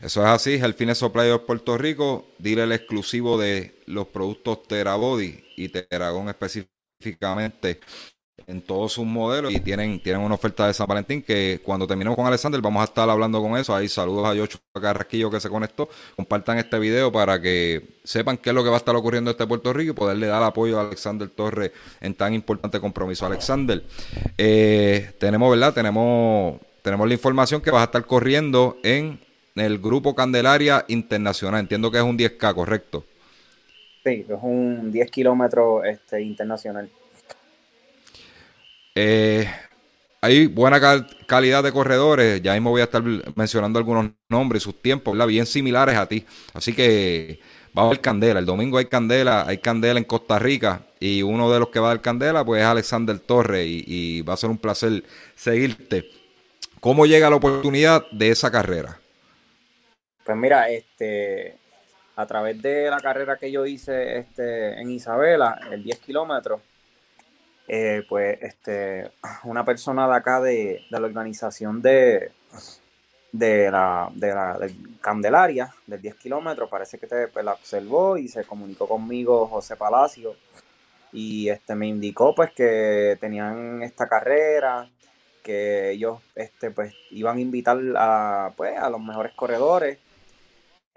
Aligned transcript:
Eso 0.06 0.20
es 0.20 0.28
así, 0.28 0.60
Fitness 0.60 0.98
Supplier 0.98 1.32
de 1.32 1.38
Puerto 1.40 1.76
Rico, 1.76 2.26
dile 2.38 2.62
el 2.62 2.70
exclusivo 2.70 3.36
de 3.36 3.82
los 3.86 4.06
productos 4.06 4.62
Terabody 4.62 5.42
y 5.56 5.68
Teragón 5.68 6.28
específicamente 6.28 7.80
en 8.46 8.62
todos 8.62 8.92
sus 8.92 9.04
modelos 9.04 9.52
y 9.52 9.58
tienen, 9.58 10.00
tienen 10.00 10.22
una 10.22 10.36
oferta 10.36 10.68
de 10.68 10.74
San 10.74 10.86
Valentín 10.86 11.22
que 11.22 11.60
cuando 11.64 11.88
terminemos 11.88 12.14
con 12.14 12.24
Alexander 12.24 12.60
vamos 12.60 12.82
a 12.82 12.84
estar 12.84 13.10
hablando 13.10 13.42
con 13.42 13.56
eso. 13.56 13.74
Ahí 13.74 13.88
saludos 13.88 14.28
a 14.28 14.34
Yocho 14.34 14.60
Carrasquillo 14.80 15.28
que 15.28 15.40
se 15.40 15.48
conectó. 15.48 15.88
Compartan 16.14 16.58
este 16.58 16.78
video 16.78 17.10
para 17.10 17.42
que 17.42 17.98
sepan 18.04 18.36
qué 18.36 18.50
es 18.50 18.54
lo 18.54 18.62
que 18.62 18.70
va 18.70 18.76
a 18.76 18.78
estar 18.78 18.94
ocurriendo 18.94 19.32
en 19.32 19.34
este 19.34 19.48
Puerto 19.48 19.72
Rico 19.72 19.90
y 19.90 19.94
poderle 19.94 20.28
dar 20.28 20.44
apoyo 20.44 20.78
a 20.78 20.82
Alexander 20.82 21.28
Torres 21.28 21.72
en 22.00 22.14
tan 22.14 22.32
importante 22.32 22.78
compromiso. 22.78 23.26
Alexander, 23.26 23.82
eh, 24.38 25.16
tenemos, 25.18 25.50
¿verdad? 25.50 25.74
Tenemos, 25.74 26.60
tenemos 26.82 27.08
la 27.08 27.14
información 27.14 27.60
que 27.60 27.72
vas 27.72 27.80
a 27.80 27.86
estar 27.86 28.06
corriendo 28.06 28.78
en 28.84 29.25
el 29.56 29.78
grupo 29.78 30.14
Candelaria 30.14 30.84
Internacional. 30.88 31.60
Entiendo 31.60 31.90
que 31.90 31.98
es 31.98 32.04
un 32.04 32.18
10K, 32.18 32.54
¿correcto? 32.54 33.04
Sí, 34.04 34.24
es 34.28 34.38
un 34.42 34.92
10 34.92 35.10
kilómetros 35.10 35.84
este, 35.84 36.22
internacional. 36.22 36.88
Eh, 38.94 39.46
hay 40.20 40.46
buena 40.46 40.80
calidad 41.26 41.62
de 41.62 41.72
corredores, 41.72 42.40
ya 42.40 42.54
mismo 42.54 42.70
voy 42.70 42.80
a 42.80 42.84
estar 42.84 43.02
mencionando 43.34 43.78
algunos 43.78 44.10
nombres 44.28 44.62
y 44.62 44.64
sus 44.64 44.80
tiempos, 44.80 45.12
¿verdad? 45.12 45.26
bien 45.26 45.46
similares 45.46 45.96
a 45.96 46.06
ti. 46.06 46.24
Así 46.54 46.72
que 46.72 47.40
va 47.76 47.82
a 47.82 47.86
haber 47.86 48.00
candela. 48.00 48.40
El 48.40 48.46
domingo 48.46 48.78
hay 48.78 48.86
candela, 48.86 49.44
hay 49.46 49.58
candela 49.58 49.98
en 49.98 50.04
Costa 50.04 50.38
Rica 50.38 50.82
y 50.98 51.22
uno 51.22 51.50
de 51.52 51.60
los 51.60 51.68
que 51.68 51.78
va 51.78 51.88
a 51.88 51.90
dar 51.90 52.00
candela 52.00 52.44
pues 52.44 52.62
es 52.62 52.66
Alexander 52.66 53.18
Torres 53.18 53.66
y, 53.66 53.84
y 53.86 54.22
va 54.22 54.34
a 54.34 54.38
ser 54.38 54.50
un 54.50 54.58
placer 54.58 55.04
seguirte. 55.34 56.10
¿Cómo 56.80 57.06
llega 57.06 57.30
la 57.30 57.36
oportunidad 57.36 58.04
de 58.12 58.30
esa 58.30 58.50
carrera? 58.50 59.00
Pues 60.26 60.36
mira, 60.36 60.68
este, 60.70 61.56
a 62.16 62.26
través 62.26 62.60
de 62.60 62.90
la 62.90 62.98
carrera 62.98 63.36
que 63.36 63.52
yo 63.52 63.64
hice 63.64 64.18
este, 64.18 64.80
en 64.80 64.90
Isabela, 64.90 65.60
el 65.70 65.84
10 65.84 66.00
kilómetros, 66.00 66.60
eh, 67.68 68.02
pues 68.08 68.36
este, 68.42 69.12
una 69.44 69.64
persona 69.64 70.08
de 70.08 70.14
acá 70.16 70.40
de, 70.40 70.84
la 70.90 70.98
organización 70.98 71.80
de, 71.80 72.32
de, 73.30 73.70
la, 73.70 74.10
de 74.16 74.34
la 74.34 74.58
Candelaria, 75.00 75.72
del 75.86 76.02
10 76.02 76.16
kilómetros, 76.16 76.68
parece 76.68 76.98
que 76.98 77.06
te, 77.06 77.28
pues, 77.28 77.44
la 77.44 77.52
observó 77.52 78.18
y 78.18 78.26
se 78.26 78.42
comunicó 78.42 78.88
conmigo 78.88 79.46
José 79.46 79.76
Palacio 79.76 80.34
y 81.12 81.48
este, 81.50 81.76
me 81.76 81.86
indicó 81.86 82.34
pues 82.34 82.50
que 82.50 83.16
tenían 83.20 83.80
esta 83.84 84.08
carrera, 84.08 84.90
que 85.44 85.92
ellos 85.92 86.20
este, 86.34 86.72
pues, 86.72 86.92
iban 87.12 87.36
a 87.36 87.40
invitar 87.40 87.78
a, 87.96 88.52
pues, 88.56 88.76
a 88.76 88.90
los 88.90 89.00
mejores 89.00 89.32
corredores 89.34 89.98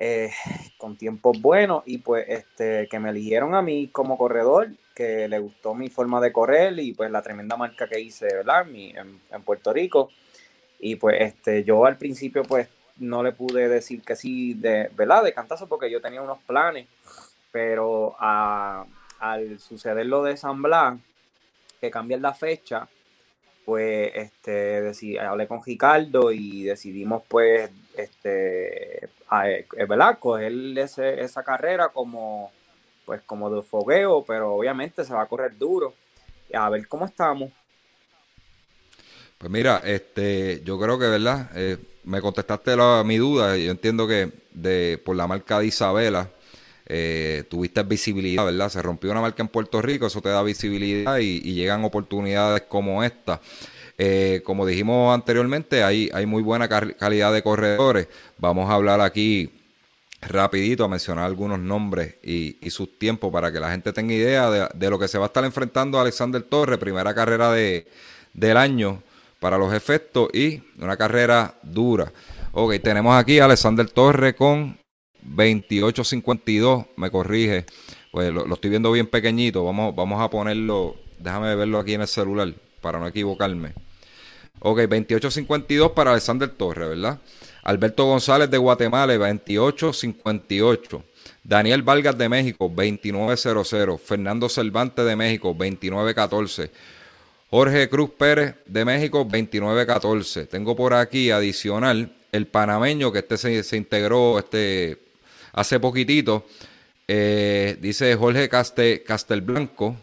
eh, 0.02 0.32
con 0.78 0.96
tiempos 0.96 1.42
buenos 1.42 1.84
y 1.86 1.98
pues 1.98 2.26
este 2.30 2.88
que 2.88 3.00
me 3.00 3.10
eligieron 3.10 3.54
a 3.54 3.62
mí 3.62 3.90
como 3.92 4.18
corredor, 4.18 4.70
que 4.96 5.28
le 5.28 5.40
gustó 5.40 5.74
mi 5.76 5.90
forma 5.90 6.22
de 6.22 6.32
correr 6.32 6.80
y 6.80 6.94
pues 6.94 7.12
la 7.12 7.22
tremenda 7.22 7.58
marca 7.58 7.86
que 7.86 8.00
hice, 8.00 8.28
¿verdad? 8.28 8.66
En, 8.70 9.20
en 9.30 9.42
Puerto 9.44 9.74
Rico. 9.74 10.10
Y 10.80 10.96
pues 10.96 11.18
este 11.20 11.66
yo 11.66 11.86
al 11.86 11.98
principio 11.98 12.44
pues 12.44 12.70
no 12.96 13.24
le 13.24 13.34
pude 13.34 13.68
decir 13.68 14.02
que 14.02 14.16
sí, 14.16 14.54
de, 14.54 14.90
¿verdad? 14.96 15.24
De 15.24 15.34
cantazo 15.34 15.68
porque 15.68 15.92
yo 15.92 16.00
tenía 16.00 16.22
unos 16.22 16.40
planes, 16.44 16.88
pero 17.52 18.16
al 18.20 19.60
suceder 19.60 20.06
lo 20.06 20.24
de 20.24 20.38
San 20.38 20.62
Blas, 20.62 20.98
que 21.82 21.92
cambian 21.92 22.22
la 22.22 22.34
fecha, 22.34 22.88
pues 23.66 24.12
este, 24.16 25.20
hablé 25.20 25.48
con 25.48 25.62
Ricardo 25.64 26.32
y 26.32 26.64
decidimos 26.64 27.24
pues 27.28 27.70
este, 28.02 29.06
eh, 29.06 29.86
¿verdad? 29.88 30.20
Coger 30.20 30.54
ese, 30.78 31.22
esa 31.22 31.44
carrera 31.44 31.90
como 31.90 32.52
pues 33.06 33.22
como 33.26 33.50
de 33.50 33.64
fogueo, 33.64 34.24
pero 34.24 34.54
obviamente 34.54 35.04
se 35.04 35.14
va 35.14 35.24
a 35.24 35.26
correr 35.26 35.58
duro. 35.58 35.96
A 36.54 36.70
ver 36.70 36.88
cómo 36.88 37.06
estamos. 37.06 37.52
Pues 39.40 39.52
mira, 39.52 39.82
este, 39.84 40.62
yo 40.64 40.80
creo 40.80 41.00
que, 41.00 41.08
¿verdad? 41.08 41.50
Eh, 41.56 41.78
me 42.04 42.22
contestaste 42.22 42.76
la, 42.76 43.04
mi 43.06 43.18
duda. 43.18 43.58
Yo 43.58 43.72
entiendo 43.72 44.08
que 44.08 44.32
de, 44.52 45.02
por 45.04 45.16
la 45.16 45.26
marca 45.26 45.60
de 45.60 45.68
Isabela, 45.68 46.30
eh, 46.86 47.44
tuviste 47.50 47.82
visibilidad, 47.84 48.46
¿verdad? 48.46 48.70
Se 48.70 48.82
rompió 48.82 49.12
una 49.12 49.22
marca 49.22 49.42
en 49.42 49.48
Puerto 49.48 49.82
Rico, 49.82 50.08
eso 50.08 50.22
te 50.22 50.30
da 50.30 50.44
visibilidad 50.44 51.20
y, 51.20 51.40
llegan 51.54 51.86
oportunidades 51.86 52.64
como 52.64 53.04
esta. 53.04 53.40
Eh, 54.02 54.42
como 54.46 54.66
dijimos 54.66 55.14
anteriormente, 55.14 55.84
hay, 55.84 56.10
muy 56.26 56.42
buena 56.42 56.70
calidad 56.70 57.34
de 57.34 57.44
corredores. 57.44 58.08
Vamos 58.38 58.70
a 58.70 58.76
hablar 58.76 59.02
aquí 59.02 59.52
rapidito 60.22 60.86
a 60.86 60.88
mencionar 60.88 61.26
algunos 61.26 61.60
nombres 61.60 62.16
y, 62.24 62.58
sus 62.70 62.98
tiempos 62.98 63.30
para 63.30 63.52
que 63.52 63.60
la 63.60 63.72
gente 63.72 63.92
tenga 63.92 64.14
idea 64.14 64.50
de, 64.50 64.90
lo 64.90 64.98
que 64.98 65.10
se 65.10 65.18
va 65.18 65.26
a 65.26 65.28
estar 65.28 65.44
enfrentando 65.44 66.00
Alexander 66.00 66.42
Torres, 66.42 66.80
primera 66.80 67.14
carrera 67.14 67.52
de, 67.52 67.88
del 68.34 68.56
año 68.56 69.04
para 69.42 69.58
los 69.58 69.74
efectos 69.74 70.30
y 70.34 70.64
una 70.82 70.96
carrera 70.96 71.56
dura. 71.62 72.10
Ok, 72.54 72.76
tenemos 72.82 73.18
aquí 73.18 73.40
a 73.40 73.46
Alexander 73.46 73.90
Torres 73.90 74.34
con 74.34 74.78
28.52, 75.26 76.88
me 76.96 77.12
corrige, 77.12 77.66
pues 78.14 78.32
lo, 78.32 78.54
estoy 78.54 78.70
viendo 78.70 78.94
bien 78.94 79.08
pequeñito, 79.08 79.66
vamos, 79.66 79.94
vamos 79.94 80.22
a 80.22 80.30
ponerlo, 80.30 80.96
déjame 81.18 81.54
verlo 81.56 81.80
aquí 81.80 81.96
en 81.96 82.02
el 82.02 82.08
celular 82.08 82.54
para 82.82 82.98
no 82.98 83.06
equivocarme. 83.06 83.74
Ok, 84.62 84.80
28.52 84.80 85.94
para 85.94 86.12
Alexander 86.12 86.50
Torres, 86.50 86.90
¿verdad? 86.90 87.20
Alberto 87.64 88.06
González 88.06 88.50
de 88.50 88.58
Guatemala, 88.58 89.16
2858. 89.18 91.04
Daniel 91.44 91.84
Vargas 91.84 92.18
de 92.18 92.30
México, 92.30 92.72
2900. 92.74 94.02
Fernando 94.02 94.50
Cervantes 94.50 95.06
de 95.06 95.16
México, 95.16 95.50
2914. 95.50 96.72
Jorge 97.50 97.90
Cruz 97.90 98.12
Pérez 98.18 98.56
de 98.66 98.86
México, 98.86 99.20
2914. 99.20 100.46
Tengo 100.46 100.76
por 100.76 100.94
aquí 100.94 101.32
adicional 101.32 102.16
el 102.32 102.48
panameño 102.48 103.12
que 103.12 103.20
este 103.20 103.38
se, 103.64 103.78
integró 103.78 104.40
este, 104.40 105.00
hace 105.54 105.80
poquitito. 105.80 106.46
Eh, 107.08 107.78
dice 107.82 108.16
Jorge 108.16 108.50
Castelblanco, 108.50 109.96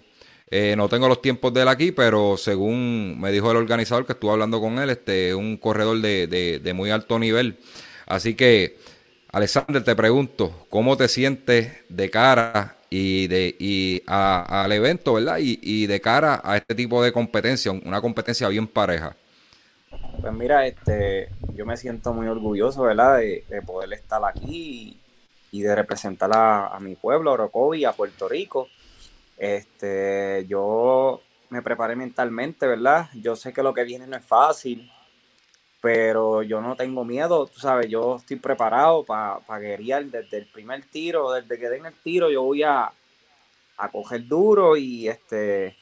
eh, 0.49 0.75
no 0.77 0.89
tengo 0.89 1.09
los 1.09 1.21
tiempos 1.21 1.53
de 1.53 1.63
él 1.63 1.69
aquí, 1.69 1.91
pero 1.91 2.37
según 2.37 3.21
me 3.21 3.33
dijo 3.33 3.51
el 3.51 3.57
organizador 3.57 4.07
que 4.07 4.13
estuvo 4.13 4.31
hablando 4.31 4.61
con 4.61 4.79
él, 4.79 4.91
este 4.91 5.35
un 5.35 5.57
corredor 5.57 6.01
de, 6.01 6.73
muy 6.75 6.91
alto 6.91 7.19
nivel. 7.19 7.59
Así 8.07 8.35
que, 8.35 8.79
Alexander, 9.33 9.83
te 9.83 9.97
pregunto, 9.97 10.67
¿cómo 10.71 10.97
te 10.97 11.09
sientes 11.09 11.73
de 11.89 12.11
cara 12.11 12.77
y 12.89 13.27
de 13.27 13.57
y 13.59 14.03
al 14.07 14.71
evento, 14.71 15.15
verdad? 15.15 15.39
Y, 15.41 15.87
de 15.87 16.01
cara 16.01 16.41
a 16.45 16.57
este 16.57 16.77
tipo 16.77 17.03
de 17.03 17.13
competencia, 17.13 17.73
una 17.73 18.01
competencia 18.01 18.49
bien 18.49 18.69
pareja. 18.69 19.17
Pues 20.21 20.33
mira, 20.33 20.65
este, 20.67 21.29
yo 21.55 21.67
me 21.67 21.77
siento 21.77 22.13
muy 22.15 22.29
orgulloso, 22.29 22.83
¿verdad? 22.83 23.19
De, 23.19 23.63
poder 23.67 23.93
estar 23.93 24.25
aquí 24.25 24.97
y, 25.51 25.63
de 25.63 25.75
representar 25.75 26.31
a, 26.33 26.69
a 26.69 26.79
mi 26.79 26.95
pueblo, 26.95 27.31
a 27.31 27.35
Orocovi, 27.35 27.85
a 27.85 27.93
Puerto 27.93 28.29
Rico 28.29 28.69
este, 29.37 30.47
yo 30.49 31.21
me 31.51 31.63
preparé 31.63 31.97
mentalmente, 31.97 32.67
¿verdad? 32.67 33.09
Yo 33.15 33.37
sé 33.37 33.53
que 33.53 33.63
lo 33.63 33.75
que 33.75 33.85
viene 33.85 34.07
no 34.07 34.17
es 34.17 34.25
fácil, 34.25 34.91
pero 35.81 36.43
yo 36.43 36.61
no 36.61 36.77
tengo 36.77 37.05
miedo, 37.05 37.47
tú 37.47 37.61
sabes, 37.61 37.89
yo 37.89 38.17
estoy 38.17 38.37
preparado 38.37 39.05
para 39.05 39.39
pa 39.41 39.59
guerrear 39.59 40.05
desde 40.07 40.39
el 40.39 40.47
primer 40.47 40.85
tiro, 40.87 41.33
desde 41.33 41.59
que 41.59 41.69
den 41.69 41.87
el 41.87 41.95
tiro, 41.95 42.31
yo 42.31 42.43
voy 42.43 42.63
a, 42.63 42.91
a 43.77 43.89
coger 43.91 44.27
duro 44.27 44.77
y 44.77 45.09
este 45.09 45.77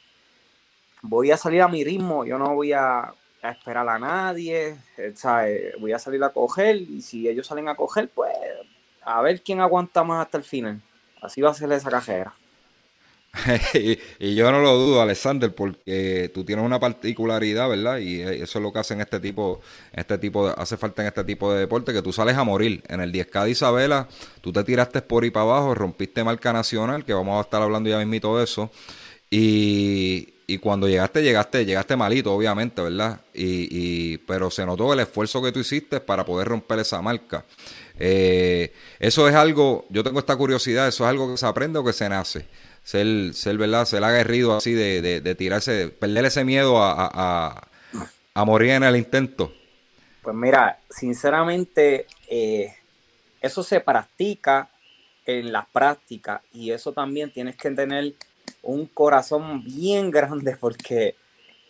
voy 1.02 1.30
a 1.30 1.36
salir 1.36 1.62
a 1.62 1.68
mi 1.68 1.84
ritmo, 1.84 2.24
yo 2.24 2.38
no 2.38 2.54
voy 2.54 2.72
a, 2.72 3.14
esperar 3.42 3.86
a 3.86 3.98
nadie, 3.98 4.74
¿sabes? 5.14 5.78
voy 5.78 5.92
a 5.92 5.98
salir 5.98 6.24
a 6.24 6.32
coger 6.32 6.76
y 6.76 7.02
si 7.02 7.28
ellos 7.28 7.46
salen 7.46 7.68
a 7.68 7.74
coger, 7.74 8.08
pues 8.08 8.32
a 9.02 9.20
ver 9.20 9.42
quién 9.42 9.60
aguanta 9.60 10.02
más 10.02 10.24
hasta 10.24 10.38
el 10.38 10.44
final. 10.44 10.80
Así 11.20 11.42
va 11.42 11.50
a 11.50 11.54
ser 11.54 11.70
esa 11.72 11.90
cajera. 11.90 12.34
y, 14.20 14.34
yo 14.34 14.50
no 14.52 14.60
lo 14.60 14.76
dudo, 14.76 15.02
Alexander, 15.02 15.54
porque 15.54 16.30
tú 16.32 16.44
tienes 16.44 16.64
una 16.64 16.78
particularidad, 16.78 17.68
¿verdad? 17.68 17.98
Y 17.98 18.20
eso 18.20 18.58
es 18.58 18.62
lo 18.62 18.72
que 18.72 18.78
hace 18.78 18.94
en 18.94 19.00
este 19.00 19.20
tipo, 19.20 19.60
este 19.92 20.18
tipo 20.18 20.48
de, 20.48 20.54
hace 20.56 20.76
falta 20.76 21.02
en 21.02 21.08
este 21.08 21.24
tipo 21.24 21.52
de 21.52 21.60
deporte, 21.60 21.92
que 21.92 22.02
tú 22.02 22.12
sales 22.12 22.36
a 22.36 22.44
morir. 22.44 22.82
En 22.88 23.00
el 23.00 23.12
10K 23.12 23.44
de 23.44 23.50
Isabela, 23.50 24.08
tú 24.40 24.52
te 24.52 24.62
tiraste 24.62 25.02
por 25.02 25.24
ahí 25.24 25.30
para 25.30 25.44
abajo, 25.44 25.74
rompiste 25.74 26.22
marca 26.22 26.52
nacional, 26.52 27.04
que 27.04 27.12
vamos 27.12 27.38
a 27.38 27.42
estar 27.42 27.60
hablando 27.60 27.90
ya 27.90 27.98
mismito 27.98 28.38
de 28.38 28.44
eso. 28.44 28.70
Y, 29.30 30.28
cuando 30.60 30.86
llegaste, 30.86 31.22
llegaste, 31.22 31.64
llegaste 31.64 31.96
malito, 31.96 32.32
obviamente, 32.32 32.80
¿verdad? 32.80 33.20
Y, 33.34 34.18
pero 34.18 34.50
se 34.50 34.64
notó 34.64 34.92
el 34.92 35.00
esfuerzo 35.00 35.42
que 35.42 35.50
tú 35.50 35.58
hiciste 35.58 36.00
para 36.00 36.24
poder 36.24 36.48
romper 36.48 36.78
esa 36.78 37.02
marca. 37.02 37.44
Eh, 37.98 38.72
eso 39.00 39.28
es 39.28 39.34
algo, 39.34 39.86
yo 39.88 40.04
tengo 40.04 40.20
esta 40.20 40.36
curiosidad, 40.36 40.86
eso 40.86 41.04
es 41.04 41.10
algo 41.10 41.30
que 41.30 41.36
se 41.36 41.46
aprende 41.46 41.78
o 41.78 41.84
que 41.84 41.92
se 41.92 42.08
nace 42.08 42.46
ser, 42.84 43.34
ser 43.34 43.58
¿verdad? 43.58 43.86
Ser 43.86 44.04
aguerrido 44.04 44.56
así 44.56 44.72
de, 44.72 45.20
de, 45.20 45.34
tirarse, 45.34 45.88
perder 45.88 46.26
ese 46.26 46.44
miedo 46.44 46.76
a, 46.78 47.68
morir 48.46 48.70
en 48.70 48.84
el 48.84 48.96
intento? 48.96 49.52
Pues 50.22 50.36
mira, 50.36 50.78
sinceramente, 50.88 52.06
eh, 52.28 52.72
eso 53.40 53.62
se 53.62 53.80
practica 53.80 54.68
en 55.26 55.52
las 55.52 55.66
prácticas 55.66 56.42
y 56.52 56.70
eso 56.70 56.92
también 56.92 57.32
tienes 57.32 57.56
que 57.56 57.70
tener 57.70 58.14
un 58.62 58.86
corazón 58.86 59.62
bien 59.64 60.10
grande 60.12 60.56
porque 60.58 61.16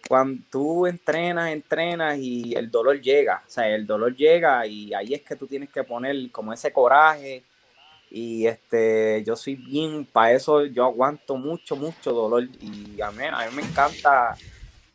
cuando 0.06 0.43
tú 0.50 0.87
entrenas, 0.87 1.50
entrenas 1.50 2.19
y 2.19 2.55
el 2.55 2.70
dolor 2.70 3.00
llega, 3.00 3.43
o 3.46 3.50
sea, 3.50 3.69
el 3.69 3.87
dolor 3.87 4.14
llega 4.14 4.67
y 4.67 4.93
ahí 4.93 5.14
es 5.14 5.22
que 5.22 5.37
tú 5.37 5.46
tienes 5.46 5.70
que 5.70 5.82
poner 5.82 6.31
como 6.31 6.52
ese 6.52 6.72
coraje, 6.72 7.43
y 8.16 8.46
este, 8.46 9.25
yo 9.26 9.34
soy 9.34 9.56
bien, 9.56 10.05
para 10.05 10.31
eso 10.34 10.64
yo 10.66 10.84
aguanto 10.84 11.34
mucho, 11.34 11.75
mucho 11.75 12.12
dolor. 12.12 12.44
Y 12.61 13.00
a 13.00 13.11
mí, 13.11 13.25
a 13.25 13.50
mí 13.50 13.56
me 13.56 13.62
encanta, 13.62 14.37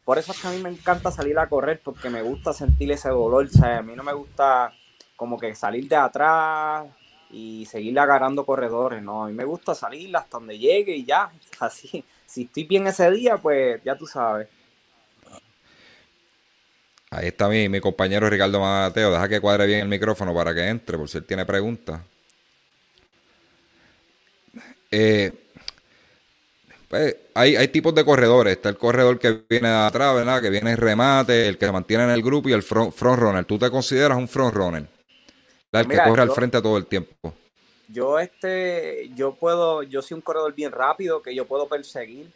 por 0.06 0.18
eso 0.18 0.32
es 0.32 0.40
que 0.40 0.48
a 0.48 0.52
mí 0.52 0.62
me 0.62 0.70
encanta 0.70 1.12
salir 1.12 1.38
a 1.38 1.50
correr, 1.50 1.82
porque 1.84 2.10
me 2.10 2.22
gusta 2.22 2.54
sentir 2.54 2.90
ese 2.94 3.10
dolor. 3.10 3.44
O 3.44 3.50
sea, 3.50 3.80
a 3.80 3.82
mí 3.82 3.94
no 3.94 4.04
me 4.04 4.14
gusta 4.14 4.72
como 5.18 5.38
que 5.38 5.54
salir 5.54 5.90
de 5.90 5.98
atrás 5.98 6.88
y 7.30 7.66
seguir 7.66 8.00
agarrando 8.00 8.46
corredores, 8.46 9.04
no, 9.04 9.26
a 9.26 9.28
mí 9.28 9.34
me 9.34 9.44
gusta 9.44 9.76
salir 9.76 10.16
hasta 10.16 10.38
donde 10.38 10.58
llegue 10.58 10.96
y 10.96 11.04
ya, 11.04 11.30
así, 11.60 12.06
si 12.26 12.44
estoy 12.44 12.64
bien 12.64 12.88
ese 12.88 13.12
día, 13.12 13.36
pues 13.36 13.84
ya 13.84 13.98
tú 13.98 14.08
sabes. 14.08 14.48
Ahí 17.12 17.28
está 17.28 17.50
mi, 17.50 17.68
mi 17.68 17.82
compañero 17.82 18.30
Ricardo 18.30 18.62
Mateo, 18.62 19.12
deja 19.12 19.28
que 19.28 19.42
cuadre 19.42 19.68
bien 19.68 19.82
el 19.82 19.90
micrófono 19.90 20.34
para 20.34 20.56
que 20.56 20.70
entre, 20.70 20.98
por 20.98 21.10
si 21.10 21.18
él 21.18 21.26
tiene 21.26 21.46
preguntas. 21.46 22.00
Eh, 24.92 25.32
pues, 26.90 27.16
hay, 27.36 27.56
hay 27.56 27.68
tipos 27.68 27.94
de 27.94 28.04
corredores. 28.04 28.54
Está 28.54 28.70
el 28.70 28.78
corredor 28.78 29.20
que 29.20 29.44
viene 29.48 29.70
de 29.70 29.76
atrás, 29.76 30.16
¿verdad? 30.16 30.42
Que 30.42 30.50
viene 30.50 30.72
en 30.72 30.78
remate, 30.78 31.48
el 31.48 31.58
que 31.58 31.68
se 31.68 31.72
mantiene 31.72 32.04
en 32.06 32.10
el 32.10 32.24
grupo 32.24 32.50
y 32.50 32.54
el 32.54 32.64
front, 32.64 32.96
runner. 33.00 33.46
¿Tú 33.46 33.60
te 33.60 33.70
consideras 33.70 34.18
un 34.18 34.28
front 34.28 34.54
runner? 34.54 34.88
El 35.72 35.88
que 35.88 35.98
corre 35.98 36.24
al 36.24 36.32
frente 36.32 36.62
todo 36.62 36.78
el 36.78 36.88
tiempo. 36.88 37.34
Yo 37.88 38.20
este, 38.20 39.10
yo 39.16 39.34
puedo, 39.34 39.84
yo 39.84 40.02
soy 40.02 40.16
un 40.16 40.22
corredor 40.22 40.54
bien 40.54 40.72
rápido 40.72 41.22
que 41.22 41.34
yo 41.34 41.46
puedo 41.46 41.68
perseguir. 41.68 42.32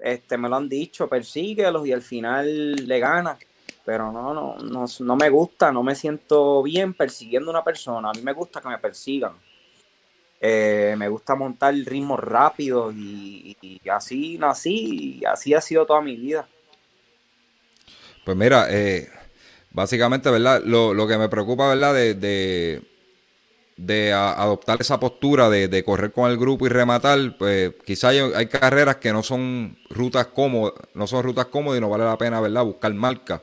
Este, 0.00 0.36
me 0.36 0.48
lo 0.48 0.56
han 0.56 0.68
dicho, 0.68 1.08
persíguelos 1.08 1.86
y 1.86 1.92
al 1.92 2.02
final 2.02 2.74
le 2.74 2.98
gana. 2.98 3.38
Pero 3.84 4.12
no, 4.12 4.34
no, 4.34 4.56
no, 4.58 4.86
no 5.00 5.16
me 5.16 5.28
gusta, 5.28 5.72
no 5.72 5.82
me 5.82 5.94
siento 5.94 6.62
bien 6.62 6.94
persiguiendo 6.94 7.50
a 7.50 7.54
una 7.54 7.64
persona. 7.64 8.10
A 8.10 8.12
mí 8.12 8.22
me 8.22 8.32
gusta 8.32 8.60
que 8.60 8.68
me 8.68 8.78
persigan. 8.78 9.32
Eh, 10.44 10.96
me 10.98 11.06
gusta 11.06 11.36
montar 11.36 11.72
ritmos 11.72 12.18
rápidos 12.18 12.92
y, 12.96 13.56
así 13.88 14.36
nací 14.38 15.20
y 15.20 15.24
así 15.24 15.54
ha 15.54 15.60
sido 15.60 15.86
toda 15.86 16.00
mi 16.00 16.16
vida. 16.16 16.48
Pues 18.24 18.36
mira, 18.36 18.66
eh, 18.68 19.08
básicamente, 19.70 20.28
¿verdad? 20.32 20.60
Lo, 20.64 21.06
que 21.06 21.16
me 21.16 21.28
preocupa, 21.28 21.68
¿verdad? 21.68 21.94
De, 21.94 22.82
de, 23.76 24.12
adoptar 24.12 24.80
esa 24.80 24.98
postura 24.98 25.48
de, 25.48 25.84
correr 25.84 26.10
con 26.10 26.28
el 26.28 26.36
grupo 26.36 26.66
y 26.66 26.70
rematar, 26.70 27.36
pues 27.38 27.74
quizá 27.84 28.08
hay, 28.08 28.46
carreras 28.46 28.96
que 28.96 29.12
no 29.12 29.22
son 29.22 29.78
rutas 29.90 30.26
cómodas, 30.26 30.74
no 30.94 31.06
son 31.06 31.22
rutas 31.22 31.46
cómodas 31.46 31.78
y 31.78 31.80
no 31.80 31.88
vale 31.88 32.02
la 32.02 32.18
pena, 32.18 32.40
¿verdad? 32.40 32.64
Buscar 32.64 32.92
marca. 32.94 33.42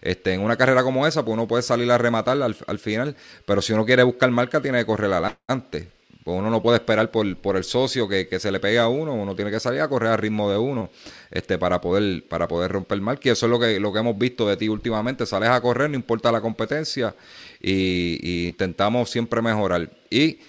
Este, 0.00 0.34
en 0.34 0.42
una 0.42 0.56
carrera 0.56 0.84
como 0.84 1.08
esa, 1.08 1.24
pues 1.24 1.32
uno 1.34 1.48
puede 1.48 1.64
salir 1.64 1.90
a 1.90 1.98
rematar 1.98 2.40
al, 2.40 2.56
al 2.68 2.78
final, 2.78 3.16
pero 3.44 3.60
si 3.60 3.72
uno 3.72 3.84
quiere 3.84 4.04
buscar 4.04 4.30
marca, 4.30 4.60
tiene 4.60 4.78
que 4.78 4.86
correr 4.86 5.12
adelante. 5.12 5.95
Pues 6.26 6.40
uno 6.40 6.50
no 6.50 6.60
puede 6.60 6.78
esperar 6.78 7.12
por, 7.12 7.36
por 7.36 7.56
el 7.56 7.62
socio 7.62 8.08
que, 8.08 8.26
se 8.40 8.50
le 8.50 8.58
pegue 8.58 8.80
a 8.80 8.88
uno, 8.88 9.14
uno 9.14 9.36
tiene 9.36 9.48
que 9.48 9.60
salir 9.60 9.80
a 9.80 9.86
correr 9.86 10.10
al 10.10 10.18
ritmo 10.18 10.50
de 10.50 10.58
uno 10.58 10.90
este, 11.30 11.56
para, 11.56 11.80
poder, 11.80 12.24
para 12.28 12.48
poder 12.48 12.72
romper 12.72 13.00
marco. 13.00 13.22
Y 13.26 13.28
eso 13.28 13.46
es 13.46 13.50
lo 13.50 13.60
que, 13.60 13.78
lo 13.78 13.92
que 13.92 14.00
hemos 14.00 14.18
visto 14.18 14.48
de 14.48 14.56
ti 14.56 14.68
últimamente. 14.68 15.24
Sales 15.24 15.50
a 15.50 15.60
correr, 15.60 15.88
no 15.88 15.94
importa 15.94 16.32
la 16.32 16.40
competencia, 16.40 17.14
y, 17.62 18.48
intentamos 18.48 19.08
siempre 19.08 19.40
mejorar. 19.40 19.88
Y 20.10 20.40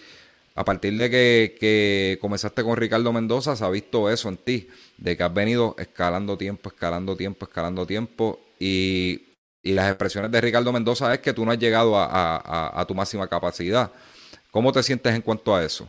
a 0.56 0.66
partir 0.66 0.98
de 0.98 1.12
que, 1.12 2.18
comenzaste 2.22 2.64
con 2.64 2.76
Ricardo 2.76 3.14
Mendoza, 3.14 3.56
se 3.56 3.64
ha 3.64 3.70
visto 3.70 4.10
eso 4.10 4.30
en 4.30 4.38
ti, 4.38 4.68
de 4.98 5.16
que 5.16 5.22
has 5.22 5.34
venido 5.36 5.76
escalando 5.78 6.40
tiempo, 6.40 6.70
escalando 6.70 7.16
tiempo, 7.16 7.46
escalando 7.46 7.86
tiempo. 7.86 8.40
Y, 8.60 9.22
las 9.62 9.90
expresiones 9.90 10.32
de 10.32 10.42
Ricardo 10.42 10.74
Mendoza 10.74 11.14
es 11.14 11.20
que 11.20 11.34
tú 11.34 11.46
no 11.46 11.52
has 11.52 11.60
llegado 11.60 11.94
a 12.00 12.84
tu 12.88 12.96
máxima 12.96 13.28
capacidad. 13.28 13.92
¿Cómo 14.58 14.72
te 14.72 14.82
sientes 14.82 15.14
en 15.14 15.22
cuanto 15.22 15.56
a 15.56 15.64
eso? 15.64 15.88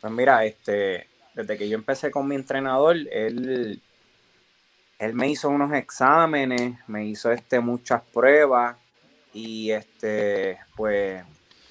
Pues 0.00 0.12
mira, 0.12 0.44
este, 0.44 1.08
desde 1.34 1.58
que 1.58 1.68
yo 1.68 1.74
empecé 1.74 2.12
con 2.12 2.28
mi 2.28 2.36
entrenador, 2.36 2.94
él, 3.10 3.82
él 5.00 5.14
me 5.14 5.28
hizo 5.28 5.48
unos 5.48 5.72
exámenes, 5.72 6.78
me 6.86 7.04
hizo 7.06 7.32
este, 7.32 7.58
muchas 7.58 8.02
pruebas 8.14 8.76
y 9.34 9.72
este, 9.72 10.60
pues 10.76 11.24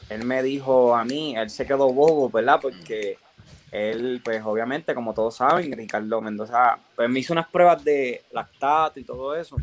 él 0.09 0.25
me 0.25 0.43
dijo 0.43 0.93
a 0.93 1.05
mí, 1.05 1.37
él 1.37 1.49
se 1.49 1.65
quedó 1.65 1.93
bobo, 1.93 2.29
¿verdad? 2.29 2.59
Porque 2.61 3.17
él, 3.71 4.19
pues 4.21 4.43
obviamente, 4.43 4.93
como 4.93 5.13
todos 5.13 5.37
saben, 5.37 5.71
Ricardo 5.71 6.19
Mendoza, 6.19 6.77
pues 6.93 7.09
me 7.09 7.21
hizo 7.21 7.31
unas 7.31 7.47
pruebas 7.47 7.81
de 7.85 8.21
lactato 8.33 8.99
y 8.99 9.05
todo 9.05 9.33
eso. 9.33 9.55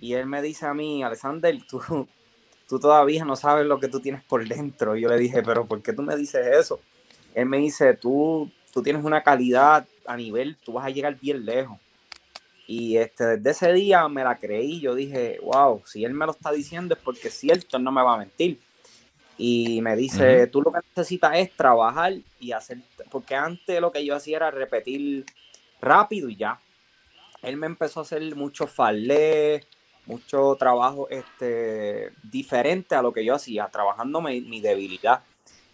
Y 0.00 0.14
él 0.14 0.24
me 0.24 0.40
dice 0.40 0.64
a 0.64 0.72
mí, 0.72 1.02
Alexander, 1.02 1.54
tú, 1.68 2.08
tú 2.68 2.78
todavía 2.78 3.24
no 3.24 3.36
sabes 3.36 3.66
lo 3.66 3.78
que 3.78 3.88
tú 3.88 4.00
tienes 4.00 4.22
por 4.22 4.46
dentro. 4.46 4.96
Y 4.96 5.02
yo 5.02 5.08
le 5.08 5.18
dije, 5.18 5.42
pero 5.42 5.66
¿por 5.66 5.82
qué 5.82 5.92
tú 5.92 6.02
me 6.02 6.16
dices 6.16 6.46
eso? 6.46 6.80
Él 7.34 7.46
me 7.46 7.58
dice, 7.58 7.94
tú, 7.94 8.50
tú 8.72 8.82
tienes 8.82 9.04
una 9.04 9.22
calidad 9.22 9.86
a 10.06 10.16
nivel, 10.16 10.56
tú 10.64 10.72
vas 10.72 10.86
a 10.86 10.90
llegar 10.90 11.18
bien 11.18 11.44
lejos. 11.44 11.78
Y 12.66 12.96
este, 12.96 13.36
desde 13.38 13.50
ese 13.50 13.72
día 13.72 14.08
me 14.08 14.24
la 14.24 14.38
creí, 14.38 14.80
yo 14.80 14.94
dije, 14.94 15.38
wow, 15.42 15.82
si 15.84 16.04
él 16.04 16.14
me 16.14 16.26
lo 16.26 16.32
está 16.32 16.52
diciendo 16.52 16.94
es 16.94 17.00
porque 17.00 17.28
es 17.28 17.34
cierto, 17.34 17.76
él 17.76 17.84
no 17.84 17.92
me 17.92 18.02
va 18.02 18.14
a 18.14 18.18
mentir. 18.18 18.58
Y 19.36 19.80
me 19.82 19.96
dice, 19.96 20.46
tú 20.46 20.62
lo 20.62 20.70
que 20.70 20.78
necesitas 20.94 21.36
es 21.36 21.50
trabajar 21.52 22.14
y 22.38 22.52
hacer, 22.52 22.78
porque 23.10 23.34
antes 23.34 23.80
lo 23.80 23.90
que 23.90 24.04
yo 24.04 24.14
hacía 24.14 24.36
era 24.36 24.50
repetir 24.50 25.24
rápido 25.80 26.28
y 26.28 26.36
ya. 26.36 26.60
Él 27.42 27.56
me 27.56 27.66
empezó 27.66 28.00
a 28.00 28.02
hacer 28.04 28.36
mucho 28.36 28.66
falé, 28.66 29.64
mucho 30.06 30.56
trabajo 30.58 31.08
este, 31.10 32.12
diferente 32.22 32.94
a 32.94 33.02
lo 33.02 33.12
que 33.12 33.24
yo 33.24 33.34
hacía, 33.34 33.68
trabajando 33.68 34.20
mi, 34.20 34.60
debilidad. 34.60 35.22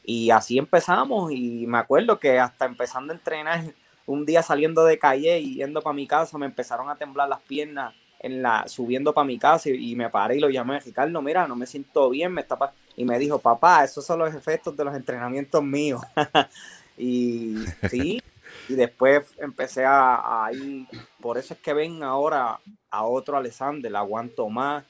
Y 0.05 0.31
así 0.31 0.59
empezamos 0.59 1.33
y 1.33 1.67
me 1.67 1.79
acuerdo 1.79 2.19
que 2.19 2.39
hasta 2.39 2.65
empezando 2.65 3.13
a 3.13 3.17
entrenar, 3.17 3.63
un 4.07 4.25
día 4.25 4.43
saliendo 4.43 4.85
de 4.85 4.99
calle 4.99 5.39
y 5.39 5.57
yendo 5.57 5.83
para 5.83 5.95
mi 5.95 6.07
casa, 6.07 6.39
me 6.39 6.47
empezaron 6.47 6.89
a 6.89 6.97
temblar 6.97 7.29
las 7.29 7.41
piernas 7.43 7.95
en 8.21 8.43
la, 8.43 8.67
subiendo 8.67 9.13
para 9.13 9.27
mi 9.27 9.39
casa 9.39 9.69
y, 9.71 9.95
me 9.95 10.09
paré 10.09 10.37
y 10.37 10.41
lo 10.41 10.51
llamé, 10.51 10.81
Ricardo, 10.81 11.23
mira, 11.23 11.47
no 11.47 11.55
me 11.55 11.67
siento 11.67 12.09
bien, 12.11 12.33
me 12.33 12.41
está 12.41 12.59
y 12.97 13.05
me 13.05 13.19
dijo, 13.19 13.39
papá, 13.39 13.85
esos 13.85 14.05
son 14.05 14.19
los 14.19 14.35
efectos 14.35 14.77
de 14.77 14.85
los 14.85 14.95
entrenamientos 14.95 15.63
míos. 15.63 16.03
y 16.99 17.55
sí, 17.91 18.21
y 18.69 18.75
después 18.75 19.27
empecé 19.39 19.85
a, 19.87 20.49
ir, 20.53 20.87
por 21.21 21.39
eso 21.39 21.55
es 21.55 21.61
que 21.61 21.73
ven 21.73 22.03
ahora 22.03 22.59
a 22.91 23.05
otro 23.05 23.37
Alexander, 23.37 23.95
aguanto 23.97 24.49
más, 24.49 24.85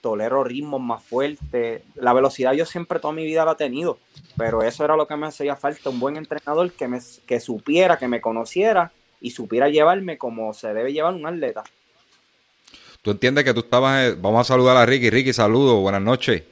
tolero 0.00 0.44
ritmos 0.44 0.80
más 0.80 1.02
fuertes, 1.02 1.82
la 1.94 2.12
velocidad 2.12 2.52
yo 2.52 2.64
siempre 2.64 3.00
toda 3.00 3.12
mi 3.12 3.24
vida 3.24 3.44
la 3.44 3.52
he 3.52 3.56
tenido, 3.56 3.98
pero 4.36 4.62
eso 4.62 4.84
era 4.84 4.96
lo 4.96 5.06
que 5.06 5.16
me 5.16 5.26
hacía 5.26 5.56
falta, 5.56 5.90
un 5.90 6.00
buen 6.00 6.16
entrenador 6.16 6.70
que, 6.72 6.88
me, 6.88 7.00
que 7.26 7.40
supiera, 7.40 7.98
que 7.98 8.08
me 8.08 8.20
conociera 8.20 8.92
y 9.20 9.30
supiera 9.30 9.68
llevarme 9.68 10.18
como 10.18 10.54
se 10.54 10.72
debe 10.72 10.92
llevar 10.92 11.14
un 11.14 11.26
atleta. 11.26 11.64
Tú 13.02 13.12
entiendes 13.12 13.44
que 13.44 13.54
tú 13.54 13.60
estabas, 13.60 14.08
eh, 14.08 14.16
vamos 14.20 14.40
a 14.40 14.44
saludar 14.44 14.76
a 14.76 14.86
Ricky, 14.86 15.10
Ricky, 15.10 15.32
saludos, 15.32 15.80
buenas 15.80 16.02
noches. 16.02 16.42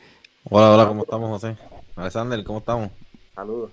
Hola, 0.44 0.72
hola, 0.72 0.86
¿cómo 0.86 1.02
estamos, 1.02 1.28
José? 1.28 1.56
Alexander, 1.96 2.42
¿cómo 2.44 2.60
estamos? 2.60 2.90
Saludos. 3.34 3.70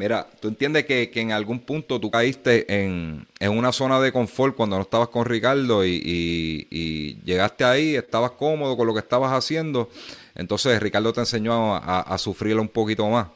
Mira, 0.00 0.26
tú 0.40 0.48
entiendes 0.48 0.86
que, 0.86 1.10
en 1.14 1.30
algún 1.30 1.60
punto 1.60 2.00
tú 2.00 2.10
caíste 2.10 2.64
en, 2.72 3.26
una 3.38 3.70
zona 3.70 4.00
de 4.00 4.10
confort 4.10 4.56
cuando 4.56 4.76
no 4.76 4.82
estabas 4.82 5.08
con 5.08 5.26
Ricardo 5.26 5.84
y, 5.84 7.18
llegaste 7.22 7.64
ahí, 7.64 7.96
estabas 7.96 8.30
cómodo 8.30 8.78
con 8.78 8.86
lo 8.86 8.94
que 8.94 9.00
estabas 9.00 9.30
haciendo, 9.30 9.90
entonces 10.34 10.80
Ricardo 10.80 11.12
te 11.12 11.20
enseñó 11.20 11.74
a, 11.76 12.00
a 12.00 12.16
sufrirlo 12.16 12.62
un 12.62 12.68
poquito 12.68 13.06
más. 13.10 13.28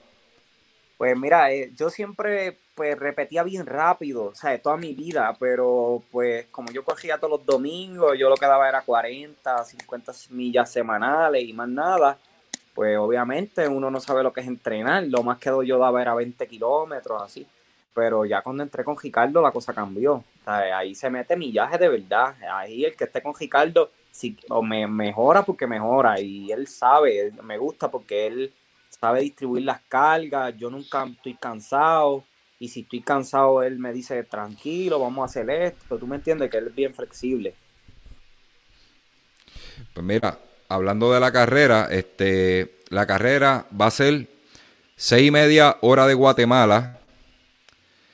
Pues 0.97 1.15
mira, 1.19 1.53
eh, 1.53 1.71
yo 1.77 1.91
siempre 1.91 2.57
pues 2.75 2.99
repetía 2.99 3.43
bien 3.43 3.67
rápido, 3.67 4.29
o 4.29 4.35
sea, 4.35 4.59
toda 4.59 4.79
mi 4.79 4.95
vida, 4.95 5.37
pero 5.39 6.03
pues 6.11 6.47
como 6.47 6.73
yo 6.73 6.83
cogía 6.83 7.19
todos 7.19 7.41
los 7.41 7.47
domingos, 7.47 8.19
yo 8.19 8.31
lo 8.31 8.37
que 8.37 8.47
daba 8.47 8.71
era 8.71 8.81
40, 8.81 9.65
50 9.65 10.13
millas 10.31 10.73
semanales 10.73 11.45
y 11.45 11.53
más 11.53 11.69
nada, 11.69 12.17
pues 12.75 12.99
obviamente 12.99 13.69
uno 13.69 13.91
no 13.91 14.01
sabe 14.01 14.23
lo 14.23 14.33
que 14.33 14.41
es 14.41 14.47
entrenar, 14.47 15.05
lo 15.05 15.23
más 15.23 15.39
que 15.39 15.51
yo 15.65 15.79
daba 15.79 16.03
era 16.03 16.15
20 16.15 16.47
kilómetros, 16.47 17.23
así, 17.23 17.47
pero 17.95 18.25
ya 18.25 18.43
cuando 18.43 18.63
entré 18.63 18.83
con 18.83 18.99
Ricardo 18.99 19.41
la 19.41 19.53
cosa 19.53 19.73
cambió, 19.73 20.15
o 20.15 20.25
sea, 20.45 20.79
ahí 20.79 20.95
se 20.95 21.09
mete 21.09 21.37
millaje 21.37 21.79
de 21.79 21.89
verdad, 21.89 22.35
ahí 22.53 22.85
el 22.85 22.97
que 22.97 23.05
esté 23.05 23.23
con 23.23 23.35
Ricardo 23.35 23.91
si, 24.11 24.37
o 24.49 24.63
me 24.63 24.87
mejora 24.87 25.43
porque 25.45 25.67
mejora. 25.67 26.21
Y 26.21 26.53
él 26.53 26.69
sabe, 26.69 27.33
me 27.43 27.59
gusta 27.59 27.91
porque 27.91 28.27
él 28.27 28.53
sabe 28.89 29.21
distribuir 29.21 29.65
las 29.65 29.81
cargas, 29.89 30.57
yo 30.57 30.71
nunca 30.71 31.05
estoy 31.05 31.35
cansado, 31.35 32.25
y 32.59 32.69
si 32.69 32.81
estoy 32.81 33.01
cansado, 33.01 33.63
él 33.63 33.79
me 33.79 33.93
dice, 33.93 34.23
tranquilo, 34.25 35.01
vamos 35.01 35.23
a 35.23 35.25
hacer 35.27 35.51
esto. 35.51 35.99
Tú 35.99 36.07
me 36.07 36.17
entiendes 36.17 36.51
que 36.51 36.59
él 36.59 36.69
es 36.69 36.75
bien 36.75 36.95
flexible. 36.95 37.55
Pues 39.93 40.07
mira, 40.07 40.39
hablando 40.69 41.13
de 41.13 41.21
la 41.21 41.33
carrera, 41.33 41.89
este, 41.91 42.77
la 42.89 43.07
carrera 43.07 43.67
va 43.79 43.87
a 43.87 43.91
ser 43.91 44.29
seis 44.97 45.29
y 45.29 45.31
media 45.31 45.77
hora 45.81 46.07
de 46.07 46.15
Guatemala, 46.15 47.01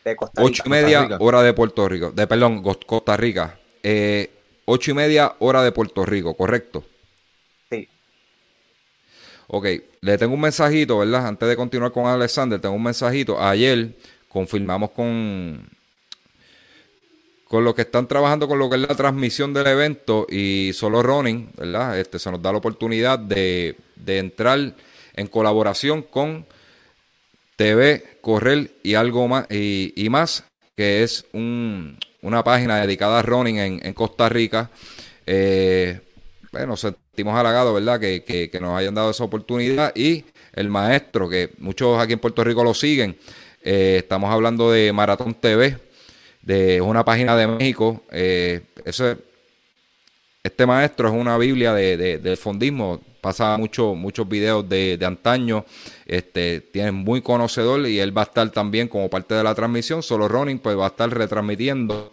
de 0.05 0.17
Costa 0.17 0.43
Rica, 0.43 0.51
ocho 0.51 0.63
y 0.67 0.69
media 0.71 1.09
hora 1.19 1.43
de 1.43 1.53
Puerto 1.53 1.89
Rico, 1.89 2.11
de 2.11 2.27
perdón, 2.27 2.63
Costa 2.63 3.17
Rica, 3.17 3.59
eh, 3.83 4.31
ocho 4.65 4.91
y 4.91 4.95
media 4.95 5.35
hora 5.39 5.63
de 5.63 5.73
Puerto 5.73 6.05
Rico, 6.05 6.35
¿correcto? 6.35 6.85
Sí. 7.71 7.89
Ok, 9.49 9.67
le 10.01 10.19
tengo 10.19 10.35
un 10.35 10.41
mensajito, 10.41 10.99
¿verdad? 10.99 11.27
Antes 11.27 11.49
de 11.49 11.57
continuar 11.57 11.93
con 11.93 12.07
Alexander, 12.07 12.61
tengo 12.61 12.75
un 12.75 12.83
mensajito. 12.83 13.41
Ayer 13.41 13.97
confirmamos 14.29 14.91
con, 14.91 15.69
con 17.51 17.65
los 17.65 17.75
que 17.75 17.83
están 17.83 18.07
trabajando 18.07 18.47
con 18.47 18.61
lo 18.61 18.71
que 18.71 18.77
es 18.77 18.83
la 18.83 18.95
transmisión 18.95 19.53
del 19.53 19.67
evento 19.67 20.25
y 20.31 20.71
solo 20.73 21.03
running, 21.03 21.51
¿verdad? 21.57 21.99
Este, 21.99 22.21
se 22.21 22.31
nos 22.31 22.41
da 22.41 22.53
la 22.53 22.59
oportunidad 22.59 23.19
de, 23.19 23.75
entrar 24.07 24.73
en 25.17 25.27
colaboración 25.27 26.03
con 26.03 26.47
TV, 27.57 28.19
Correr 28.21 28.71
y 28.85 28.95
algo 28.95 29.27
más, 29.27 29.51
y, 29.51 30.07
más, 30.11 30.45
que 30.77 31.03
es 31.03 31.27
una 31.33 32.45
página 32.45 32.83
dedicada 32.83 33.19
a 33.19 33.23
running 33.23 33.59
en, 33.59 33.95
Costa 33.95 34.29
Rica. 34.29 34.71
Eh, 35.27 35.99
bueno, 36.53 36.77
sentimos 36.77 37.35
halagados, 37.35 37.75
¿verdad? 37.75 37.99
Que, 37.99 38.23
que, 38.23 38.61
nos 38.61 38.79
hayan 38.79 38.95
dado 38.95 39.11
esa 39.11 39.25
oportunidad 39.25 39.93
y 39.97 40.25
el 40.53 40.69
maestro, 40.69 41.29
que 41.29 41.51
muchos 41.59 42.01
aquí 42.01 42.13
en 42.13 42.21
Puerto 42.21 42.45
Rico 42.45 42.63
lo 42.63 42.75
siguen, 42.75 43.19
eh, 43.61 43.97
estamos 43.99 44.31
hablando 44.31 44.71
de 44.71 44.93
Maratón 44.93 45.35
TV, 45.35 45.90
de 46.43 46.81
una 46.81 47.05
página 47.05 47.37
de 47.37 47.47
México. 47.47 48.03
Eh, 48.11 48.63
este 50.43 50.67
maestro 50.67 51.09
es 51.09 51.15
una 51.15 51.37
Biblia 51.39 51.75
de, 51.75 52.19
del 52.19 52.37
fondismo. 52.37 53.01
Pasa 53.21 53.59
mucho, 53.59 53.95
muchos 53.95 54.29
videos 54.29 54.67
de, 54.69 54.99
antaño. 55.05 55.65
Este, 56.07 56.61
tiene 56.61 56.93
muy 56.93 57.21
conocedor 57.21 57.87
y 57.87 58.01
él 58.01 58.17
va 58.17 58.23
a 58.23 58.25
estar 58.25 58.51
también 58.51 58.89
como 58.89 59.11
parte 59.11 59.35
de 59.35 59.45
la 59.45 59.55
transmisión. 59.55 60.03
Solo 60.03 60.29
Running 60.29 60.59
pues 60.59 60.77
va 60.79 60.87
a 60.87 60.89
estar 60.89 61.11
retransmitiendo 61.11 62.13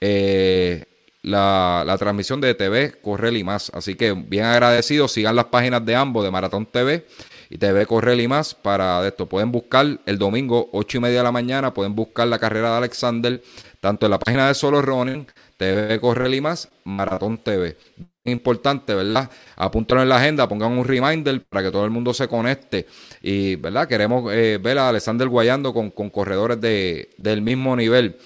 eh, 0.00 0.84
la, 1.22 1.82
la, 1.86 1.98
transmisión 1.98 2.40
de 2.40 2.54
TV, 2.54 2.92
Correl 3.02 3.36
y 3.36 3.44
más. 3.44 3.70
Así 3.74 3.94
que 3.94 4.12
bien 4.12 4.44
agradecido. 4.44 5.06
Sigan 5.06 5.36
las 5.36 5.46
páginas 5.46 5.84
de 5.84 5.94
ambos 5.94 6.24
de 6.24 6.30
Maratón 6.30 6.64
TV 6.64 7.04
y 7.50 7.58
TV 7.58 7.84
Correr 7.84 8.18
y 8.20 8.28
más 8.28 8.54
para 8.54 9.06
esto. 9.06 9.26
Pueden 9.26 9.50
buscar 9.50 9.98
el 10.06 10.18
domingo 10.18 10.70
8 10.72 10.98
y 10.98 11.00
media 11.00 11.18
de 11.18 11.24
la 11.24 11.32
mañana, 11.32 11.74
pueden 11.74 11.94
buscar 11.94 12.28
la 12.28 12.38
carrera 12.38 12.70
de 12.70 12.76
Alexander, 12.78 13.42
tanto 13.80 14.06
en 14.06 14.10
la 14.10 14.18
página 14.20 14.46
de 14.46 14.54
Solo 14.54 14.80
Running, 14.80 15.26
TV 15.56 16.00
Correr 16.00 16.32
y 16.32 16.40
más, 16.40 16.68
Maratón 16.84 17.38
TV. 17.38 17.76
Importante, 18.24 18.94
¿verdad? 18.94 19.28
Apúntalo 19.56 20.02
en 20.02 20.08
la 20.08 20.18
agenda, 20.18 20.48
pongan 20.48 20.72
un 20.72 20.84
reminder 20.84 21.42
para 21.48 21.64
que 21.64 21.72
todo 21.72 21.84
el 21.84 21.90
mundo 21.90 22.14
se 22.14 22.28
conecte. 22.28 22.86
Y, 23.20 23.56
¿verdad? 23.56 23.88
Queremos 23.88 24.32
eh, 24.32 24.58
ver 24.62 24.78
a 24.78 24.88
Alexander 24.88 25.26
guayando 25.26 25.74
con, 25.74 25.90
con 25.90 26.08
corredores 26.08 26.60
de, 26.60 27.10
del 27.16 27.42
mismo 27.42 27.74
nivel. 27.74 28.16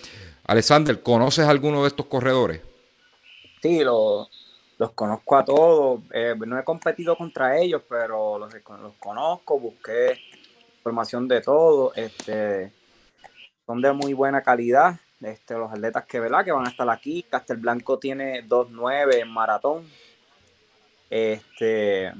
Alexander, 0.47 1.01
¿conoces 1.03 1.47
alguno 1.47 1.83
de 1.83 1.89
estos 1.89 2.07
corredores? 2.07 2.61
Sí, 3.63 3.83
lo, 3.83 4.29
los 4.79 4.93
conozco 4.93 5.37
a 5.37 5.45
todos. 5.45 6.01
Eh, 6.13 6.35
no 6.47 6.59
he 6.59 6.65
competido 6.65 7.17
contra 7.17 7.59
ellos, 7.59 7.83
pero 7.89 8.39
los, 8.39 8.53
los 8.53 8.95
conozco, 8.99 9.59
busqué 9.59 10.19
información 10.79 11.29
de 11.29 11.41
todo. 11.41 11.93
Este, 11.95 12.73
son 13.67 13.81
de 13.81 13.93
muy 13.93 14.13
buena 14.13 14.43
calidad. 14.43 14.97
Este, 15.21 15.55
los 15.55 15.71
atletas 15.71 16.05
que, 16.05 16.21
¿verdad? 16.21 16.45
que 16.45 16.53
van 16.53 16.67
a 16.67 16.71
estar 16.71 16.89
aquí. 16.91 17.23
Castel 17.23 17.59
Blanco 17.59 17.99
tiene 17.99 18.47
2.9 18.47 19.21
en 19.21 19.29
maratón. 19.29 19.89
Este, 21.09 22.13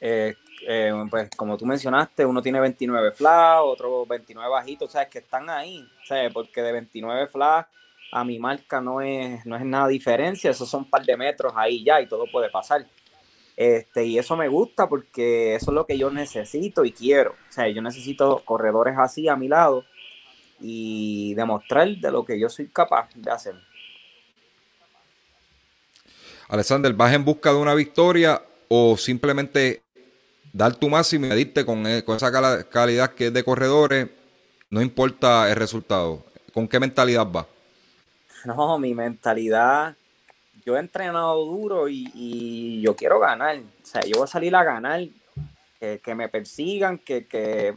eh, 0.00 0.34
eh, 0.66 0.92
pues 1.10 1.30
como 1.36 1.56
tú 1.56 1.66
mencionaste, 1.66 2.24
uno 2.24 2.40
tiene 2.42 2.60
29 2.60 3.12
flash, 3.12 3.60
otro 3.62 4.06
29 4.06 4.48
bajitos, 4.48 4.88
o 4.88 4.92
sea, 4.92 5.02
es 5.02 5.08
que 5.08 5.18
están 5.20 5.48
ahí, 5.48 5.86
o 6.10 6.32
porque 6.32 6.62
de 6.62 6.72
29 6.72 7.26
flash 7.28 7.64
a 8.12 8.24
mi 8.24 8.38
marca 8.38 8.80
no 8.80 9.00
es, 9.00 9.44
no 9.46 9.56
es 9.56 9.64
nada 9.64 9.88
diferencia, 9.88 10.50
esos 10.50 10.68
son 10.68 10.82
un 10.82 10.90
par 10.90 11.04
de 11.04 11.16
metros 11.16 11.52
ahí 11.56 11.84
ya 11.84 12.00
y 12.00 12.08
todo 12.08 12.24
puede 12.30 12.50
pasar. 12.50 12.86
Este, 13.56 14.04
y 14.04 14.18
eso 14.18 14.36
me 14.36 14.48
gusta 14.48 14.88
porque 14.88 15.54
eso 15.54 15.70
es 15.70 15.74
lo 15.74 15.84
que 15.84 15.98
yo 15.98 16.10
necesito 16.10 16.84
y 16.84 16.92
quiero. 16.92 17.32
O 17.32 17.52
sea, 17.52 17.68
yo 17.68 17.82
necesito 17.82 18.42
corredores 18.44 18.96
así 18.98 19.28
a 19.28 19.36
mi 19.36 19.48
lado 19.48 19.84
y 20.60 21.34
demostrar 21.34 21.88
de 21.88 22.10
lo 22.10 22.24
que 22.24 22.38
yo 22.40 22.48
soy 22.48 22.68
capaz 22.68 23.08
de 23.14 23.30
hacer. 23.30 23.54
Alexander, 26.48 26.92
¿vas 26.94 27.12
en 27.12 27.24
busca 27.24 27.52
de 27.52 27.58
una 27.58 27.74
victoria 27.74 28.42
o 28.68 28.96
simplemente 28.96 29.82
dar 30.52 30.74
tu 30.74 30.88
máximo 30.88 31.26
y 31.26 31.28
medirte 31.28 31.64
con, 31.64 31.86
eh, 31.86 32.04
con 32.04 32.16
esa 32.16 32.30
calidad 32.68 33.14
que 33.14 33.26
es 33.26 33.32
de 33.32 33.44
corredores, 33.44 34.08
no 34.68 34.82
importa 34.82 35.48
el 35.50 35.56
resultado. 35.56 36.24
¿Con 36.52 36.66
qué 36.66 36.80
mentalidad 36.80 37.26
va? 37.30 37.46
No, 38.44 38.78
mi 38.78 38.94
mentalidad, 38.94 39.96
yo 40.64 40.76
he 40.76 40.80
entrenado 40.80 41.44
duro 41.44 41.88
y, 41.88 42.80
yo 42.80 42.96
quiero 42.96 43.18
ganar. 43.18 43.58
O 43.58 43.86
sea, 43.86 44.02
yo 44.02 44.16
voy 44.16 44.24
a 44.24 44.26
salir 44.26 44.54
a 44.56 44.64
ganar, 44.64 45.06
que, 45.78 46.14
me 46.14 46.28
persigan, 46.28 46.98
que, 46.98 47.26
que 47.26 47.74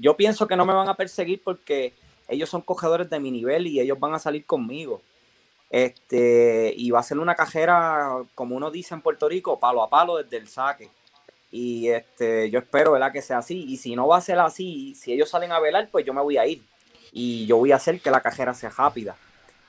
yo 0.00 0.16
pienso 0.16 0.46
que 0.46 0.56
no 0.56 0.64
me 0.64 0.72
van 0.72 0.88
a 0.88 0.94
perseguir 0.94 1.42
porque 1.42 1.92
ellos 2.28 2.48
son 2.48 2.62
cogedores 2.62 3.10
de 3.10 3.20
mi 3.20 3.30
nivel 3.30 3.66
y 3.66 3.80
ellos 3.80 4.00
van 4.00 4.14
a 4.14 4.18
salir 4.18 4.46
conmigo. 4.46 5.02
Este, 5.70 6.72
y 6.76 6.90
va 6.90 7.00
a 7.00 7.02
ser 7.02 7.18
una 7.18 7.34
cajera, 7.34 8.22
como 8.34 8.56
uno 8.56 8.70
dice 8.70 8.94
en 8.94 9.00
Puerto 9.00 9.28
Rico, 9.28 9.58
palo 9.58 9.82
a 9.82 9.90
palo 9.90 10.16
desde 10.16 10.36
el 10.36 10.48
saque. 10.48 10.88
Y 11.50 11.88
este, 11.88 12.50
yo 12.50 12.60
espero, 12.60 12.92
¿verdad? 12.92 13.12
Que 13.12 13.22
sea 13.22 13.38
así. 13.38 13.64
Y 13.68 13.76
si 13.76 13.94
no 13.94 14.08
va 14.08 14.18
a 14.18 14.20
ser 14.20 14.38
así, 14.38 14.94
si 14.94 15.12
ellos 15.12 15.28
salen 15.28 15.52
a 15.52 15.60
velar, 15.60 15.88
pues 15.90 16.04
yo 16.04 16.14
me 16.14 16.22
voy 16.22 16.36
a 16.36 16.46
ir. 16.46 16.62
Y 17.12 17.46
yo 17.46 17.58
voy 17.58 17.72
a 17.72 17.76
hacer 17.76 18.00
que 18.00 18.10
la 18.10 18.20
cajera 18.20 18.54
sea 18.54 18.70
rápida. 18.70 19.16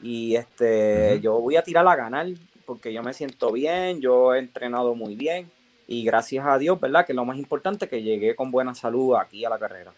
Y 0.01 0.35
este, 0.35 1.19
yo 1.21 1.39
voy 1.39 1.55
a 1.55 1.63
tirar 1.63 1.87
a 1.87 1.95
ganar 1.95 2.27
porque 2.65 2.91
yo 2.91 3.03
me 3.03 3.13
siento 3.13 3.51
bien, 3.51 4.01
yo 4.01 4.33
he 4.33 4.39
entrenado 4.39 4.95
muy 4.95 5.15
bien. 5.15 5.49
Y 5.87 6.03
gracias 6.03 6.45
a 6.47 6.57
Dios, 6.57 6.79
¿verdad? 6.79 7.05
Que 7.05 7.13
lo 7.13 7.25
más 7.25 7.37
importante 7.37 7.87
que 7.87 8.01
llegué 8.01 8.35
con 8.35 8.51
buena 8.51 8.73
salud 8.73 9.15
aquí 9.15 9.45
a 9.45 9.49
la 9.49 9.59
carrera. 9.59 9.93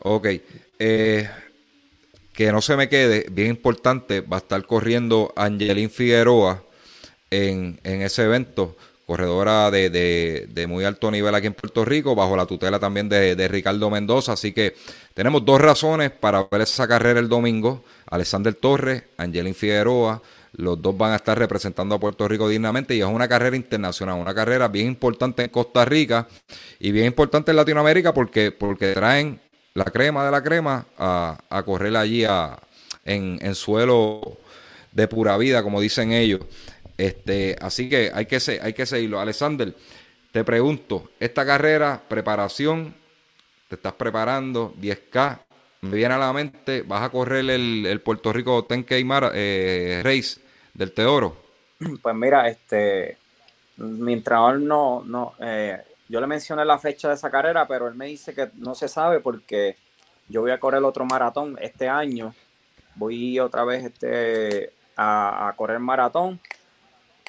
Ok. 0.00 0.28
Eh, 0.78 1.28
que 2.32 2.52
no 2.52 2.60
se 2.60 2.76
me 2.76 2.88
quede, 2.88 3.26
bien 3.30 3.48
importante, 3.48 4.20
va 4.20 4.36
a 4.36 4.40
estar 4.40 4.66
corriendo 4.66 5.32
Angelín 5.36 5.88
Figueroa 5.88 6.62
en, 7.30 7.80
en 7.84 8.02
ese 8.02 8.24
evento 8.24 8.76
corredora 9.06 9.70
de, 9.70 10.66
muy 10.68 10.84
alto 10.84 11.10
nivel 11.10 11.34
aquí 11.34 11.46
en 11.46 11.54
Puerto 11.54 11.84
Rico, 11.84 12.14
bajo 12.14 12.36
la 12.36 12.46
tutela 12.46 12.78
también 12.78 13.08
de, 13.08 13.48
Ricardo 13.48 13.90
Mendoza. 13.90 14.32
Así 14.32 14.52
que 14.52 14.74
tenemos 15.12 15.44
dos 15.44 15.60
razones 15.60 16.10
para 16.10 16.46
ver 16.50 16.62
esa 16.62 16.88
carrera 16.88 17.20
el 17.20 17.28
domingo. 17.28 17.84
Alexander 18.10 18.54
Torres, 18.54 19.02
Angelín 19.16 19.54
Figueroa, 19.54 20.22
los 20.56 20.80
dos 20.80 20.96
van 20.96 21.12
a 21.12 21.16
estar 21.16 21.38
representando 21.38 21.96
a 21.96 22.00
Puerto 22.00 22.28
Rico 22.28 22.48
dignamente 22.48 22.94
y 22.94 23.00
es 23.00 23.06
una 23.06 23.28
carrera 23.28 23.56
internacional, 23.56 24.20
una 24.20 24.34
carrera 24.34 24.68
bien 24.68 24.86
importante 24.86 25.42
en 25.42 25.50
Costa 25.50 25.84
Rica 25.84 26.28
y 26.78 26.92
bien 26.92 27.06
importante 27.06 27.50
en 27.50 27.56
Latinoamérica 27.56 28.14
porque, 28.14 28.52
porque 28.52 28.92
traen 28.92 29.40
la 29.74 29.84
crema 29.84 30.24
de 30.24 30.30
la 30.30 30.42
crema 30.42 30.86
a, 30.96 31.38
a 31.50 31.62
correr 31.64 31.96
allí 31.96 32.24
en, 32.24 33.38
en 33.40 33.54
suelo 33.56 34.38
de 34.92 35.08
pura 35.08 35.36
vida, 35.36 35.62
como 35.62 35.80
dicen 35.80 36.12
ellos. 36.12 36.40
Este, 36.96 37.56
así 37.60 37.88
que 37.88 38.10
hay 38.14 38.26
que, 38.26 38.38
hay 38.62 38.72
que 38.72 38.86
seguirlo. 38.86 39.20
Alexander, 39.20 39.74
te 40.30 40.44
pregunto, 40.44 41.10
esta 41.18 41.44
carrera, 41.44 42.00
preparación, 42.08 42.94
te 43.68 43.76
estás 43.76 43.94
preparando, 43.94 44.74
10K, 44.80 45.38
me 45.82 45.96
viene 45.96 46.14
a 46.14 46.18
la 46.18 46.32
mente, 46.32 46.82
vas 46.82 47.02
a 47.02 47.10
correr 47.10 47.48
el, 47.50 48.00
Puerto 48.02 48.32
Rico 48.32 48.66
10K 48.66 49.30
eh, 49.34 50.00
Race 50.02 50.40
del 50.72 50.92
Teoro. 50.92 51.36
Pues 52.02 52.14
mira, 52.14 52.48
este, 52.48 53.18
mi 53.76 54.14
entrenador 54.14 54.60
no, 54.60 55.02
no, 55.04 55.34
eh, 55.40 55.78
yo 56.08 56.20
le 56.20 56.26
mencioné 56.26 56.64
la 56.64 56.78
fecha 56.78 57.08
de 57.08 57.14
esa 57.14 57.30
carrera, 57.30 57.66
pero 57.66 57.88
él 57.88 57.94
me 57.94 58.06
dice 58.06 58.34
que 58.34 58.50
no 58.54 58.74
se 58.74 58.88
sabe 58.88 59.20
porque 59.20 59.76
yo 60.28 60.40
voy 60.40 60.52
a 60.52 60.60
correr 60.60 60.78
el 60.78 60.84
otro 60.84 61.04
maratón 61.04 61.58
este 61.60 61.88
año. 61.88 62.34
Voy 62.94 63.38
otra 63.40 63.64
vez 63.64 63.84
este, 63.84 64.72
a, 64.96 65.48
a 65.48 65.52
correr 65.54 65.80
maratón 65.80 66.40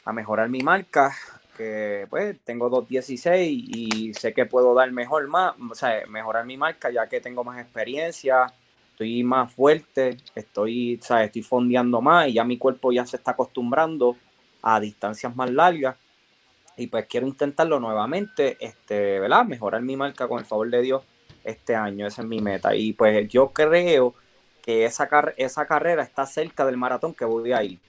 a 0.05 0.13
mejorar 0.13 0.49
mi 0.49 0.61
marca, 0.61 1.13
que 1.57 2.05
pues 2.09 2.37
tengo 2.43 2.69
2.16 2.69 3.47
y 3.49 4.13
sé 4.13 4.33
que 4.33 4.45
puedo 4.45 4.73
dar 4.73 4.91
mejor 4.91 5.27
más, 5.27 5.55
o 5.69 5.75
sea, 5.75 6.05
mejorar 6.07 6.45
mi 6.45 6.57
marca 6.57 6.91
ya 6.91 7.07
que 7.07 7.21
tengo 7.21 7.43
más 7.43 7.59
experiencia, 7.59 8.53
estoy 8.91 9.23
más 9.23 9.51
fuerte, 9.51 10.17
estoy, 10.35 10.99
o 11.01 11.03
sea, 11.03 11.23
estoy 11.23 11.41
fondeando 11.41 12.01
más 12.01 12.27
y 12.27 12.33
ya 12.33 12.43
mi 12.43 12.57
cuerpo 12.57 12.91
ya 12.91 13.05
se 13.05 13.17
está 13.17 13.31
acostumbrando 13.31 14.15
a 14.61 14.79
distancias 14.79 15.35
más 15.35 15.49
largas 15.49 15.95
y 16.77 16.87
pues 16.87 17.05
quiero 17.07 17.25
intentarlo 17.25 17.79
nuevamente, 17.79 18.57
este, 18.59 19.19
¿verdad? 19.19 19.45
Mejorar 19.45 19.81
mi 19.81 19.95
marca 19.95 20.27
con 20.27 20.39
el 20.39 20.45
favor 20.45 20.69
de 20.69 20.81
Dios 20.81 21.03
este 21.43 21.75
año, 21.75 22.05
esa 22.05 22.21
es 22.21 22.27
mi 22.27 22.41
meta 22.41 22.75
y 22.75 22.93
pues 22.93 23.27
yo 23.29 23.51
creo 23.51 24.13
que 24.61 24.85
esa, 24.85 25.07
esa 25.37 25.65
carrera 25.65 26.03
está 26.03 26.25
cerca 26.25 26.65
del 26.65 26.77
maratón 26.77 27.13
que 27.13 27.25
voy 27.25 27.53
a 27.53 27.63
ir. 27.63 27.79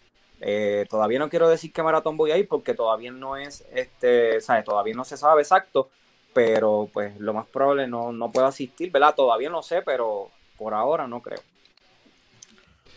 Eh, 0.40 0.86
todavía 0.90 1.18
no 1.18 1.28
quiero 1.28 1.48
decir 1.48 1.72
qué 1.72 1.82
maratón 1.82 2.16
voy 2.16 2.30
a 2.30 2.36
ir 2.36 2.46
porque 2.46 2.74
todavía 2.74 3.10
no 3.10 3.36
es, 3.36 3.64
este, 3.74 4.40
¿sabes? 4.40 4.64
Todavía 4.64 4.94
no 4.94 5.04
se 5.04 5.16
sabe 5.16 5.42
exacto, 5.42 5.88
pero 6.34 6.88
pues 6.92 7.18
lo 7.18 7.32
más 7.32 7.46
probable 7.46 7.86
no, 7.86 8.12
no 8.12 8.30
puedo 8.30 8.46
asistir, 8.46 8.90
¿verdad? 8.90 9.14
Todavía 9.14 9.48
no 9.48 9.62
sé, 9.62 9.82
pero 9.82 10.30
por 10.58 10.74
ahora 10.74 11.06
no 11.06 11.20
creo. 11.22 11.40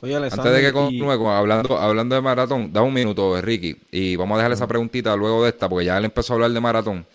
Antes 0.01 0.43
de 0.43 0.61
que 0.61 0.71
continúe 0.71 1.27
hablando, 1.27 1.77
hablando 1.77 2.15
de 2.15 2.21
maratón, 2.21 2.71
da 2.71 2.81
un 2.81 2.93
minuto, 2.93 3.39
Ricky, 3.41 3.75
y 3.91 4.15
vamos 4.15 4.35
a 4.35 4.37
dejar 4.39 4.53
esa 4.53 4.67
preguntita 4.67 5.15
luego 5.15 5.43
de 5.43 5.49
esta, 5.49 5.67
porque 5.67 5.85
ya 5.85 5.97
él 5.97 6.05
empezó 6.05 6.33
a 6.33 6.35
hablar 6.35 6.51
de 6.51 6.59
maratón. 6.61 7.05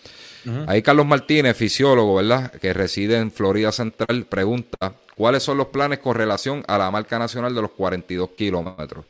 Ahí 0.66 0.82
Carlos 0.82 1.06
Martínez, 1.06 1.56
fisiólogo, 1.56 2.16
¿verdad? 2.16 2.52
Que 2.52 2.74
reside 2.74 3.16
en 3.16 3.30
Florida 3.30 3.72
Central, 3.72 4.26
pregunta, 4.26 4.92
¿cuáles 5.16 5.42
son 5.42 5.56
los 5.56 5.68
planes 5.68 6.00
con 6.00 6.14
relación 6.14 6.62
a 6.66 6.76
la 6.76 6.90
marca 6.90 7.18
nacional 7.18 7.54
de 7.54 7.62
los 7.62 7.70
42 7.70 8.30
kilómetros? 8.37 9.06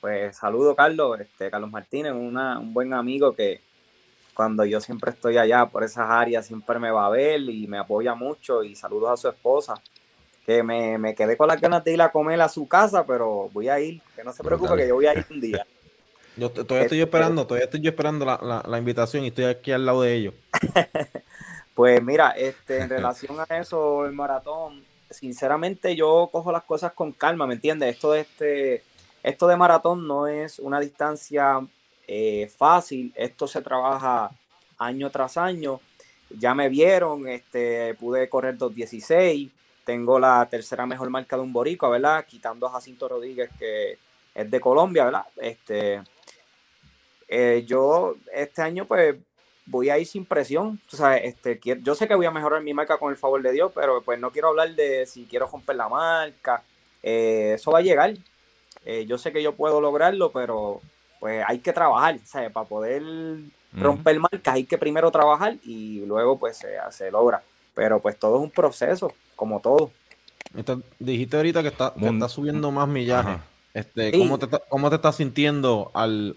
Pues 0.00 0.36
saludo 0.36 0.74
Carlos, 0.74 1.20
este 1.20 1.50
Carlos 1.50 1.70
Martínez, 1.70 2.12
un 2.12 2.72
buen 2.72 2.94
amigo 2.94 3.34
que 3.34 3.60
cuando 4.32 4.64
yo 4.64 4.80
siempre 4.80 5.10
estoy 5.10 5.36
allá 5.36 5.66
por 5.66 5.84
esas 5.84 6.08
áreas 6.08 6.46
siempre 6.46 6.78
me 6.78 6.90
va 6.90 7.04
a 7.04 7.10
ver 7.10 7.40
y 7.42 7.66
me 7.66 7.76
apoya 7.76 8.14
mucho 8.14 8.64
y 8.64 8.74
saludos 8.74 9.10
a 9.10 9.16
su 9.18 9.28
esposa, 9.28 9.74
que 10.46 10.62
me, 10.62 11.14
quedé 11.14 11.36
con 11.36 11.48
las 11.48 11.60
ganas 11.60 11.84
de 11.84 11.92
ir 11.92 12.00
a 12.00 12.10
comer 12.10 12.40
a 12.40 12.48
su 12.48 12.66
casa, 12.66 13.04
pero 13.04 13.50
voy 13.52 13.68
a 13.68 13.78
ir, 13.78 14.00
que 14.16 14.24
no 14.24 14.32
se 14.32 14.42
preocupe 14.42 14.76
que 14.76 14.88
yo 14.88 14.94
voy 14.94 15.06
a 15.06 15.12
ir 15.12 15.26
un 15.30 15.40
día. 15.40 15.66
Yo 16.36 16.48
todavía 16.48 16.84
estoy 16.84 17.00
este, 17.00 17.02
esperando, 17.02 17.44
todavía 17.44 17.64
estoy 17.64 17.80
yo 17.80 17.90
esperando 17.90 18.24
la, 18.24 18.78
invitación 18.78 19.24
y 19.24 19.26
estoy 19.26 19.44
aquí 19.44 19.72
al 19.72 19.84
lado 19.84 20.02
de 20.02 20.14
ellos. 20.14 20.34
pues 21.74 22.02
mira, 22.02 22.30
este, 22.30 22.78
en 22.78 22.88
relación 22.88 23.36
a 23.40 23.58
eso, 23.58 24.06
el 24.06 24.12
maratón, 24.12 24.82
sinceramente 25.10 25.96
yo 25.96 26.30
cojo 26.32 26.52
las 26.52 26.62
cosas 26.62 26.92
con 26.92 27.12
calma, 27.12 27.46
¿me 27.46 27.54
entiendes? 27.54 27.96
Esto 27.96 28.12
de 28.12 28.20
este 28.20 28.84
esto 29.22 29.46
de 29.46 29.56
maratón 29.56 30.06
no 30.06 30.26
es 30.26 30.58
una 30.58 30.80
distancia 30.80 31.60
eh, 32.06 32.50
fácil, 32.56 33.12
esto 33.16 33.46
se 33.46 33.62
trabaja 33.62 34.30
año 34.78 35.10
tras 35.10 35.36
año. 35.36 35.80
Ya 36.30 36.54
me 36.54 36.68
vieron, 36.68 37.28
este, 37.28 37.94
pude 37.94 38.28
correr 38.28 38.56
2.16, 38.56 39.50
tengo 39.84 40.18
la 40.18 40.46
tercera 40.48 40.86
mejor 40.86 41.10
marca 41.10 41.36
de 41.36 41.42
un 41.42 41.52
boricua, 41.52 41.88
¿verdad? 41.88 42.24
Quitando 42.24 42.66
a 42.66 42.70
Jacinto 42.70 43.08
Rodríguez, 43.08 43.50
que 43.58 43.98
es 44.34 44.50
de 44.50 44.60
Colombia, 44.60 45.04
¿verdad? 45.04 45.24
Este, 45.36 46.02
eh, 47.28 47.64
yo 47.66 48.16
este 48.32 48.62
año 48.62 48.86
pues 48.86 49.16
voy 49.66 49.88
a 49.90 49.98
ir 49.98 50.06
sin 50.06 50.24
presión. 50.24 50.80
O 50.92 50.96
sea, 50.96 51.16
este, 51.16 51.60
yo 51.82 51.94
sé 51.94 52.08
que 52.08 52.14
voy 52.14 52.26
a 52.26 52.30
mejorar 52.30 52.62
mi 52.62 52.74
marca 52.74 52.98
con 52.98 53.10
el 53.10 53.16
favor 53.16 53.40
de 53.42 53.52
Dios, 53.52 53.72
pero 53.74 54.02
pues 54.02 54.18
no 54.18 54.30
quiero 54.30 54.48
hablar 54.48 54.74
de 54.74 55.06
si 55.06 55.26
quiero 55.26 55.46
romper 55.46 55.76
la 55.76 55.88
marca. 55.88 56.62
Eh, 57.02 57.52
eso 57.54 57.70
va 57.70 57.78
a 57.78 57.82
llegar. 57.82 58.14
Eh, 58.84 59.04
yo 59.06 59.18
sé 59.18 59.32
que 59.32 59.42
yo 59.42 59.54
puedo 59.54 59.80
lograrlo, 59.80 60.32
pero 60.32 60.80
pues 61.18 61.44
hay 61.46 61.58
que 61.58 61.72
trabajar, 61.72 62.18
¿sabes? 62.24 62.50
Para 62.50 62.66
poder 62.66 63.02
romper 63.72 64.18
marcas 64.18 64.54
hay 64.54 64.64
que 64.64 64.78
primero 64.78 65.10
trabajar 65.10 65.56
y 65.64 66.04
luego 66.06 66.38
pues 66.38 66.56
se, 66.56 66.68
se, 66.90 67.10
logra. 67.10 67.42
Pero 67.74 68.00
pues 68.00 68.18
todo 68.18 68.36
es 68.36 68.42
un 68.42 68.50
proceso, 68.50 69.12
como 69.36 69.60
todo. 69.60 69.90
dijiste 70.98 71.36
ahorita 71.36 71.62
que 71.62 71.68
está, 71.68 71.94
subiendo 72.28 72.70
más 72.70 72.88
millaje. 72.88 73.38
Este, 73.72 74.10
¿cómo, 74.18 74.38
te, 74.38 74.48
¿Cómo 74.68 74.90
te 74.90 74.96
estás 74.96 75.16
sintiendo 75.16 75.92
al, 75.94 76.34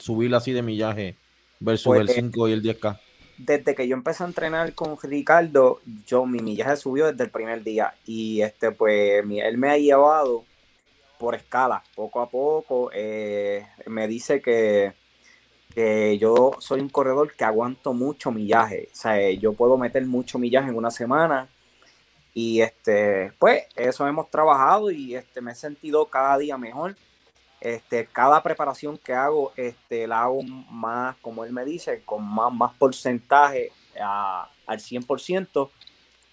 subir 0.00 0.34
así 0.34 0.52
de 0.52 0.62
millaje 0.62 1.16
versus 1.60 1.96
el 1.96 2.08
5 2.08 2.30
pues, 2.34 2.50
y 2.50 2.52
el 2.54 2.62
10K? 2.62 2.98
Desde 3.36 3.74
que 3.74 3.88
yo 3.88 3.96
empecé 3.96 4.22
a 4.22 4.26
entrenar 4.26 4.72
con 4.74 4.96
Ricardo, 5.02 5.80
yo 6.06 6.24
mi 6.24 6.38
millaje 6.38 6.76
subió 6.76 7.10
desde 7.10 7.24
el 7.24 7.30
primer 7.30 7.62
día 7.64 7.92
y 8.06 8.40
este 8.40 8.70
pues 8.70 9.22
él 9.24 9.58
me 9.58 9.70
ha 9.70 9.76
llevado 9.76 10.44
por 11.22 11.36
escala, 11.36 11.80
poco 11.94 12.20
a 12.20 12.28
poco. 12.28 12.90
Eh, 12.92 13.64
me 13.86 14.08
dice 14.08 14.42
que, 14.42 14.92
yo 16.18 16.50
soy 16.58 16.80
un 16.80 16.88
corredor 16.88 17.32
que 17.32 17.44
aguanto 17.44 17.92
mucho 17.92 18.32
millaje. 18.32 18.88
O 18.92 18.96
sea, 18.96 19.30
yo 19.30 19.52
puedo 19.52 19.78
meter 19.78 20.04
mucho 20.04 20.40
millaje 20.40 20.70
en 20.70 20.76
una 20.76 20.90
semana. 20.90 21.48
Y 22.34 22.60
este, 22.60 23.32
pues, 23.38 23.66
eso 23.76 24.04
hemos 24.08 24.30
trabajado 24.30 24.90
y 24.90 25.14
este, 25.14 25.40
me 25.40 25.52
he 25.52 25.54
sentido 25.54 26.06
cada 26.06 26.36
día 26.38 26.58
mejor. 26.58 26.96
Este, 27.60 28.06
cada 28.06 28.42
preparación 28.42 28.98
que 28.98 29.14
hago, 29.14 29.52
este, 29.56 30.08
la 30.08 30.22
hago 30.22 30.42
más, 30.42 31.14
como 31.22 31.44
él 31.44 31.52
me 31.52 31.64
dice, 31.64 32.02
con 32.04 32.24
más, 32.24 32.52
más 32.52 32.74
porcentaje 32.74 33.70
al 34.66 34.80
100%. 34.80 35.70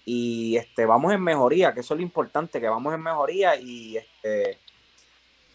Y 0.04 0.56
este, 0.56 0.84
vamos 0.84 1.12
en 1.12 1.22
mejoría, 1.22 1.72
que 1.72 1.80
eso 1.80 1.94
es 1.94 2.00
lo 2.00 2.02
importante, 2.02 2.60
que 2.60 2.68
vamos 2.68 2.92
en 2.92 3.02
mejoría 3.02 3.54
y 3.54 3.96
este, 3.96 4.58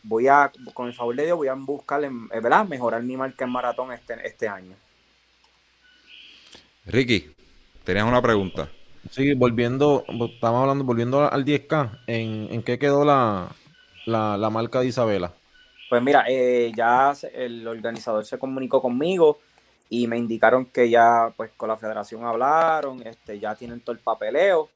voy 0.07 0.27
a, 0.27 0.51
con 0.73 0.87
el 0.87 0.93
favor 0.93 1.15
de 1.15 1.25
Dios, 1.25 1.37
voy 1.37 1.47
a 1.47 1.53
buscar, 1.55 2.03
eh, 2.03 2.09
¿verdad? 2.41 2.65
Mejorar 2.65 3.03
mi 3.03 3.17
marca 3.17 3.45
en 3.45 3.51
maratón 3.51 3.91
este, 3.91 4.15
este 4.25 4.47
año. 4.47 4.75
Ricky, 6.85 7.31
tenías 7.83 8.05
una 8.05 8.21
pregunta. 8.21 8.69
Sí, 9.11 9.33
volviendo, 9.33 10.03
estamos 10.07 10.61
hablando, 10.61 10.83
volviendo 10.83 11.31
al 11.31 11.45
10K, 11.45 11.99
¿en, 12.07 12.47
en 12.51 12.63
qué 12.63 12.79
quedó 12.79 13.05
la, 13.05 13.49
la, 14.05 14.49
marca 14.49 14.79
de 14.79 14.87
Isabela? 14.87 15.33
Pues 15.89 16.01
mira, 16.01 16.25
eh, 16.27 16.71
ya 16.75 17.13
el 17.33 17.67
organizador 17.67 18.25
se 18.25 18.39
comunicó 18.39 18.81
conmigo 18.81 19.39
y 19.89 20.07
me 20.07 20.17
indicaron 20.17 20.65
que 20.65 20.89
ya 20.89 21.31
pues 21.37 21.51
con 21.55 21.69
la 21.69 21.77
federación 21.77 22.25
hablaron, 22.25 23.05
este, 23.05 23.39
ya 23.39 23.55
tienen 23.55 23.81
todo 23.81 23.93
el 23.93 24.01
papeleo. 24.01 24.69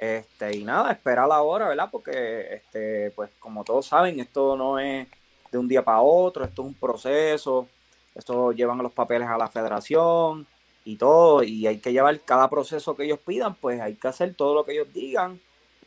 Este, 0.00 0.56
y 0.56 0.64
nada, 0.64 0.92
esperar 0.92 1.28
la 1.28 1.42
hora, 1.42 1.68
¿verdad? 1.68 1.90
Porque 1.92 2.54
este, 2.54 3.10
pues 3.10 3.28
como 3.38 3.64
todos 3.64 3.84
saben, 3.84 4.18
esto 4.18 4.56
no 4.56 4.78
es 4.78 5.06
de 5.52 5.58
un 5.58 5.68
día 5.68 5.84
para 5.84 6.00
otro, 6.00 6.42
esto 6.42 6.62
es 6.62 6.68
un 6.68 6.74
proceso, 6.74 7.68
esto 8.14 8.50
llevan 8.52 8.78
los 8.78 8.92
papeles 8.92 9.28
a 9.28 9.36
la 9.36 9.48
federación 9.48 10.46
y 10.86 10.96
todo, 10.96 11.42
y 11.42 11.66
hay 11.66 11.80
que 11.80 11.92
llevar 11.92 12.18
cada 12.20 12.48
proceso 12.48 12.96
que 12.96 13.04
ellos 13.04 13.18
pidan, 13.18 13.54
pues 13.56 13.78
hay 13.78 13.94
que 13.96 14.08
hacer 14.08 14.34
todo 14.34 14.54
lo 14.54 14.64
que 14.64 14.72
ellos 14.72 14.90
digan 14.90 15.38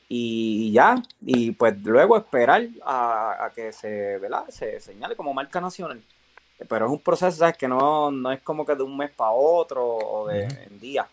y 0.07 0.71
ya, 0.71 1.01
y 1.21 1.49
pues 1.49 1.75
luego 1.83 2.15
esperar 2.15 2.67
a, 2.85 3.49
que 3.55 3.73
se, 3.73 4.19
¿verdad? 4.19 4.45
se 4.49 4.79
señale 4.79 5.15
como 5.15 5.33
marca 5.33 5.59
nacional. 5.59 6.03
Pero 6.69 6.85
es 6.85 6.91
un 6.91 6.99
proceso, 6.99 7.35
¿sabes? 7.35 7.57
Que 7.57 7.67
no, 7.67 8.11
no 8.11 8.31
es 8.31 8.41
como 8.41 8.63
que 8.63 8.75
de 8.75 8.83
un 8.83 8.95
mes 8.95 9.09
para 9.09 9.31
otro 9.31 9.83
o 9.83 10.27
de 10.27 10.43
en 10.43 10.79
día. 10.79 11.07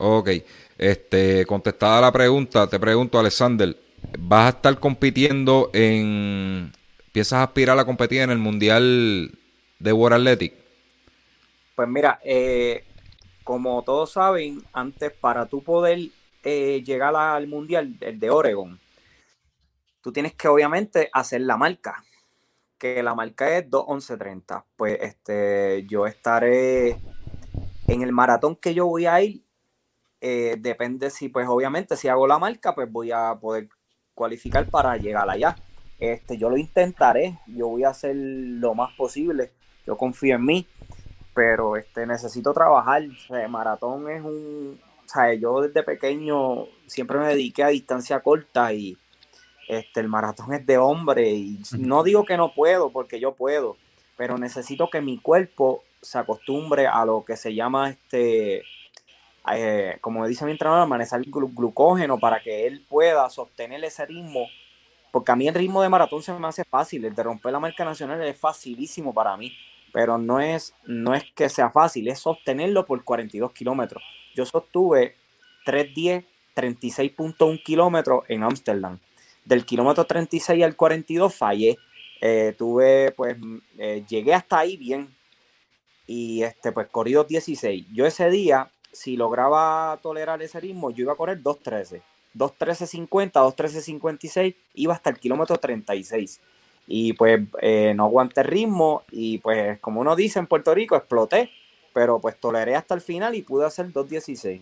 Ok, 0.00 0.30
este, 0.78 1.44
contestada 1.44 2.00
la 2.00 2.12
pregunta, 2.12 2.68
te 2.68 2.78
pregunto, 2.78 3.18
Alexander, 3.18 3.76
¿vas 4.16 4.46
a 4.46 4.56
estar 4.56 4.78
compitiendo 4.78 5.70
en, 5.72 6.72
piensas 7.10 7.40
aspirar 7.40 7.76
a 7.76 7.84
competir 7.84 8.20
en 8.20 8.30
el 8.30 8.38
Mundial 8.38 9.32
de 9.80 9.92
World 9.92 10.14
Athletic? 10.20 10.54
Pues 11.74 11.88
mira, 11.88 12.20
eh, 12.22 12.84
como 13.42 13.82
todos 13.82 14.12
saben, 14.12 14.62
antes 14.72 15.10
para 15.10 15.46
tú 15.46 15.64
poder 15.64 15.98
eh, 16.44 16.80
llegar 16.86 17.16
al 17.16 17.48
mundial, 17.48 17.96
el 18.00 18.20
de 18.20 18.30
Oregon, 18.30 18.78
tú 20.00 20.12
tienes 20.12 20.32
que 20.34 20.46
obviamente 20.46 21.10
hacer 21.12 21.40
la 21.40 21.56
marca, 21.56 22.04
que 22.78 23.02
la 23.02 23.16
marca 23.16 23.58
es 23.58 23.68
2.11.30. 23.68 24.62
Pues 24.76 24.96
este, 25.00 25.84
yo 25.88 26.06
estaré 26.06 27.00
en 27.88 28.02
el 28.02 28.12
maratón 28.12 28.54
que 28.54 28.74
yo 28.74 28.86
voy 28.86 29.06
a 29.06 29.20
ir. 29.20 29.47
Eh, 30.20 30.56
depende 30.58 31.10
si, 31.10 31.28
pues 31.28 31.46
obviamente, 31.48 31.96
si 31.96 32.08
hago 32.08 32.26
la 32.26 32.38
marca, 32.38 32.74
pues 32.74 32.90
voy 32.90 33.12
a 33.12 33.34
poder 33.40 33.68
cualificar 34.14 34.68
para 34.68 34.96
llegar 34.96 35.28
allá. 35.30 35.56
Este, 35.98 36.36
yo 36.36 36.50
lo 36.50 36.56
intentaré, 36.56 37.38
yo 37.46 37.68
voy 37.68 37.84
a 37.84 37.90
hacer 37.90 38.14
lo 38.16 38.74
más 38.74 38.94
posible, 38.94 39.52
yo 39.86 39.96
confío 39.96 40.36
en 40.36 40.44
mí, 40.44 40.66
pero 41.34 41.76
este, 41.76 42.06
necesito 42.06 42.52
trabajar. 42.52 43.02
el 43.02 43.48
maratón 43.48 44.08
es 44.10 44.22
un, 44.22 44.80
o 45.04 45.08
sea, 45.08 45.32
yo 45.34 45.60
desde 45.62 45.82
pequeño 45.82 46.66
siempre 46.86 47.18
me 47.18 47.28
dediqué 47.28 47.64
a 47.64 47.68
distancia 47.68 48.20
corta 48.20 48.72
y 48.72 48.96
este, 49.68 50.00
el 50.00 50.08
maratón 50.08 50.52
es 50.52 50.66
de 50.66 50.78
hombre 50.78 51.30
y 51.30 51.60
no 51.78 52.02
digo 52.02 52.24
que 52.24 52.36
no 52.36 52.54
puedo 52.54 52.90
porque 52.90 53.20
yo 53.20 53.34
puedo, 53.34 53.76
pero 54.16 54.38
necesito 54.38 54.90
que 54.90 55.00
mi 55.00 55.18
cuerpo 55.18 55.82
se 56.00 56.18
acostumbre 56.18 56.86
a 56.86 57.04
lo 57.04 57.24
que 57.24 57.36
se 57.36 57.54
llama 57.54 57.90
este, 57.90 58.62
eh, 59.54 59.98
como 60.00 60.26
dice 60.26 60.44
mi 60.44 60.52
entrenador, 60.52 60.86
manejar 60.88 61.20
el 61.20 61.30
glucógeno 61.30 62.18
para 62.18 62.40
que 62.40 62.66
él 62.66 62.84
pueda 62.88 63.28
sostener 63.30 63.82
ese 63.84 64.06
ritmo. 64.06 64.46
Porque 65.10 65.32
a 65.32 65.36
mí 65.36 65.48
el 65.48 65.54
ritmo 65.54 65.82
de 65.82 65.88
maratón 65.88 66.22
se 66.22 66.32
me 66.32 66.46
hace 66.46 66.64
fácil, 66.64 67.04
el 67.04 67.14
de 67.14 67.22
romper 67.22 67.52
la 67.52 67.60
marca 67.60 67.84
nacional 67.84 68.22
es 68.22 68.36
facilísimo 68.36 69.14
para 69.14 69.36
mí, 69.36 69.52
pero 69.92 70.18
no 70.18 70.40
es, 70.40 70.74
no 70.84 71.14
es 71.14 71.24
que 71.34 71.48
sea 71.48 71.70
fácil, 71.70 72.08
es 72.08 72.18
sostenerlo 72.18 72.84
por 72.84 73.02
42 73.02 73.52
kilómetros 73.52 74.02
yo 74.38 74.46
sostuve 74.46 75.16
310, 75.64 76.24
36.1 76.54 77.62
kilómetros 77.64 78.22
en 78.28 78.44
Ámsterdam. 78.44 79.00
Del 79.44 79.64
kilómetro 79.64 80.04
36 80.04 80.62
al 80.62 80.76
42 80.76 81.34
fallé. 81.34 81.76
Eh, 82.20 82.54
tuve, 82.56 83.12
pues, 83.16 83.36
eh, 83.78 84.04
llegué 84.08 84.34
hasta 84.34 84.60
ahí 84.60 84.76
bien. 84.76 85.12
Y 86.06 86.42
este, 86.42 86.70
pues, 86.70 86.86
corrí 86.86 87.14
2.16. 87.14 87.86
Yo 87.92 88.06
ese 88.06 88.30
día, 88.30 88.70
si 88.92 89.16
lograba 89.16 89.98
tolerar 90.02 90.42
ese 90.42 90.60
ritmo, 90.60 90.90
yo 90.90 91.02
iba 91.02 91.12
a 91.12 91.16
correr 91.16 91.42
2.13. 91.42 92.00
2.13.50, 92.34 93.32
2.13.56, 93.32 94.54
iba 94.74 94.94
hasta 94.94 95.10
el 95.10 95.18
kilómetro 95.18 95.56
36. 95.56 96.40
Y 96.86 97.12
pues 97.14 97.40
eh, 97.60 97.92
no 97.94 98.04
aguanté 98.04 98.40
el 98.40 98.46
ritmo 98.46 99.02
y 99.10 99.38
pues 99.38 99.78
como 99.80 100.00
uno 100.00 100.16
dice 100.16 100.38
en 100.38 100.46
Puerto 100.46 100.74
Rico, 100.74 100.96
exploté 100.96 101.50
pero 101.98 102.20
pues 102.20 102.38
toleré 102.38 102.76
hasta 102.76 102.94
el 102.94 103.00
final 103.00 103.34
y 103.34 103.42
pude 103.42 103.66
hacer 103.66 103.92
2.16. 103.92 104.60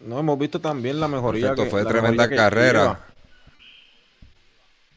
No, 0.00 0.18
hemos 0.18 0.38
visto 0.38 0.58
también 0.58 0.98
la 0.98 1.06
mejoría. 1.06 1.54
que, 1.54 1.66
fue 1.66 1.84
tremenda 1.84 2.30
carrera. 2.30 3.04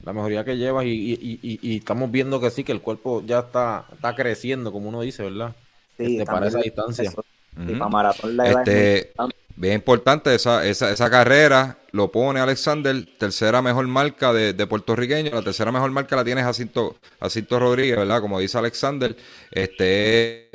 la 0.03 0.13
mejoría 0.13 0.45
que 0.45 0.57
llevas 0.57 0.85
y, 0.87 1.75
estamos 1.75 2.09
viendo 2.11 2.39
que 2.39 2.49
sí, 2.49 2.63
que 2.63 2.71
el 2.71 2.79
cuerpo 2.79 3.23
ya 3.25 3.39
está, 3.39 3.87
está 3.91 4.15
creciendo, 4.15 4.71
como 4.71 4.87
uno 4.87 5.01
dice, 5.01 5.23
¿verdad? 5.23 5.53
Sí, 5.97 6.19
este, 6.19 6.25
para 6.25 6.47
esa 6.47 6.59
distancia. 6.59 7.11
Para 7.55 7.89
maratón 7.89 8.35
la 8.35 8.49
este, 8.49 9.11
Bien 9.57 9.75
importante 9.75 10.35
esa, 10.35 10.65
esa, 10.67 10.91
esa, 10.91 11.09
carrera, 11.09 11.77
lo 11.91 12.11
pone 12.11 12.41
Alexander, 12.41 13.07
tercera 13.17 13.61
mejor 13.61 13.87
marca 13.87 14.33
de, 14.33 14.51
de, 14.51 14.67
puertorriqueño, 14.67 15.31
la 15.31 15.41
tercera 15.43 15.71
mejor 15.71 15.91
marca 15.91 16.17
la 16.17 16.25
tiene 16.25 16.43
Jacinto, 16.43 16.97
Jacinto 17.21 17.57
Rodríguez, 17.57 17.95
¿verdad? 17.95 18.19
Como 18.19 18.37
dice 18.41 18.57
Alexander, 18.57 19.15
este 19.51 20.49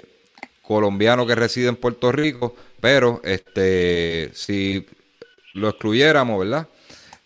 colombiano 0.60 1.26
que 1.26 1.34
reside 1.34 1.68
en 1.68 1.76
Puerto 1.76 2.12
Rico, 2.12 2.54
pero 2.78 3.22
este 3.24 4.30
si 4.34 4.86
lo 5.54 5.70
excluyéramos, 5.70 6.38
¿verdad? 6.38 6.68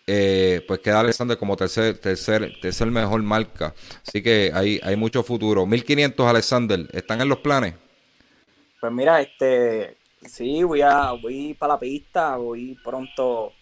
Eh, 0.07 0.63
pues 0.67 0.79
queda 0.79 1.01
Alexander 1.01 1.37
como 1.37 1.57
tercer, 1.57 1.97
tercer, 1.97 2.53
tercer 2.61 2.87
mejor 2.87 3.21
marca. 3.23 3.73
Así 4.07 4.21
que 4.21 4.51
hay, 4.53 4.79
hay 4.83 4.95
mucho 4.95 5.23
futuro. 5.23 5.65
1500 5.65 6.27
Alexander, 6.27 6.87
¿están 6.93 7.21
en 7.21 7.29
los 7.29 7.39
planes? 7.39 7.73
Pues 8.79 8.91
mira, 8.91 9.21
este 9.21 9.97
Sí, 10.27 10.63
voy 10.63 10.81
a 10.81 11.11
voy 11.11 11.53
para 11.53 11.73
la 11.73 11.79
pista, 11.79 12.35
voy 12.37 12.77
pronto. 12.83 13.53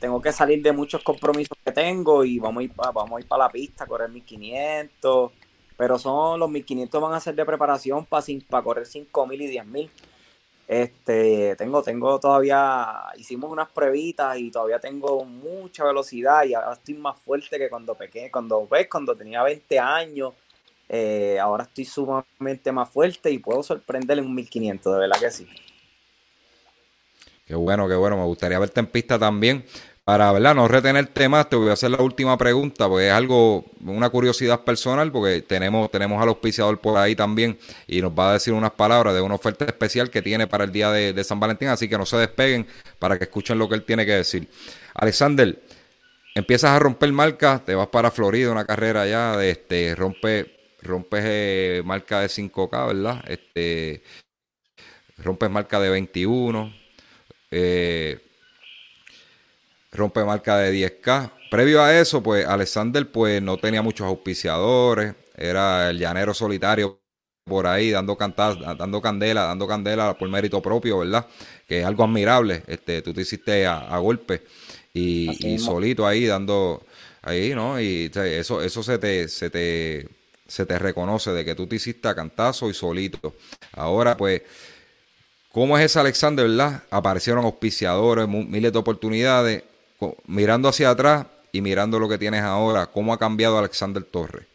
Tengo 0.00 0.20
que 0.20 0.32
salir 0.32 0.62
de 0.62 0.72
muchos 0.72 1.02
compromisos 1.02 1.56
que 1.62 1.72
tengo 1.72 2.24
y 2.24 2.38
vamos 2.38 2.62
a 2.62 2.64
ir, 2.64 2.72
vamos 2.74 3.12
a 3.12 3.20
ir 3.20 3.28
para 3.28 3.44
la 3.44 3.50
pista, 3.50 3.86
correr 3.86 4.08
1500. 4.08 5.32
Pero 5.76 5.98
son 5.98 6.40
los 6.40 6.50
1500 6.50 7.02
van 7.02 7.14
a 7.14 7.20
ser 7.20 7.34
de 7.34 7.44
preparación 7.44 8.04
para, 8.06 8.24
para 8.48 8.64
correr 8.64 8.86
5000 8.86 9.42
y 9.42 9.48
10000. 9.48 9.90
Este, 10.66 11.56
tengo, 11.56 11.82
tengo 11.82 12.20
todavía, 12.20 13.04
hicimos 13.16 13.50
unas 13.50 13.70
pruebitas 13.70 14.38
y 14.38 14.50
todavía 14.50 14.78
tengo 14.78 15.24
mucha 15.24 15.84
velocidad 15.84 16.44
y 16.44 16.54
ahora 16.54 16.74
estoy 16.74 16.94
más 16.94 17.18
fuerte 17.18 17.58
que 17.58 17.70
cuando 17.70 17.94
pequeño, 17.94 18.28
cuando 18.30 18.66
ves, 18.66 18.86
cuando 18.88 19.14
tenía 19.16 19.42
20 19.42 19.78
años 19.78 20.34
eh, 20.88 21.38
ahora 21.40 21.64
estoy 21.64 21.84
sumamente 21.84 22.72
más 22.72 22.88
fuerte 22.88 23.30
y 23.30 23.38
puedo 23.38 23.62
sorprenderle 23.62 24.22
en 24.22 24.28
un 24.28 24.34
1500, 24.34 24.94
de 24.94 24.98
verdad 25.00 25.20
que 25.20 25.30
sí. 25.30 25.46
Qué 27.46 27.54
bueno, 27.54 27.88
qué 27.88 27.94
bueno. 27.94 28.16
Me 28.16 28.24
gustaría 28.24 28.58
verte 28.58 28.80
en 28.80 28.86
pista 28.86 29.18
también. 29.18 29.64
Para 30.04 30.32
¿verdad? 30.32 30.54
no 30.54 30.68
retenerte 30.68 31.28
más, 31.28 31.50
te 31.50 31.56
voy 31.56 31.68
a 31.68 31.74
hacer 31.74 31.90
la 31.90 32.00
última 32.00 32.38
pregunta, 32.38 32.88
porque 32.88 33.08
es 33.08 33.12
algo, 33.12 33.66
una 33.84 34.08
curiosidad 34.08 34.60
personal, 34.60 35.12
porque 35.12 35.42
tenemos, 35.42 35.90
tenemos 35.90 36.22
al 36.22 36.30
auspiciador 36.30 36.80
por 36.80 36.96
ahí 36.96 37.14
también 37.14 37.58
y 37.86 38.00
nos 38.00 38.12
va 38.12 38.30
a 38.30 38.32
decir 38.32 38.54
unas 38.54 38.70
palabras 38.70 39.12
de 39.12 39.20
una 39.20 39.34
oferta 39.34 39.66
especial 39.66 40.08
que 40.08 40.22
tiene 40.22 40.46
para 40.46 40.64
el 40.64 40.72
día 40.72 40.90
de, 40.90 41.12
de 41.12 41.24
San 41.24 41.38
Valentín, 41.38 41.68
así 41.68 41.90
que 41.90 41.98
no 41.98 42.06
se 42.06 42.16
despeguen 42.16 42.66
para 42.98 43.18
que 43.18 43.24
escuchen 43.24 43.58
lo 43.58 43.68
que 43.68 43.74
él 43.74 43.84
tiene 43.84 44.06
que 44.06 44.12
decir. 44.12 44.48
Alexander, 44.94 45.62
empiezas 46.34 46.70
a 46.70 46.78
romper 46.78 47.12
marcas, 47.12 47.66
te 47.66 47.74
vas 47.74 47.88
para 47.88 48.10
Florida, 48.10 48.50
una 48.50 48.64
carrera 48.64 49.06
ya, 49.06 49.36
de 49.36 49.50
este, 49.50 49.94
rompe 49.94 50.57
rompes 50.88 51.22
eh, 51.24 51.82
marca 51.84 52.20
de 52.20 52.28
5K, 52.28 52.86
¿verdad? 52.88 53.24
Este, 53.28 54.02
rompes 55.18 55.50
marca 55.50 55.78
de 55.78 55.90
21, 55.90 56.74
eh, 57.50 58.18
rompe 59.92 60.24
marca 60.24 60.56
de 60.56 60.72
10K. 60.72 61.32
Previo 61.50 61.82
a 61.82 61.98
eso, 61.98 62.22
pues 62.22 62.46
Alexander 62.46 63.10
pues 63.10 63.40
no 63.40 63.56
tenía 63.58 63.82
muchos 63.82 64.06
auspiciadores, 64.06 65.14
era 65.36 65.90
el 65.90 65.98
llanero 65.98 66.34
solitario 66.34 67.00
por 67.44 67.66
ahí 67.66 67.90
dando 67.90 68.16
cantar, 68.16 68.76
dando 68.76 69.00
candela, 69.00 69.44
dando 69.44 69.66
candela 69.66 70.18
por 70.18 70.28
mérito 70.28 70.60
propio, 70.60 70.98
¿verdad? 70.98 71.26
Que 71.66 71.80
es 71.80 71.86
algo 71.86 72.04
admirable. 72.04 72.62
Este, 72.66 73.00
tú 73.00 73.14
te 73.14 73.22
hiciste 73.22 73.66
a, 73.66 73.96
golpe 73.98 74.42
y, 74.92 75.54
y 75.54 75.58
solito 75.58 76.06
ahí 76.06 76.26
dando 76.26 76.84
ahí, 77.22 77.54
¿no? 77.54 77.80
Y 77.80 78.10
eso, 78.14 78.60
eso 78.60 78.82
se 78.82 78.98
te, 78.98 79.28
se 79.28 79.48
te 79.48 80.17
se 80.48 80.64
te 80.64 80.78
reconoce 80.78 81.30
de 81.32 81.44
que 81.44 81.54
tú 81.54 81.66
te 81.66 81.76
hiciste 81.76 82.08
a 82.08 82.14
cantazo 82.14 82.70
y 82.70 82.74
solito. 82.74 83.34
Ahora, 83.72 84.16
pues, 84.16 84.42
¿cómo 85.52 85.78
es 85.78 85.84
ese 85.84 86.00
Alexander, 86.00 86.48
verdad? 86.48 86.82
Aparecieron 86.90 87.44
auspiciadores, 87.44 88.26
miles 88.26 88.72
de 88.72 88.78
oportunidades. 88.78 89.62
Mirando 90.26 90.68
hacia 90.68 90.90
atrás 90.90 91.26
y 91.52 91.60
mirando 91.60 91.98
lo 91.98 92.08
que 92.08 92.18
tienes 92.18 92.42
ahora, 92.42 92.86
¿cómo 92.86 93.12
ha 93.12 93.18
cambiado 93.18 93.58
Alexander 93.58 94.02
Torres? 94.02 94.46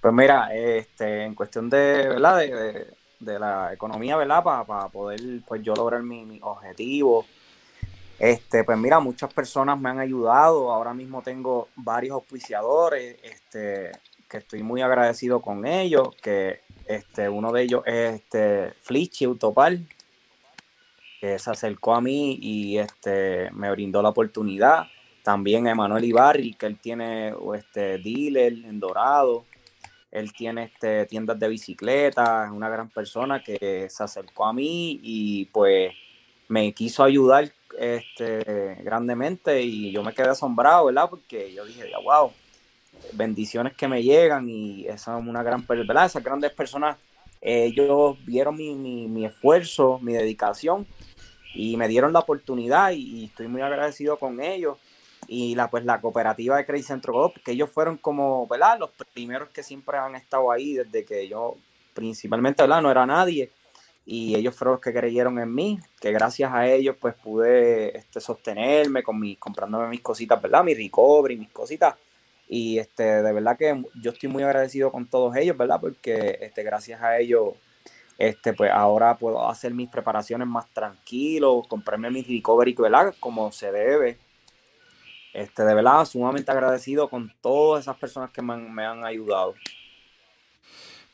Pues 0.00 0.14
mira, 0.14 0.54
este, 0.54 1.24
en 1.24 1.34
cuestión 1.34 1.68
de, 1.68 2.08
¿verdad? 2.08 2.38
De, 2.38 3.38
la 3.38 3.72
economía, 3.72 4.16
¿verdad? 4.16 4.42
Para 4.42 4.88
poder, 4.88 5.20
pues 5.46 5.62
yo 5.62 5.74
lograr 5.74 6.02
mi, 6.02 6.24
mi 6.24 6.40
objetivo. 6.42 7.24
Este, 8.18 8.64
pues 8.64 8.78
mira, 8.78 8.98
muchas 9.00 9.32
personas 9.32 9.78
me 9.78 9.90
han 9.90 9.98
ayudado. 9.98 10.72
Ahora 10.72 10.94
mismo 10.94 11.22
tengo 11.22 11.68
varios 11.76 12.14
auspiciadores, 12.14 13.16
este, 13.22 13.92
que 14.32 14.38
estoy 14.38 14.62
muy 14.62 14.80
agradecido 14.80 15.42
con 15.42 15.66
ellos, 15.66 16.08
que 16.22 16.60
este, 16.86 17.28
uno 17.28 17.52
de 17.52 17.62
ellos 17.64 17.82
es 17.84 18.14
este 18.14 18.72
Flichi 18.80 19.26
Autopal, 19.26 19.86
que 21.20 21.38
se 21.38 21.50
acercó 21.50 21.94
a 21.94 22.00
mí 22.00 22.38
y 22.40 22.78
este, 22.78 23.50
me 23.52 23.70
brindó 23.70 24.00
la 24.00 24.08
oportunidad. 24.08 24.86
También 25.22 25.66
Emanuel 25.66 26.04
Ibarri, 26.04 26.54
que 26.54 26.64
él 26.64 26.78
tiene 26.78 27.34
este 27.54 27.98
dealer 27.98 28.54
en 28.54 28.80
Dorado. 28.80 29.44
Él 30.10 30.32
tiene 30.32 30.64
este, 30.64 31.04
tiendas 31.06 31.38
de 31.38 31.48
bicicletas, 31.48 32.46
es 32.46 32.52
una 32.52 32.70
gran 32.70 32.88
persona 32.88 33.42
que 33.42 33.86
se 33.90 34.02
acercó 34.02 34.46
a 34.46 34.52
mí 34.54 34.98
y 35.02 35.44
pues 35.46 35.92
me 36.48 36.72
quiso 36.72 37.04
ayudar 37.04 37.50
este, 37.78 38.76
grandemente 38.82 39.60
y 39.60 39.90
yo 39.90 40.02
me 40.02 40.14
quedé 40.14 40.30
asombrado, 40.30 40.86
¿verdad? 40.86 41.08
Porque 41.08 41.52
yo 41.54 41.64
dije, 41.64 41.90
wow, 42.02 42.30
bendiciones 43.12 43.74
que 43.74 43.88
me 43.88 44.02
llegan 44.02 44.48
y 44.48 44.86
esa 44.86 45.18
es 45.18 45.26
una 45.26 45.42
gran, 45.42 45.66
¿verdad? 45.66 46.06
Esas 46.06 46.22
grandes 46.22 46.52
personas, 46.52 46.96
ellos 47.40 48.16
vieron 48.24 48.56
mi, 48.56 48.74
mi, 48.74 49.08
mi 49.08 49.26
esfuerzo, 49.26 49.98
mi 50.00 50.12
dedicación 50.12 50.86
y 51.54 51.76
me 51.76 51.88
dieron 51.88 52.12
la 52.12 52.20
oportunidad 52.20 52.92
y, 52.92 53.24
estoy 53.24 53.48
muy 53.48 53.60
agradecido 53.60 54.18
con 54.18 54.40
ellos 54.40 54.78
y 55.28 55.54
la 55.54 55.70
pues 55.70 55.84
la 55.84 56.00
cooperativa 56.00 56.56
de 56.56 56.64
Credit 56.64 56.84
Centro 56.84 57.32
que 57.44 57.52
ellos 57.52 57.70
fueron 57.70 57.96
como, 57.96 58.46
¿verdad? 58.48 58.78
Los 58.78 58.90
primeros 59.12 59.50
que 59.50 59.62
siempre 59.62 59.96
han 59.98 60.16
estado 60.16 60.50
ahí 60.50 60.74
desde 60.74 61.04
que 61.04 61.28
yo 61.28 61.56
principalmente, 61.94 62.62
¿verdad? 62.62 62.82
No 62.82 62.90
era 62.90 63.06
nadie 63.06 63.50
y 64.04 64.34
ellos 64.34 64.56
fueron 64.56 64.74
los 64.74 64.80
que 64.80 64.92
creyeron 64.92 65.38
en 65.38 65.54
mí, 65.54 65.78
que 66.00 66.10
gracias 66.10 66.52
a 66.52 66.66
ellos 66.66 66.96
pues 67.00 67.14
pude 67.14 67.96
este, 67.96 68.20
sostenerme 68.20 69.02
con 69.02 69.18
mis, 69.20 69.38
comprándome 69.38 69.88
mis 69.88 70.00
cositas, 70.00 70.40
¿verdad? 70.42 70.64
Mi 70.64 70.74
recovery, 70.74 71.36
mis 71.36 71.50
cositas 71.50 71.94
y 72.48 72.78
este, 72.78 73.02
de 73.22 73.32
verdad 73.32 73.56
que 73.56 73.82
yo 74.02 74.10
estoy 74.10 74.28
muy 74.28 74.42
agradecido 74.42 74.92
con 74.92 75.06
todos 75.06 75.34
ellos, 75.36 75.56
¿verdad? 75.56 75.80
Porque 75.80 76.38
este, 76.40 76.62
gracias 76.62 77.00
a 77.02 77.18
ellos 77.18 77.54
este, 78.18 78.52
pues 78.52 78.70
ahora 78.70 79.16
puedo 79.16 79.48
hacer 79.48 79.74
mis 79.74 79.88
preparaciones 79.88 80.46
más 80.46 80.72
tranquilo, 80.72 81.64
comprarme 81.68 82.10
mis 82.10 82.26
recovery, 82.28 82.74
¿verdad? 82.74 83.14
Como 83.18 83.50
se 83.50 83.72
debe. 83.72 84.18
Este, 85.32 85.64
de 85.64 85.74
verdad, 85.74 86.04
sumamente 86.04 86.52
agradecido 86.52 87.08
con 87.08 87.32
todas 87.40 87.82
esas 87.82 87.96
personas 87.96 88.30
que 88.30 88.42
me 88.42 88.84
han, 88.84 89.04
ayudado. 89.04 89.54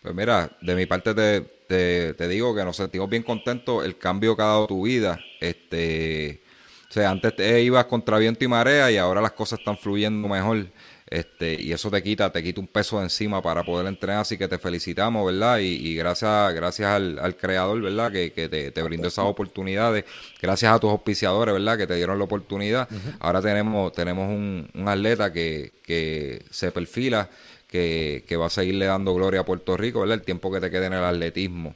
Pues 0.02 0.14
mira, 0.14 0.50
de 0.60 0.74
mi 0.74 0.86
parte 0.86 1.14
te, 1.14 2.12
te, 2.14 2.28
digo 2.28 2.54
que 2.54 2.64
nos 2.64 2.76
sentimos 2.76 3.08
bien 3.08 3.22
contentos 3.22 3.84
el 3.84 3.96
cambio 3.96 4.36
que 4.36 4.42
ha 4.42 4.46
dado 4.46 4.66
tu 4.66 4.82
vida. 4.82 5.18
Este, 5.40 6.42
o 6.90 6.92
sea, 6.92 7.10
antes 7.10 7.34
te 7.36 7.62
ibas 7.62 7.84
contra 7.86 8.18
viento 8.18 8.44
y 8.44 8.48
marea 8.48 8.90
y 8.90 8.96
ahora 8.96 9.20
las 9.20 9.32
cosas 9.32 9.60
están 9.60 9.78
fluyendo 9.78 10.28
mejor. 10.28 10.66
Este, 11.10 11.54
y 11.60 11.72
eso 11.72 11.90
te 11.90 12.02
quita, 12.02 12.30
te 12.30 12.42
quita 12.42 12.60
un 12.60 12.66
peso 12.66 12.98
de 12.98 13.04
encima 13.04 13.40
para 13.40 13.62
poder 13.62 13.86
entrenar, 13.86 14.20
así 14.20 14.36
que 14.36 14.46
te 14.46 14.58
felicitamos, 14.58 15.24
¿verdad? 15.24 15.58
Y, 15.58 15.94
gracias, 15.96 16.54
gracias 16.54 16.90
al, 16.90 17.36
creador, 17.36 17.80
¿verdad? 17.80 18.12
Que, 18.12 18.30
te, 18.30 18.82
brindó 18.82 19.08
esas 19.08 19.24
oportunidades, 19.24 20.04
gracias 20.40 20.72
a 20.72 20.78
tus 20.78 20.90
auspiciadores, 20.90 21.54
¿verdad? 21.54 21.78
Que 21.78 21.86
te 21.86 21.94
dieron 21.94 22.18
la 22.18 22.24
oportunidad. 22.24 22.88
Ahora 23.20 23.40
tenemos, 23.40 23.92
tenemos 23.92 24.28
un, 24.28 24.68
atleta 24.86 25.32
que, 25.32 25.72
que 25.82 26.42
se 26.50 26.72
perfila, 26.72 27.30
que, 27.66 28.36
va 28.38 28.46
a 28.46 28.50
seguirle 28.50 28.86
dando 28.86 29.14
gloria 29.14 29.40
a 29.40 29.44
Puerto 29.44 29.76
Rico, 29.76 30.00
¿verdad? 30.00 30.18
El 30.18 30.24
tiempo 30.24 30.52
que 30.52 30.60
te 30.60 30.70
quede 30.70 30.86
en 30.86 30.92
el 30.92 31.04
atletismo. 31.04 31.74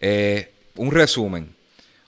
Eh, 0.00 0.50
un 0.76 0.90
resumen. 0.90 1.54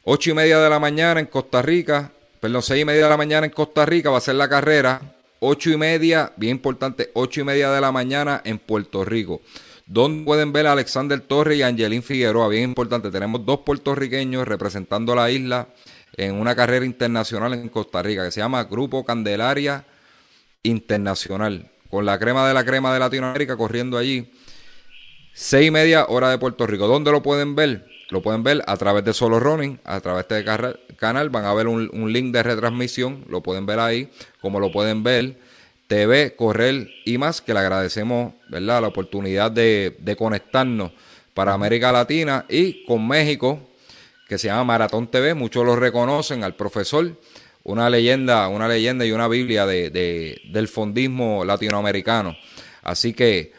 Ocho 0.03 0.31
y 0.31 0.35
media 0.35 0.59
de 0.59 0.71
la 0.71 0.79
mañana 0.79 1.21
en 1.21 1.27
Costa 1.27 1.63
Rica, 1.63 2.13
perdón, 2.41 2.63
seis 2.63 2.83
y 2.83 2.85
media 2.85 3.05
de 3.05 3.11
la 3.11 3.17
mañana 3.17 3.47
en 3.47 3.53
Costa 3.53 3.85
Rica 3.87 4.11
va 4.11 4.19
a 4.19 4.21
ser 4.21 4.37
la 4.37 4.49
carrera 4.49 5.16
8 5.41 5.71
y 5.71 5.77
media, 5.77 6.33
bien 6.37 6.57
importante, 6.57 7.11
8 7.15 7.41
y 7.41 7.45
media 7.45 7.71
de 7.71 7.81
la 7.81 7.93
mañana 7.93 8.41
en 8.45 8.59
Puerto 8.59 9.05
Rico. 9.05 9.43
Donde 9.87 10.25
pueden 10.25 10.53
ver 10.53 10.67
a 10.67 10.73
Alexander 10.73 11.21
Torres 11.21 11.59
y 11.59 11.63
Angelín 11.63 12.03
Figueroa, 12.03 12.49
bien 12.49 12.65
importante. 12.65 13.11
Tenemos 13.11 13.47
dos 13.47 13.61
puertorriqueños 13.61 14.47
representando 14.49 15.15
la 15.15 15.31
isla 15.31 15.69
en 16.17 16.35
una 16.35 16.57
carrera 16.57 16.85
internacional 16.85 17.55
en 17.55 17.69
Costa 17.69 18.03
Rica 18.03 18.25
que 18.25 18.31
se 18.31 18.41
llama 18.41 18.65
Grupo 18.65 19.05
Candelaria 19.05 19.85
Internacional. 20.63 21.71
Con 21.89 22.05
la 22.05 22.19
crema 22.19 22.49
de 22.49 22.55
la 22.55 22.65
crema 22.65 22.93
de 22.93 22.99
Latinoamérica 22.99 23.57
corriendo 23.57 23.97
allí. 23.97 24.33
6 25.35 25.69
y 25.69 25.71
media 25.71 26.07
hora 26.07 26.31
de 26.31 26.39
Puerto 26.39 26.67
Rico. 26.67 26.89
¿Dónde 26.89 27.13
lo 27.13 27.23
pueden 27.23 27.55
ver? 27.55 27.87
Lo 28.09 28.23
pueden 28.23 28.43
ver 28.43 28.63
a 28.67 28.77
través 28.77 29.05
de 29.05 29.13
Solo 29.13 29.41
Running, 29.41 29.81
a 29.85 30.01
través 30.01 30.29
de 30.29 30.39
este 30.39 30.97
canal. 30.97 31.31
Van 31.31 31.45
a 31.45 31.55
ver 31.55 31.67
un, 31.67 32.13
link 32.13 32.33
de 32.33 32.43
retransmisión, 32.43 33.25
lo 33.29 33.43
pueden 33.43 33.67
ver 33.67 33.81
ahí, 33.81 34.09
como 34.41 34.61
lo 34.61 34.71
pueden 34.71 35.03
ver. 35.03 35.37
TV, 35.89 36.35
Correr 36.35 36.89
y 37.05 37.17
más, 37.17 37.41
que 37.41 37.55
le 37.55 37.61
agradecemos 37.61 38.35
¿verdad? 38.49 38.83
la 38.83 38.89
oportunidad 38.89 39.53
de, 39.53 40.17
conectarnos 40.19 40.93
para 41.33 41.53
América 41.53 41.93
Latina 41.93 42.45
y 42.49 42.85
con 42.85 43.07
México, 43.07 43.61
que 44.29 44.39
se 44.39 44.49
llama 44.49 44.65
Maratón 44.65 45.09
TV. 45.09 45.35
Muchos 45.35 45.65
lo 45.65 45.77
reconocen 45.77 46.43
al 46.43 46.57
profesor, 46.57 47.13
una 47.63 47.89
leyenda, 47.91 48.49
una 48.49 48.67
leyenda 48.69 49.05
y 49.05 49.13
una 49.13 49.29
Biblia 49.29 49.67
de, 49.67 50.41
del 50.51 50.69
fondismo 50.69 51.45
latinoamericano. 51.45 52.37
Así 52.83 53.13
que 53.13 53.53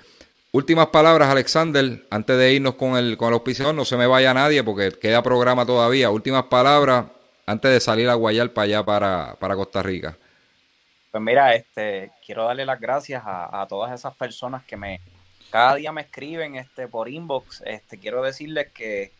Últimas 0.53 0.88
palabras, 0.88 1.29
Alexander, 1.29 2.05
antes 2.10 2.38
de 2.38 2.53
irnos 2.53 2.75
con 2.75 2.95
el, 2.97 3.17
con 3.17 3.27
el 3.27 3.33
auspiciador, 3.33 3.75
no 3.75 3.83
se 3.83 3.97
me 3.97 4.07
vaya 4.07 4.33
nadie 4.33 4.63
porque 4.63 4.91
queda 4.91 5.21
programa 5.21 5.65
todavía. 5.65 6.10
Últimas 6.10 6.45
palabras 6.45 7.05
antes 7.45 7.71
de 7.71 7.79
salir 7.81 8.10
a 8.10 8.13
Guayar 8.13 8.51
para 8.51 8.65
allá, 8.65 8.83
para, 8.83 9.55
Costa 9.55 9.83
Rica. 9.83 10.17
Pues 11.12 11.21
mira, 11.21 11.53
este, 11.53 12.12
quiero 12.25 12.45
darle 12.45 12.65
las 12.65 12.79
gracias 12.79 13.23
a, 13.25 13.65
todas 13.67 13.93
esas 13.93 14.15
personas 14.15 14.63
que 14.63 14.77
me 14.77 15.01
cada 15.49 15.75
día 15.75 15.91
me 15.93 16.01
escriben 16.01 16.55
este, 16.55 16.88
por 16.88 17.10
inbox. 17.10 17.63
Este, 17.65 17.97
quiero 17.97 18.21
decirles 18.21 18.67
que 18.73 19.12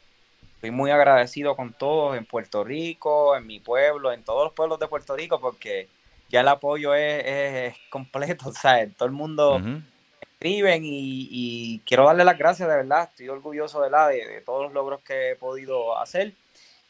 estoy 0.56 0.72
muy 0.72 0.92
agradecido 0.92 1.56
con 1.56 1.74
todos 1.74 2.18
en 2.18 2.26
Puerto 2.26 2.64
Rico, 2.64 3.36
en 3.36 3.48
mi 3.48 3.60
pueblo, 3.60 4.12
en 4.12 4.24
todos 4.24 4.46
los 4.46 4.54
pueblos 4.54 4.80
de 4.80 4.88
Puerto 4.88 5.16
Rico, 5.16 5.40
porque 5.40 5.88
ya 6.30 6.42
el 6.42 6.48
apoyo 6.48 6.94
es, 6.94 7.76
completo, 7.90 8.50
o 8.50 8.54
sea, 8.54 8.88
todo 8.90 9.08
el 9.08 9.14
mundo 9.14 9.62
escriben 10.40 10.84
y, 10.86 11.82
quiero 11.86 12.06
darle 12.06 12.24
las 12.24 12.38
gracias 12.38 12.70
de 12.70 12.76
verdad, 12.76 13.10
estoy 13.10 13.30
orgulloso 13.30 13.82
de, 13.82 13.90
la, 13.90 14.08
de, 14.08 14.42
todos 14.46 14.66
los 14.66 14.74
logros 14.74 15.02
que 15.02 15.32
he 15.32 15.36
podido 15.36 15.98
hacer 15.98 16.34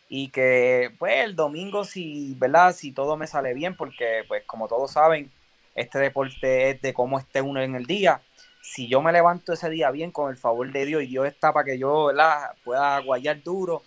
y 0.10 0.30
que 0.30 0.92
pues 1.00 1.24
el 1.26 1.36
domingo 1.36 1.84
si, 1.86 2.36
¿verdad? 2.38 2.76
Si 2.76 2.92
todo 2.92 3.18
me 3.18 3.28
sale 3.28 3.54
bien, 3.54 3.76
porque 3.76 4.24
pues 4.28 4.44
como 4.46 4.68
todos 4.68 4.92
saben, 4.92 5.32
este 5.76 6.00
deporte 6.00 6.72
es 6.72 6.82
de 6.82 6.94
cómo 6.94 7.20
esté 7.20 7.42
uno 7.42 7.62
en 7.62 7.76
el 7.76 7.86
día. 7.86 8.22
Si 8.62 8.88
yo 8.88 9.02
me 9.02 9.14
levanto 9.14 9.54
ese 9.54 9.70
día 9.70 9.92
bien 9.92 10.12
con 10.12 10.30
el 10.30 10.38
favor 10.38 10.72
de 10.72 10.86
Dios 10.86 11.04
y 11.04 11.08
Dios 11.08 11.28
está 11.28 11.54
para 11.54 11.66
que 11.66 11.78
yo 11.78 12.08
¿verdad? 12.08 12.52
pueda 12.66 13.00
guayar 13.00 13.42
duro, 13.44 13.84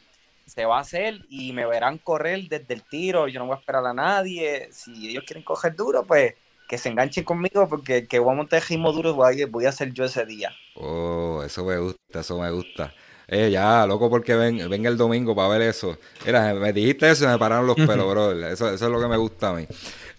se 0.46 0.64
va 0.64 0.78
a 0.78 0.80
hacer 0.80 1.20
y 1.28 1.52
me 1.52 1.66
verán 1.66 1.98
correr 1.98 2.48
desde 2.48 2.74
el 2.74 2.82
tiro, 2.84 3.28
yo 3.28 3.40
no 3.40 3.46
voy 3.46 3.56
a 3.56 3.60
esperar 3.60 3.86
a 3.86 3.94
nadie, 3.94 4.68
si 4.72 5.10
ellos 5.10 5.24
quieren 5.26 5.44
coger 5.44 5.74
duro, 5.74 6.04
pues 6.04 6.34
que 6.70 6.78
se 6.78 6.88
enganchen 6.88 7.24
conmigo 7.24 7.68
porque 7.68 8.06
que 8.06 8.20
voy 8.20 8.32
a 8.32 8.36
montar 8.36 8.62
ritmo 8.62 8.92
duro 8.92 9.12
voy 9.12 9.42
a, 9.42 9.46
voy 9.48 9.66
a 9.66 9.70
hacer 9.70 9.92
yo 9.92 10.04
ese 10.04 10.24
día. 10.24 10.52
Oh, 10.76 11.42
eso 11.44 11.64
me 11.64 11.76
gusta, 11.78 12.20
eso 12.20 12.38
me 12.38 12.48
gusta. 12.52 12.94
Eh, 13.26 13.50
ya, 13.50 13.84
loco, 13.88 14.08
porque 14.08 14.36
ven, 14.36 14.70
venga 14.70 14.88
el 14.88 14.96
domingo 14.96 15.34
para 15.34 15.48
ver 15.48 15.62
eso. 15.62 15.98
Mira, 16.24 16.54
me 16.54 16.72
dijiste 16.72 17.10
eso 17.10 17.24
y 17.24 17.26
me 17.26 17.38
pararon 17.38 17.66
los 17.66 17.74
pelos, 17.74 18.08
bro. 18.08 18.30
Eso, 18.46 18.72
eso 18.72 18.86
es 18.86 18.92
lo 18.92 19.00
que 19.00 19.08
me 19.08 19.16
gusta 19.16 19.48
a 19.48 19.54
mí. 19.54 19.66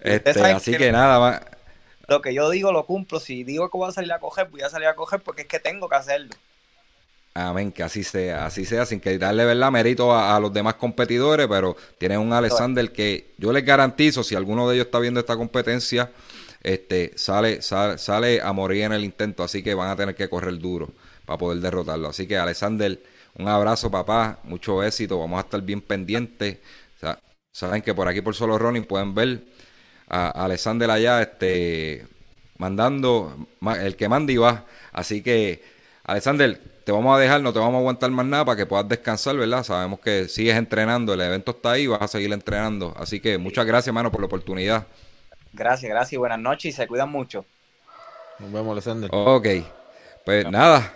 Este, 0.01 0.41
así 0.41 0.75
que, 0.75 0.91
nada 0.91 1.19
más. 1.19 1.41
Lo 2.09 2.21
que 2.21 2.33
yo 2.33 2.49
digo 2.49 2.73
lo 2.73 2.85
cumplo. 2.85 3.21
Si 3.21 3.45
digo 3.45 3.69
que 3.69 3.77
voy 3.77 3.87
a 3.87 3.93
salir 3.93 4.11
a 4.11 4.19
coger, 4.19 4.49
voy 4.49 4.61
a 4.61 4.69
salir 4.69 4.89
a 4.89 4.95
coger 4.95 5.21
porque 5.21 5.43
es 5.43 5.47
que 5.47 5.59
tengo 5.59 5.87
que 5.87 5.95
hacerlo. 5.95 6.35
Amén, 7.33 7.71
que 7.71 7.81
así 7.81 8.03
sea, 8.03 8.45
así 8.45 8.65
sea, 8.65 8.85
sin 8.85 8.99
que 8.99 9.17
darle 9.17 9.45
verdad 9.45 9.71
mérito 9.71 10.11
a, 10.11 10.35
a 10.35 10.39
los 10.41 10.51
demás 10.51 10.73
competidores, 10.73 11.47
pero 11.47 11.77
tiene 11.97 12.17
un 12.17 12.33
Alexander 12.33 12.91
que 12.91 13.31
yo 13.37 13.53
les 13.53 13.63
garantizo, 13.63 14.21
si 14.21 14.35
alguno 14.35 14.67
de 14.67 14.75
ellos 14.75 14.87
está 14.87 14.99
viendo 14.99 15.21
esta 15.21 15.37
competencia, 15.37 16.11
este, 16.63 17.13
sale, 17.15 17.61
sale, 17.61 17.97
sale 17.97 18.41
a 18.41 18.51
morir 18.53 18.83
en 18.83 18.93
el 18.93 19.03
intento, 19.03 19.43
así 19.43 19.63
que 19.63 19.73
van 19.73 19.89
a 19.89 19.95
tener 19.95 20.15
que 20.15 20.29
correr 20.29 20.57
duro 20.59 20.89
para 21.25 21.37
poder 21.37 21.59
derrotarlo. 21.59 22.09
Así 22.09 22.27
que 22.27 22.37
Alexander, 22.37 23.01
un 23.37 23.47
abrazo 23.47 23.89
papá, 23.89 24.39
mucho 24.43 24.83
éxito, 24.83 25.19
vamos 25.19 25.37
a 25.37 25.41
estar 25.41 25.61
bien 25.61 25.81
pendientes. 25.81 26.59
saben 27.51 27.81
que 27.81 27.93
por 27.93 28.07
aquí 28.07 28.21
por 28.21 28.35
Solo 28.35 28.57
Running 28.57 28.85
pueden 28.85 29.13
ver 29.13 29.43
a 30.07 30.29
Alexander 30.45 30.89
allá 30.91 31.21
este, 31.21 32.07
mandando, 32.57 33.47
el 33.79 33.95
que 33.95 34.09
manda 34.09 34.31
y 34.31 34.37
va. 34.37 34.65
Así 34.91 35.21
que 35.23 35.63
Alexander, 36.03 36.59
te 36.83 36.91
vamos 36.91 37.15
a 37.15 37.19
dejar, 37.19 37.41
no 37.41 37.53
te 37.53 37.59
vamos 37.59 37.75
a 37.75 37.77
aguantar 37.79 38.11
más 38.11 38.25
nada 38.25 38.45
para 38.45 38.57
que 38.57 38.65
puedas 38.65 38.87
descansar, 38.87 39.35
¿verdad? 39.37 39.63
Sabemos 39.63 39.99
que 39.99 40.27
sigues 40.27 40.55
entrenando, 40.57 41.13
el 41.13 41.21
evento 41.21 41.51
está 41.51 41.71
ahí, 41.71 41.87
vas 41.87 42.01
a 42.01 42.07
seguir 42.07 42.33
entrenando. 42.33 42.93
Así 42.97 43.19
que 43.19 43.37
muchas 43.37 43.65
gracias, 43.65 43.87
hermano, 43.87 44.11
por 44.11 44.21
la 44.21 44.27
oportunidad. 44.27 44.87
Gracias, 45.53 45.89
gracias 45.89 46.13
y 46.13 46.17
buenas 46.17 46.39
noches 46.39 46.65
y 46.65 46.71
se 46.71 46.87
cuidan 46.87 47.09
mucho. 47.09 47.45
Nos 48.39 48.51
vemos, 48.51 48.71
Alexander. 48.71 49.09
Ok, 49.13 49.47
pues 50.25 50.49
nada, 50.49 50.91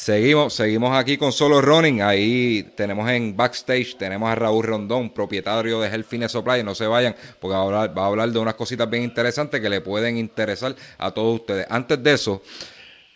Seguimos, 0.00 0.54
seguimos 0.54 0.96
aquí 0.96 1.18
con 1.18 1.30
Solo 1.30 1.60
Running. 1.60 2.00
Ahí 2.00 2.72
tenemos 2.74 3.08
en 3.10 3.36
backstage, 3.36 3.98
tenemos 3.98 4.30
a 4.30 4.34
Raúl 4.34 4.64
Rondón, 4.64 5.10
propietario 5.10 5.78
de 5.78 5.88
Health 5.88 6.06
Fitness 6.06 6.32
Supply. 6.32 6.64
No 6.64 6.74
se 6.74 6.86
vayan, 6.86 7.14
porque 7.38 7.54
va 7.54 7.60
a, 7.60 7.64
hablar, 7.64 7.98
va 7.98 8.04
a 8.04 8.06
hablar 8.06 8.30
de 8.30 8.38
unas 8.38 8.54
cositas 8.54 8.88
bien 8.88 9.02
interesantes 9.02 9.60
que 9.60 9.68
le 9.68 9.82
pueden 9.82 10.16
interesar 10.16 10.74
a 10.96 11.10
todos 11.10 11.40
ustedes. 11.40 11.66
Antes 11.68 12.02
de 12.02 12.14
eso, 12.14 12.42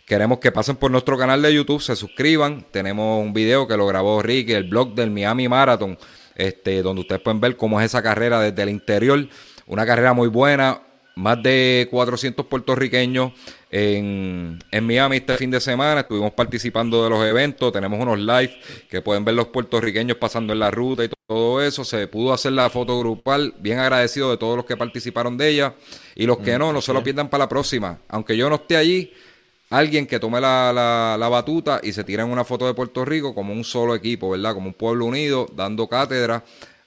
queremos 0.05 0.37
que 0.37 0.51
pasen 0.51 0.75
por 0.75 0.91
nuestro 0.91 1.17
canal 1.17 1.41
de 1.41 1.55
YouTube, 1.55 1.81
se 1.81 1.95
suscriban. 1.95 2.67
Tenemos 2.69 3.19
un 3.19 3.33
video 3.33 3.67
que 3.67 3.75
lo 3.75 3.87
grabó 3.87 4.21
Ricky, 4.21 4.53
el 4.53 4.69
blog 4.69 4.93
del 4.93 5.09
Miami 5.09 5.49
Marathon, 5.49 5.97
este, 6.35 6.83
donde 6.83 7.01
ustedes 7.01 7.21
pueden 7.21 7.41
ver 7.41 7.57
cómo 7.57 7.81
es 7.81 7.87
esa 7.87 8.03
carrera 8.03 8.39
desde 8.39 8.61
el 8.61 8.69
interior. 8.69 9.27
Una 9.67 9.85
carrera 9.85 10.13
muy 10.13 10.27
buena, 10.27 10.79
más 11.15 11.41
de 11.41 11.87
400 11.89 12.45
puertorriqueños 12.45 13.31
en, 13.71 14.59
Miami 14.81 15.17
este 15.17 15.37
fin 15.37 15.49
de 15.49 15.59
semana. 15.59 16.01
Estuvimos 16.01 16.33
participando 16.33 17.03
de 17.03 17.09
los 17.09 17.25
eventos, 17.25 17.73
tenemos 17.73 17.99
unos 17.99 18.19
live 18.19 18.55
que 18.89 19.01
pueden 19.01 19.25
ver 19.25 19.33
los 19.33 19.47
puertorriqueños 19.47 20.17
pasando 20.17 20.53
en 20.53 20.59
la 20.59 20.69
ruta 20.69 21.03
y 21.03 21.09
todo 21.27 21.63
eso. 21.63 21.83
Se 21.83 22.07
pudo 22.07 22.31
hacer 22.31 22.51
la 22.51 22.69
foto 22.69 22.99
grupal, 22.99 23.55
bien 23.59 23.79
agradecido 23.79 24.29
de 24.29 24.37
todos 24.37 24.55
los 24.55 24.65
que 24.65 24.77
participaron 24.77 25.37
de 25.37 25.49
ella. 25.49 25.73
Y 26.13 26.27
los 26.27 26.37
que 26.37 26.55
mm, 26.55 26.59
no, 26.59 26.73
no 26.73 26.81
se 26.81 26.93
lo 26.93 27.01
pierdan 27.01 27.29
para 27.29 27.45
la 27.45 27.49
próxima. 27.49 27.97
Aunque 28.09 28.37
yo 28.37 28.49
no 28.49 28.55
esté 28.55 28.77
allí, 28.77 29.11
alguien 29.71 30.05
que 30.05 30.19
tome 30.19 30.39
la, 30.39 30.71
la, 31.17 31.29
batuta 31.29 31.79
y 31.81 31.91
se 31.91 32.01
en 32.07 32.29
una 32.29 32.43
foto 32.43 32.67
de 32.67 32.75
Puerto 32.75 33.03
Rico 33.03 33.33
como 33.33 33.51
un 33.51 33.63
solo 33.63 33.95
equipo, 33.95 34.29
¿verdad? 34.29 34.53
Como 34.53 34.67
un 34.67 34.73
pueblo 34.73 35.05
unido, 35.05 35.47
dando 35.55 35.87
cátedra 35.87 36.43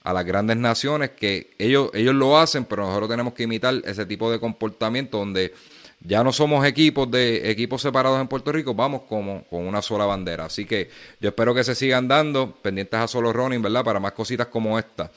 a 0.09 0.15
las 0.15 0.25
grandes 0.25 0.57
naciones 0.57 1.11
que 1.11 1.51
ellos, 1.59 1.91
ellos 1.93 2.15
lo 2.15 2.39
hacen, 2.39 2.65
pero 2.65 2.87
nosotros 2.87 3.11
tenemos 3.11 3.35
que 3.35 3.43
imitar 3.43 3.75
ese 3.85 4.07
tipo 4.07 4.33
de 4.33 4.41
comportamiento 4.41 5.19
donde 5.19 5.53
ya 6.01 6.25
no 6.25 6.33
somos 6.33 6.65
equipos 6.65 7.11
de 7.11 7.51
equipos 7.51 7.83
separados 7.83 8.19
en 8.19 8.27
Puerto 8.27 8.51
Rico, 8.51 8.73
vamos 8.73 9.03
como 9.03 9.45
con 9.51 9.67
una 9.67 9.83
sola 9.83 10.07
bandera. 10.07 10.47
Así 10.47 10.65
que 10.65 10.89
yo 11.21 11.29
espero 11.29 11.55
que 11.55 11.63
se 11.63 11.75
sigan 11.75 12.09
dando 12.09 12.53
pendientes 12.53 12.99
a 12.99 13.07
solo 13.07 13.35
running, 13.35 13.61
¿verdad? 13.61 13.85
Para 13.85 14.01
más 14.01 14.13
cositas 14.13 14.47
como 14.47 14.79
esta. 14.79 15.11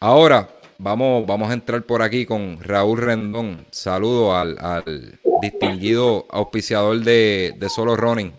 Ahora 0.00 0.50
vamos, 0.76 1.24
vamos 1.26 1.48
a 1.48 1.54
entrar 1.54 1.82
por 1.84 2.02
aquí 2.02 2.26
con 2.26 2.58
Raúl 2.60 2.98
Rendón. 2.98 3.64
Saludo 3.70 4.36
al, 4.36 5.18
distinguido 5.40 6.26
auspiciador 6.28 7.00
de, 7.00 7.56
solo 7.74 7.96
running. 7.96 8.34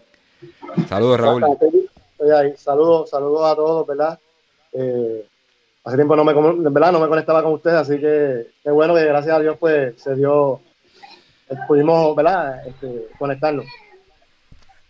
Saludos, 0.87 1.19
Raúl. 1.19 1.43
Saludos, 2.55 3.09
saludos 3.09 3.51
a 3.51 3.55
todos, 3.55 3.87
¿verdad? 3.87 4.19
Eh, 4.73 5.25
hace 5.83 5.95
tiempo 5.95 6.15
no 6.15 6.23
me, 6.23 6.33
¿verdad? 6.69 6.91
no 6.91 6.99
me 6.99 7.07
conectaba 7.07 7.43
con 7.43 7.53
ustedes, 7.53 7.77
así 7.77 7.99
que 7.99 8.47
qué 8.63 8.71
bueno 8.71 8.95
que 8.95 9.05
gracias 9.05 9.35
a 9.35 9.39
Dios 9.39 9.57
pues 9.59 10.01
se 10.01 10.15
dio 10.15 10.61
pudimos 11.67 12.15
¿verdad? 12.15 12.67
Este, 12.67 13.07
conectarnos. 13.17 13.65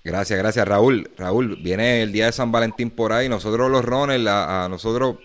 Gracias, 0.04 0.38
gracias 0.38 0.68
Raúl. 0.68 1.10
Raúl, 1.18 1.58
viene 1.62 2.04
el 2.04 2.12
día 2.12 2.26
de 2.26 2.32
San 2.32 2.52
Valentín 2.52 2.90
por 2.90 3.14
ahí. 3.14 3.30
Nosotros 3.30 3.72
los 3.72 3.86
Rones, 3.86 4.26
a, 4.28 4.68
nosotros, 4.70 5.18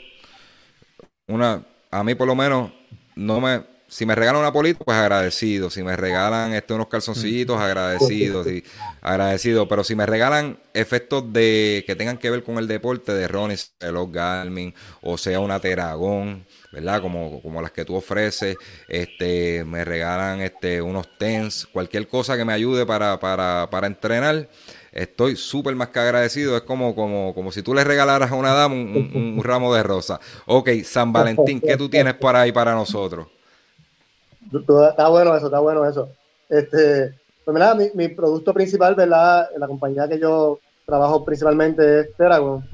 una, 1.26 1.62
a 1.90 2.04
mí 2.04 2.14
por 2.14 2.28
lo 2.28 2.36
menos, 2.36 2.70
no 3.16 3.40
me, 3.40 3.62
si 3.88 4.04
me 4.04 4.14
regalan 4.14 4.42
una 4.42 4.52
polita, 4.52 4.84
pues 4.84 4.98
agradecido. 4.98 5.70
Si 5.70 5.82
me 5.82 5.96
regalan 5.96 6.52
este, 6.52 6.74
unos 6.74 6.88
calzoncillitos, 6.88 7.58
agradecido. 7.58 8.44
Sí, 8.44 8.62
agradecido. 9.00 9.66
Pero 9.66 9.82
si 9.82 9.94
me 9.94 10.04
regalan 10.04 10.58
efectos 10.74 11.32
de 11.32 11.84
que 11.86 11.96
tengan 11.96 12.18
que 12.18 12.28
ver 12.28 12.44
con 12.44 12.58
el 12.58 12.68
deporte 12.68 13.14
de 13.14 13.26
Ronnie, 13.26 13.56
los 13.80 14.12
Garmin, 14.12 14.74
o 15.00 15.16
sea 15.16 15.40
una 15.40 15.58
Teragón, 15.58 16.44
¿verdad? 16.70 17.00
Como, 17.00 17.40
como 17.40 17.62
las 17.62 17.72
que 17.72 17.86
tú 17.86 17.94
ofreces, 17.94 18.58
este, 18.88 19.64
me 19.64 19.86
regalan 19.86 20.42
este, 20.42 20.82
unos 20.82 21.08
tens, 21.16 21.66
cualquier 21.66 22.08
cosa 22.08 22.36
que 22.36 22.44
me 22.44 22.52
ayude 22.52 22.84
para, 22.84 23.18
para, 23.18 23.70
para 23.70 23.86
entrenar. 23.86 24.50
Estoy 24.92 25.36
súper 25.36 25.74
más 25.76 25.88
que 25.88 26.00
agradecido. 26.00 26.58
Es 26.58 26.62
como, 26.62 26.94
como, 26.94 27.34
como 27.34 27.52
si 27.52 27.62
tú 27.62 27.72
le 27.72 27.84
regalaras 27.84 28.30
a 28.32 28.34
una 28.34 28.52
dama 28.52 28.74
un, 28.74 29.40
ramo 29.42 29.72
de 29.72 29.82
rosa. 29.82 30.20
Ok, 30.44 30.68
San 30.84 31.10
Valentín, 31.10 31.58
¿qué 31.60 31.78
tú 31.78 31.88
tienes 31.88 32.14
para 32.14 32.42
ahí 32.42 32.52
para 32.52 32.74
nosotros? 32.74 33.28
Está 34.52 35.08
bueno 35.08 35.36
eso, 35.36 35.46
está 35.46 35.58
bueno 35.58 35.84
eso. 35.84 36.08
Este, 36.48 37.14
pues 37.44 37.54
mira, 37.54 37.74
mi, 37.74 37.90
mi 37.94 38.08
producto 38.08 38.54
principal, 38.54 38.94
¿verdad? 38.94 39.48
La 39.56 39.66
compañía 39.66 40.08
que 40.08 40.18
yo 40.18 40.58
trabajo 40.86 41.24
principalmente 41.24 42.00
es 42.00 42.16
Teragon, 42.16 42.64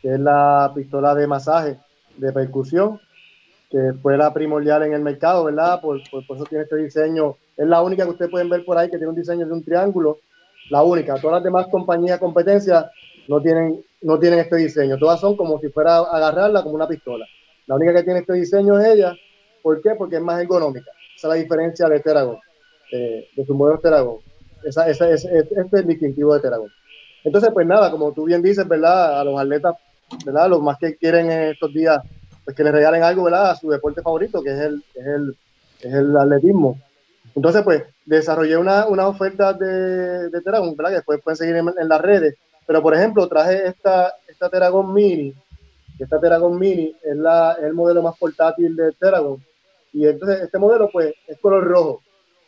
que 0.00 0.14
es 0.14 0.20
la 0.20 0.70
pistola 0.74 1.14
de 1.14 1.26
masaje 1.26 1.78
de 2.16 2.32
percusión 2.32 3.00
que 3.74 3.92
fue 4.00 4.16
la 4.16 4.32
primordial 4.32 4.84
en 4.84 4.92
el 4.92 5.02
mercado, 5.02 5.42
¿verdad? 5.42 5.80
Por, 5.80 6.00
por, 6.08 6.36
eso 6.36 6.44
tiene 6.44 6.62
este 6.62 6.76
diseño. 6.76 7.36
Es 7.56 7.66
la 7.66 7.82
única 7.82 8.04
que 8.04 8.10
ustedes 8.10 8.30
pueden 8.30 8.48
ver 8.48 8.64
por 8.64 8.78
ahí 8.78 8.88
que 8.88 8.98
tiene 8.98 9.08
un 9.08 9.16
diseño 9.16 9.46
de 9.46 9.52
un 9.52 9.64
triángulo. 9.64 10.18
La 10.70 10.84
única. 10.84 11.16
Todas 11.16 11.38
las 11.38 11.42
demás 11.42 11.66
compañías 11.66 12.20
competencia 12.20 12.88
no 13.26 13.40
tienen, 13.40 13.84
no 14.02 14.16
tienen 14.20 14.38
este 14.38 14.58
diseño. 14.58 14.96
Todas 14.96 15.18
son 15.18 15.36
como 15.36 15.58
si 15.58 15.70
fuera 15.70 15.96
a 15.96 16.16
agarrarla 16.16 16.62
como 16.62 16.76
una 16.76 16.86
pistola. 16.86 17.26
La 17.66 17.74
única 17.74 17.94
que 17.94 18.04
tiene 18.04 18.20
este 18.20 18.34
diseño 18.34 18.78
es 18.78 18.86
ella. 18.94 19.12
¿Por 19.60 19.82
qué? 19.82 19.96
Porque 19.98 20.16
es 20.16 20.22
más 20.22 20.40
ergonómica. 20.40 20.92
Esa 21.16 21.28
es 21.28 21.30
la 21.30 21.34
diferencia 21.34 21.88
de 21.88 22.00
Teragon, 22.00 22.38
eh, 22.92 23.28
de 23.34 23.44
su 23.46 23.54
modelo 23.54 23.78
Teragon. 23.78 24.18
Esa, 24.64 24.88
esa, 24.88 25.10
es, 25.10 25.24
este 25.24 25.60
es 25.60 25.72
el 25.72 25.86
distintivo 25.86 26.34
de 26.34 26.40
Teragon. 26.40 26.70
Entonces, 27.22 27.50
pues 27.52 27.66
nada, 27.66 27.90
como 27.90 28.12
tú 28.12 28.24
bien 28.24 28.42
dices, 28.42 28.66
¿verdad? 28.66 29.20
A 29.20 29.24
los 29.24 29.38
atletas, 29.40 29.76
¿verdad? 30.24 30.48
Los 30.48 30.62
más 30.62 30.78
que 30.78 30.96
quieren 30.96 31.30
en 31.30 31.50
estos 31.50 31.72
días 31.72 32.00
pues 32.44 32.56
que 32.56 32.64
le 32.64 32.72
regalen 32.72 33.02
algo, 33.02 33.24
¿verdad? 33.24 33.50
A 33.50 33.56
su 33.56 33.70
deporte 33.70 34.02
favorito, 34.02 34.42
que 34.42 34.50
es 34.50 34.60
el, 34.60 34.84
es 34.94 35.06
el, 35.06 35.36
es 35.80 35.92
el 35.92 36.16
atletismo. 36.16 36.78
Entonces, 37.34 37.62
pues, 37.62 37.82
desarrollé 38.04 38.56
una, 38.56 38.86
una 38.86 39.08
oferta 39.08 39.52
de, 39.54 40.28
de 40.28 40.40
Teragon, 40.42 40.76
¿verdad? 40.76 40.90
Que 40.90 40.96
después 40.96 41.20
pueden 41.22 41.36
seguir 41.36 41.56
en, 41.56 41.88
las 41.88 42.00
redes. 42.00 42.36
Pero, 42.66 42.82
por 42.82 42.94
ejemplo, 42.94 43.26
traje 43.28 43.66
esta, 43.66 44.12
esta 44.28 44.48
Teragon 44.50 44.92
Mini. 44.92 45.34
Esta 45.98 46.20
Teragon 46.20 46.58
Mini 46.58 46.94
es, 47.02 47.16
la, 47.16 47.56
es 47.58 47.64
el 47.64 47.74
modelo 47.74 48.02
más 48.02 48.16
portátil 48.18 48.76
de 48.76 48.92
Teragon. 48.92 49.42
Y 49.94 50.06
entonces, 50.06 50.42
este 50.42 50.58
modelo, 50.58 50.90
pues, 50.92 51.14
es 51.26 51.38
color 51.38 51.64
rojo. 51.64 52.02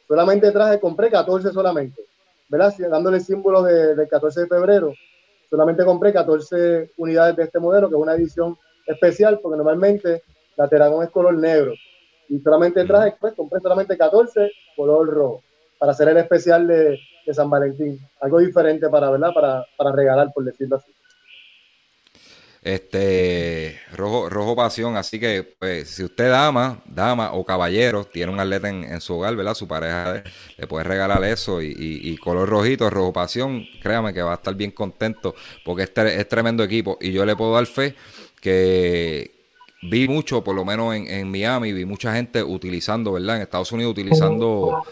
Solamente 0.06 0.50
traje, 0.50 0.78
compré 0.78 1.10
14 1.10 1.50
solamente, 1.52 2.02
¿verdad? 2.48 2.74
Dándole 2.90 3.16
el 3.16 3.24
símbolo 3.24 3.62
de, 3.62 3.94
del 3.94 4.08
14 4.08 4.42
de 4.42 4.46
febrero. 4.46 4.92
Solamente 5.48 5.84
compré 5.84 6.12
14 6.12 6.90
unidades 6.98 7.36
de 7.36 7.44
este 7.44 7.58
modelo, 7.58 7.88
que 7.88 7.94
es 7.94 8.00
una 8.00 8.14
edición 8.14 8.56
especial 8.86 9.40
porque 9.40 9.56
normalmente 9.56 10.22
la 10.56 10.68
Teragón 10.68 11.04
es 11.04 11.10
color 11.10 11.34
negro 11.34 11.72
y 12.28 12.38
solamente 12.40 12.84
traje, 12.84 13.14
pues 13.20 13.34
compré 13.34 13.60
solamente 13.60 13.96
14 13.96 14.50
color 14.74 15.08
rojo 15.08 15.42
para 15.78 15.92
hacer 15.92 16.08
el 16.08 16.16
especial 16.18 16.66
de, 16.66 16.98
San 17.32 17.50
Valentín. 17.50 17.98
Algo 18.20 18.38
diferente 18.38 18.88
para, 18.88 19.10
¿verdad? 19.10 19.32
Para, 19.34 19.66
para 19.76 19.90
regalar, 19.90 20.32
por 20.32 20.44
decirlo 20.44 20.76
así. 20.76 20.92
Este 22.66 23.78
rojo, 23.92 24.28
rojo 24.28 24.56
pasión, 24.56 24.96
así 24.96 25.20
que 25.20 25.54
pues, 25.56 25.88
si 25.88 26.02
usted 26.02 26.30
dama, 26.30 26.82
dama 26.84 27.32
o 27.32 27.44
caballero, 27.44 28.04
tiene 28.04 28.32
un 28.32 28.40
atleta 28.40 28.68
en, 28.68 29.00
su 29.00 29.14
hogar, 29.14 29.36
¿verdad? 29.36 29.54
Su 29.54 29.68
pareja 29.68 30.24
le 30.56 30.66
puede 30.66 30.82
regalar 30.82 31.22
eso 31.22 31.62
y, 31.62 31.76
y, 31.78 32.16
color 32.16 32.48
rojito, 32.48 32.90
rojo 32.90 33.12
pasión, 33.12 33.64
créame 33.80 34.12
que 34.12 34.20
va 34.20 34.32
a 34.32 34.34
estar 34.34 34.56
bien 34.56 34.72
contento 34.72 35.36
porque 35.64 35.84
este 35.84 36.18
es 36.20 36.28
tremendo 36.28 36.64
equipo 36.64 36.98
y 37.00 37.12
yo 37.12 37.24
le 37.24 37.36
puedo 37.36 37.54
dar 37.54 37.66
fe 37.66 37.94
que 38.40 39.30
vi 39.82 40.08
mucho, 40.08 40.42
por 40.42 40.56
lo 40.56 40.64
menos 40.64 40.92
en, 40.94 41.30
Miami, 41.30 41.72
vi 41.72 41.84
mucha 41.84 42.14
gente 42.14 42.42
utilizando, 42.42 43.12
¿verdad? 43.12 43.36
En 43.36 43.42
Estados 43.42 43.70
Unidos 43.70 43.92
utilizando 43.92 44.84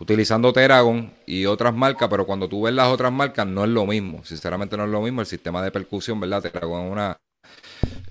utilizando 0.00 0.52
Teragon 0.52 1.12
y 1.26 1.46
otras 1.46 1.72
marcas, 1.72 2.08
pero 2.08 2.26
cuando 2.26 2.48
tú 2.48 2.62
ves 2.62 2.74
las 2.74 2.88
otras 2.88 3.12
marcas 3.12 3.46
no 3.46 3.62
es 3.62 3.70
lo 3.70 3.86
mismo, 3.86 4.24
sinceramente 4.24 4.76
no 4.76 4.84
es 4.84 4.90
lo 4.90 5.00
mismo, 5.00 5.20
el 5.20 5.26
sistema 5.26 5.62
de 5.62 5.70
percusión, 5.70 6.18
¿verdad? 6.18 6.42
Teragon 6.42 6.86
es 6.86 6.92
una... 6.92 7.16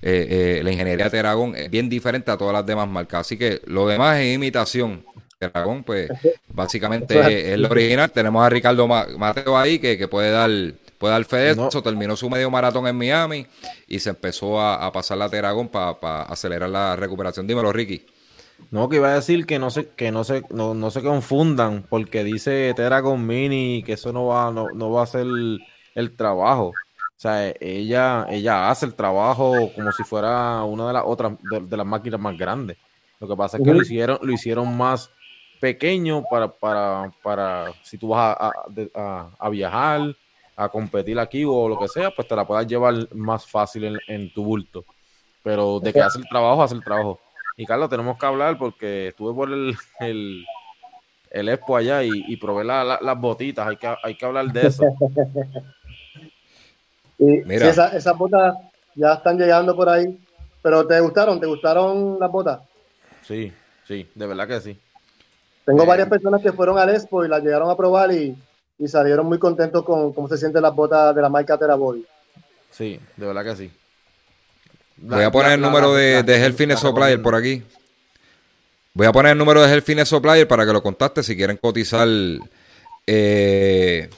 Eh, 0.02 0.58
eh, 0.58 0.60
la 0.64 0.72
ingeniería 0.72 1.04
de 1.04 1.10
Teragon 1.10 1.54
es 1.54 1.70
bien 1.70 1.88
diferente 1.88 2.30
a 2.30 2.38
todas 2.38 2.54
las 2.54 2.64
demás 2.64 2.88
marcas, 2.88 3.20
así 3.20 3.36
que 3.36 3.60
lo 3.66 3.86
demás 3.86 4.18
es 4.20 4.34
imitación. 4.34 5.04
Teragon, 5.38 5.84
pues 5.84 6.10
básicamente 6.48 7.18
es 7.18 7.54
el 7.54 7.64
original. 7.64 8.10
Tenemos 8.10 8.44
a 8.44 8.50
Ricardo 8.50 8.86
Mateo 8.86 9.56
ahí 9.56 9.78
que, 9.78 9.96
que 9.96 10.06
puede 10.06 10.30
dar 10.30 10.50
Puede 11.00 11.14
dar 11.14 11.24
fe 11.24 11.36
de 11.38 11.50
eso, 11.52 11.82
terminó 11.82 12.14
su 12.14 12.28
medio 12.28 12.50
maratón 12.50 12.86
en 12.86 12.94
Miami 12.94 13.46
y 13.88 13.98
se 14.00 14.10
empezó 14.10 14.60
a, 14.60 14.92
pasar 14.92 15.16
la 15.16 15.30
Teragón 15.30 15.70
para 15.70 16.24
acelerar 16.24 16.68
la 16.68 16.94
recuperación. 16.94 17.46
Dímelo, 17.46 17.72
Ricky. 17.72 18.04
No, 18.70 18.88
que 18.88 18.96
iba 18.96 19.08
a 19.08 19.14
decir 19.14 19.46
que 19.46 19.58
no 19.58 19.70
se, 19.70 19.88
que 19.88 20.12
no 20.12 20.24
se, 20.24 20.42
no, 20.50 20.90
se 20.90 21.02
confundan, 21.02 21.84
porque 21.88 22.24
dice 22.24 22.72
Teragon 22.74 23.26
Mini 23.26 23.82
que 23.84 23.94
eso 23.94 24.12
no 24.12 24.26
va, 24.26 24.50
no, 24.50 24.90
va 24.90 25.02
a 25.02 25.06
ser 25.06 25.26
el, 25.94 26.16
trabajo. 26.16 26.68
O 26.68 27.20
sea, 27.20 27.52
ella, 27.60 28.26
ella 28.30 28.70
hace 28.70 28.86
el 28.86 28.94
trabajo 28.94 29.72
como 29.74 29.92
si 29.92 30.02
fuera 30.04 30.62
una 30.64 30.86
de 30.86 30.92
las 30.94 31.02
otras, 31.04 31.32
de, 31.68 31.76
las 31.76 31.86
máquinas 31.86 32.20
más 32.20 32.36
grandes. 32.36 32.76
Lo 33.18 33.28
que 33.28 33.36
pasa 33.36 33.58
es 33.58 33.64
que 33.64 33.72
lo 33.72 33.82
hicieron, 33.82 34.18
lo 34.22 34.32
hicieron 34.32 34.76
más 34.76 35.10
pequeño 35.60 36.22
para, 36.30 36.48
para, 36.48 37.12
para 37.22 37.72
si 37.82 37.98
tú 37.98 38.08
vas 38.08 38.36
a 38.38 39.48
viajar 39.50 40.14
a 40.60 40.68
competir 40.68 41.18
aquí 41.18 41.42
o 41.46 41.68
lo 41.68 41.78
que 41.78 41.88
sea, 41.88 42.10
pues 42.10 42.28
te 42.28 42.36
la 42.36 42.46
puedas 42.46 42.66
llevar 42.66 42.94
más 43.14 43.46
fácil 43.46 43.98
en, 44.06 44.32
tu 44.32 44.44
bulto. 44.44 44.84
Pero 45.42 45.80
de 45.80 45.90
que 45.90 46.02
hace 46.02 46.18
el 46.18 46.28
trabajo, 46.28 46.62
hace 46.62 46.74
el 46.74 46.84
trabajo. 46.84 47.18
Y 47.60 47.66
Carlos, 47.66 47.90
tenemos 47.90 48.18
que 48.18 48.24
hablar 48.24 48.56
porque 48.56 49.08
estuve 49.08 49.34
por 49.34 49.52
el, 49.52 49.76
el, 50.00 50.46
el 51.30 51.48
Expo 51.50 51.76
allá 51.76 52.02
y, 52.02 52.34
probé 52.38 52.64
las 52.64 53.20
botitas, 53.20 53.68
hay 53.68 53.76
que, 53.76 53.94
hay 54.02 54.14
que 54.14 54.24
hablar 54.24 54.46
de 54.46 54.66
eso. 54.66 54.84
y, 57.18 57.26
Mira. 57.44 57.68
esas 57.68 58.16
botas 58.16 58.56
ya 58.94 59.12
están 59.12 59.36
llegando 59.36 59.76
por 59.76 59.90
ahí, 59.90 60.18
pero 60.62 60.86
¿te 60.86 60.98
gustaron? 61.00 61.38
¿Te 61.38 61.44
gustaron 61.44 62.16
las 62.18 62.32
botas? 62.32 62.60
Sí, 63.24 63.52
sí, 63.86 64.08
de 64.14 64.26
verdad 64.26 64.48
que 64.48 64.60
sí. 64.62 64.78
Tengo 65.66 65.84
varias 65.84 66.08
personas 66.08 66.40
que 66.40 66.52
fueron 66.52 66.78
al 66.78 66.88
Expo 66.88 67.26
y 67.26 67.28
las 67.28 67.42
llegaron 67.42 67.68
a 67.68 67.76
probar 67.76 68.10
y, 68.10 68.34
y 68.78 68.88
salieron 68.88 69.26
muy 69.26 69.38
contentos 69.38 69.84
con 69.84 70.14
cómo 70.14 70.28
se 70.28 70.38
sienten 70.38 70.62
las 70.62 70.74
botas 70.74 71.14
de 71.14 71.20
la 71.20 71.28
marca 71.28 71.58
Terabody. 71.58 72.06
Sí, 72.70 72.98
de 73.18 73.26
verdad 73.26 73.44
que 73.44 73.56
sí. 73.56 73.70
Voy 75.02 75.24
a 75.24 75.30
poner 75.30 75.52
el 75.52 75.60
número 75.60 75.94
de, 75.94 76.22
de 76.22 76.36
Health 76.36 76.76
Supplier 76.76 77.20
por 77.22 77.34
aquí. 77.34 77.62
Voy 78.92 79.06
a 79.06 79.12
poner 79.12 79.32
el 79.32 79.38
número 79.38 79.62
de 79.62 79.72
Health 79.72 80.04
Supplier 80.04 80.46
para 80.46 80.66
que 80.66 80.72
lo 80.72 80.82
contacte 80.82 81.22
si 81.22 81.36
quieren 81.36 81.56
cotizar 81.56 82.06
eh, 83.06 84.10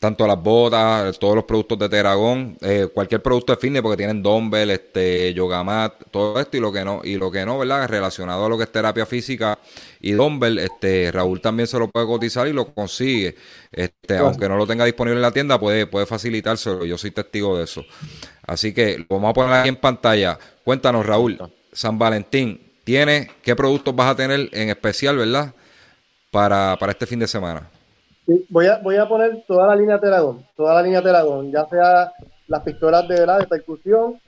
tanto 0.00 0.26
las 0.26 0.42
botas, 0.42 1.18
todos 1.18 1.34
los 1.36 1.44
productos 1.44 1.78
de 1.78 1.88
Teragón, 1.90 2.56
eh, 2.62 2.88
cualquier 2.92 3.22
producto 3.22 3.52
de 3.52 3.60
fitness 3.60 3.82
porque 3.82 3.98
tienen 3.98 4.22
dumbbell, 4.22 4.70
este, 4.70 5.34
yogamat, 5.34 5.92
todo 6.10 6.40
esto 6.40 6.56
y 6.56 6.60
lo 6.60 6.72
que 6.72 6.82
no, 6.82 7.02
y 7.04 7.16
lo 7.16 7.30
que 7.30 7.44
no, 7.44 7.58
¿verdad? 7.58 7.86
Relacionado 7.86 8.46
a 8.46 8.48
lo 8.48 8.56
que 8.56 8.64
es 8.64 8.72
terapia 8.72 9.04
física 9.04 9.58
y 10.00 10.12
dumbbell, 10.12 10.58
este, 10.58 11.12
Raúl 11.12 11.42
también 11.42 11.66
se 11.66 11.78
lo 11.78 11.88
puede 11.88 12.06
cotizar 12.06 12.48
y 12.48 12.54
lo 12.54 12.72
consigue. 12.72 13.36
Este, 13.70 14.16
aunque 14.16 14.48
no 14.48 14.56
lo 14.56 14.66
tenga 14.66 14.86
disponible 14.86 15.18
en 15.18 15.22
la 15.22 15.32
tienda, 15.32 15.60
puede, 15.60 15.86
puede 15.86 16.06
facilitárselo, 16.06 16.86
yo 16.86 16.96
soy 16.96 17.10
testigo 17.10 17.58
de 17.58 17.64
eso. 17.64 17.84
Así 18.46 18.72
que 18.72 19.00
lo 19.00 19.04
vamos 19.10 19.30
a 19.30 19.34
poner 19.34 19.52
aquí 19.52 19.68
en 19.68 19.76
pantalla. 19.76 20.38
Cuéntanos, 20.64 21.04
Raúl, 21.04 21.38
San 21.74 21.98
Valentín, 21.98 22.58
¿tiene 22.84 23.30
qué 23.42 23.54
productos 23.54 23.94
vas 23.94 24.12
a 24.12 24.16
tener 24.16 24.48
en 24.52 24.70
especial, 24.70 25.18
verdad? 25.18 25.52
Para, 26.30 26.78
para 26.80 26.92
este 26.92 27.04
fin 27.04 27.18
de 27.18 27.28
semana. 27.28 27.68
Voy 28.48 28.66
a, 28.66 28.78
voy 28.78 28.96
a 28.96 29.08
poner 29.08 29.44
toda 29.46 29.66
la 29.66 29.74
línea 29.74 29.98
Teragón, 29.98 30.46
toda 30.56 30.74
la 30.74 30.82
línea 30.82 31.02
Teragón, 31.02 31.50
ya 31.50 31.66
sea 31.66 32.12
las 32.46 32.62
pistolas 32.62 33.08
de, 33.08 33.26
la 33.26 33.38
de 33.38 33.46
percusión, 33.46 34.20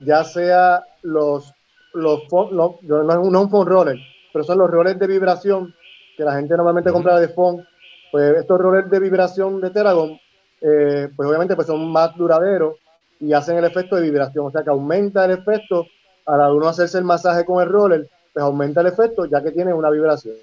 ya 0.00 0.24
sea 0.24 0.84
los, 1.02 1.52
los, 1.94 2.22
no, 2.30 2.78
no 2.82 3.10
es 3.10 3.18
un 3.18 3.50
phone 3.50 3.66
roller, 3.66 3.96
pero 4.32 4.44
son 4.44 4.58
los 4.58 4.70
rollers 4.70 4.98
de 4.98 5.06
vibración 5.06 5.74
que 6.16 6.24
la 6.24 6.34
gente 6.34 6.56
normalmente 6.56 6.90
compra 6.90 7.18
de 7.18 7.28
phone. 7.28 7.66
Pues 8.12 8.36
estos 8.36 8.58
rollers 8.58 8.90
de 8.90 9.00
vibración 9.00 9.60
de 9.60 9.70
Teragon, 9.70 10.18
eh, 10.60 11.08
pues 11.14 11.28
obviamente 11.28 11.54
pues 11.54 11.66
son 11.66 11.90
más 11.90 12.14
duraderos 12.16 12.76
y 13.20 13.32
hacen 13.32 13.56
el 13.56 13.64
efecto 13.64 13.96
de 13.96 14.02
vibración, 14.02 14.46
o 14.46 14.50
sea 14.50 14.62
que 14.62 14.70
aumenta 14.70 15.24
el 15.24 15.32
efecto 15.32 15.86
a 16.26 16.36
la 16.36 16.46
de 16.46 16.52
uno 16.52 16.68
hacerse 16.68 16.98
el 16.98 17.04
masaje 17.04 17.44
con 17.44 17.62
el 17.62 17.68
roller, 17.68 18.08
pues 18.32 18.42
aumenta 18.42 18.80
el 18.80 18.88
efecto 18.88 19.24
ya 19.24 19.42
que 19.42 19.52
tiene 19.52 19.72
una 19.72 19.90
vibración. 19.90 20.36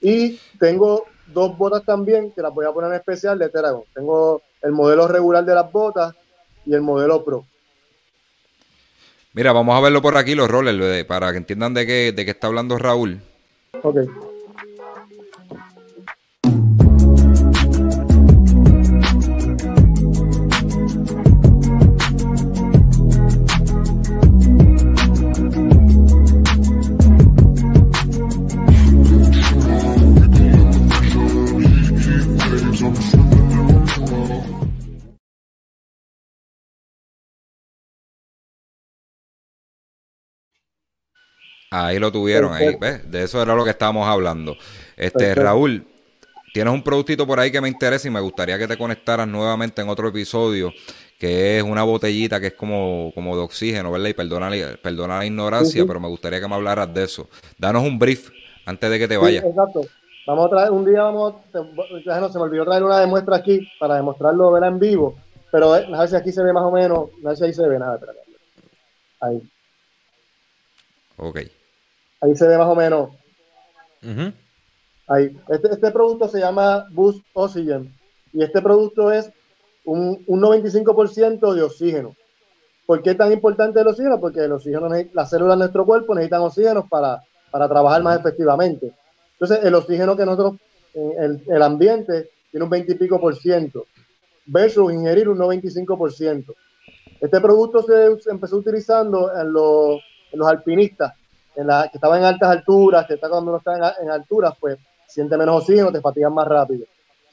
Y 0.00 0.38
tengo 0.58 1.04
dos 1.32 1.56
botas 1.56 1.84
también 1.84 2.32
que 2.32 2.42
las 2.42 2.52
voy 2.52 2.66
a 2.66 2.72
poner 2.72 2.90
en 2.90 2.96
especial 2.96 3.38
de 3.38 3.48
Teragon. 3.48 3.84
Tengo 3.94 4.42
el 4.62 4.72
modelo 4.72 5.08
regular 5.08 5.44
de 5.44 5.54
las 5.54 5.70
botas 5.70 6.14
y 6.66 6.74
el 6.74 6.82
modelo 6.82 7.24
Pro. 7.24 7.44
Mira, 9.32 9.52
vamos 9.52 9.76
a 9.76 9.80
verlo 9.80 10.02
por 10.02 10.16
aquí, 10.16 10.34
los 10.34 10.50
rollers, 10.50 11.04
para 11.04 11.30
que 11.30 11.38
entiendan 11.38 11.72
de 11.72 11.86
qué, 11.86 12.12
de 12.12 12.24
qué 12.24 12.32
está 12.32 12.48
hablando 12.48 12.78
Raúl. 12.78 13.20
Ok. 13.82 14.29
Ahí 41.72 42.00
lo 42.00 42.10
tuvieron, 42.10 42.52
ahí, 42.52 42.76
¿ves? 42.80 43.08
De 43.08 43.22
eso 43.22 43.40
era 43.40 43.54
lo 43.54 43.62
que 43.62 43.70
estábamos 43.70 44.08
hablando. 44.08 44.56
Este, 44.96 45.36
Raúl, 45.36 45.86
tienes 46.52 46.74
un 46.74 46.82
productito 46.82 47.28
por 47.28 47.38
ahí 47.38 47.52
que 47.52 47.60
me 47.60 47.68
interesa 47.68 48.08
y 48.08 48.10
me 48.10 48.18
gustaría 48.18 48.58
que 48.58 48.66
te 48.66 48.76
conectaras 48.76 49.28
nuevamente 49.28 49.80
en 49.80 49.88
otro 49.88 50.08
episodio, 50.08 50.72
que 51.16 51.58
es 51.58 51.62
una 51.62 51.84
botellita 51.84 52.40
que 52.40 52.48
es 52.48 52.54
como, 52.54 53.12
como 53.14 53.36
de 53.36 53.42
oxígeno, 53.42 53.92
¿verdad? 53.92 54.08
Y 54.08 54.14
perdona, 54.14 54.50
perdona 54.82 55.18
la 55.18 55.26
ignorancia, 55.26 55.84
pero 55.86 56.00
me 56.00 56.08
gustaría 56.08 56.40
que 56.40 56.48
me 56.48 56.56
hablaras 56.56 56.92
de 56.92 57.04
eso. 57.04 57.28
Danos 57.56 57.84
un 57.84 58.00
brief 58.00 58.30
antes 58.66 58.90
de 58.90 58.98
que 58.98 59.06
te 59.06 59.16
vayas. 59.16 59.44
exacto. 59.44 59.82
Vamos 60.26 60.46
a 60.46 60.50
traer, 60.50 60.70
un 60.72 60.84
día 60.84 61.02
vamos, 61.02 61.34
no, 61.54 62.28
se 62.32 62.38
me 62.38 62.44
olvidó 62.44 62.64
traer 62.64 62.82
una 62.82 62.98
demuestra 62.98 63.36
aquí 63.36 63.66
para 63.78 63.94
demostrarlo 63.94 64.50
¿verdad? 64.50 64.70
en 64.70 64.78
vivo, 64.80 65.14
pero 65.52 65.76
eh, 65.76 65.86
a 65.92 66.00
ver 66.00 66.08
si 66.08 66.16
aquí 66.16 66.32
se 66.32 66.42
ve 66.42 66.52
más 66.52 66.64
o 66.64 66.72
menos, 66.72 67.10
no 67.22 67.30
sé 67.30 67.36
si 67.36 67.44
ahí 67.44 67.54
se 67.54 67.68
ve 67.68 67.78
nada, 67.78 68.00
ahí. 69.20 69.40
Ok. 71.16 71.40
Ahí 72.20 72.36
se 72.36 72.46
ve 72.46 72.58
más 72.58 72.68
o 72.68 72.74
menos. 72.74 73.10
Ahí. 75.06 75.36
Este, 75.48 75.72
este, 75.72 75.90
producto 75.90 76.28
se 76.28 76.40
llama 76.40 76.86
Boost 76.90 77.24
Oxygen. 77.32 77.92
Y 78.32 78.42
este 78.42 78.60
producto 78.62 79.10
es 79.10 79.30
un, 79.84 80.22
un 80.26 80.40
95% 80.40 81.54
de 81.54 81.62
oxígeno. 81.62 82.14
¿Por 82.86 83.02
qué 83.02 83.10
es 83.10 83.16
tan 83.16 83.32
importante 83.32 83.80
el 83.80 83.86
oxígeno? 83.86 84.20
Porque 84.20 84.40
el 84.40 84.52
oxígeno, 84.52 84.88
las 85.12 85.30
células 85.30 85.56
de 85.56 85.60
nuestro 85.60 85.86
cuerpo 85.86 86.14
necesitan 86.14 86.42
oxígeno 86.42 86.86
para, 86.88 87.22
para 87.50 87.68
trabajar 87.68 88.02
más 88.02 88.18
efectivamente. 88.18 88.92
Entonces, 89.32 89.64
el 89.64 89.74
oxígeno 89.74 90.16
que 90.16 90.26
nosotros, 90.26 90.60
en 90.94 91.42
el, 91.46 91.62
ambiente, 91.62 92.30
tiene 92.50 92.64
un 92.64 92.70
20 92.70 92.92
y 92.92 92.94
pico 92.96 93.20
por 93.20 93.34
ciento, 93.36 93.86
versus 94.46 94.92
ingerir 94.92 95.28
un 95.28 95.38
95%. 95.38 96.54
Este 97.20 97.40
producto 97.40 97.82
se, 97.82 98.30
empezó 98.30 98.56
utilizando 98.56 99.30
en 99.34 99.52
los, 99.52 100.00
en 100.32 100.38
los 100.38 100.48
alpinistas 100.48 101.14
en 101.56 101.66
la, 101.66 101.88
que 101.88 101.98
estaba 101.98 102.18
en 102.18 102.24
altas 102.24 102.50
alturas, 102.50 103.06
que 103.06 103.14
está 103.14 103.28
cuando 103.28 103.50
uno 103.50 103.58
está 103.58 103.96
en, 104.00 104.10
alturas, 104.10 104.54
pues 104.58 104.78
siente 105.06 105.36
menos 105.36 105.62
oxígeno, 105.62 105.92
te 105.92 106.00
fatigas 106.00 106.32
más 106.32 106.46
rápido. 106.46 106.86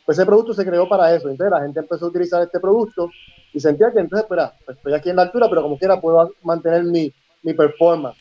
Pues 0.05 0.17
ese 0.17 0.25
producto 0.25 0.53
se 0.53 0.65
creó 0.65 0.87
para 0.87 1.13
eso. 1.13 1.29
Entonces 1.29 1.51
la 1.51 1.61
gente 1.61 1.79
empezó 1.79 2.05
a 2.05 2.09
utilizar 2.09 2.41
este 2.41 2.59
producto 2.59 3.09
y 3.53 3.59
sentía 3.59 3.91
que 3.91 3.99
entonces, 3.99 4.23
espera, 4.23 4.53
pues 4.65 4.77
estoy 4.77 4.93
aquí 4.93 5.09
en 5.09 5.17
la 5.17 5.23
altura, 5.23 5.47
pero 5.49 5.61
como 5.61 5.77
quiera 5.77 5.99
puedo 5.99 6.31
mantener 6.43 6.83
mi, 6.83 7.13
mi 7.43 7.53
performance. 7.53 8.17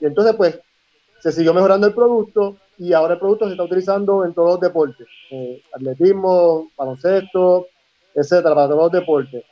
Y 0.00 0.06
entonces, 0.06 0.34
pues, 0.36 0.58
se 1.20 1.32
siguió 1.32 1.52
mejorando 1.52 1.86
el 1.86 1.94
producto 1.94 2.56
y 2.78 2.94
ahora 2.94 3.14
el 3.14 3.20
producto 3.20 3.46
se 3.46 3.52
está 3.52 3.64
utilizando 3.64 4.24
en 4.24 4.32
todos 4.32 4.52
los 4.52 4.60
deportes. 4.60 5.06
Eh, 5.30 5.62
atletismo, 5.74 6.70
baloncesto, 6.76 7.66
etcétera, 8.14 8.54
para 8.54 8.68
todos 8.68 8.84
los 8.84 8.92
deportes. 8.92 9.44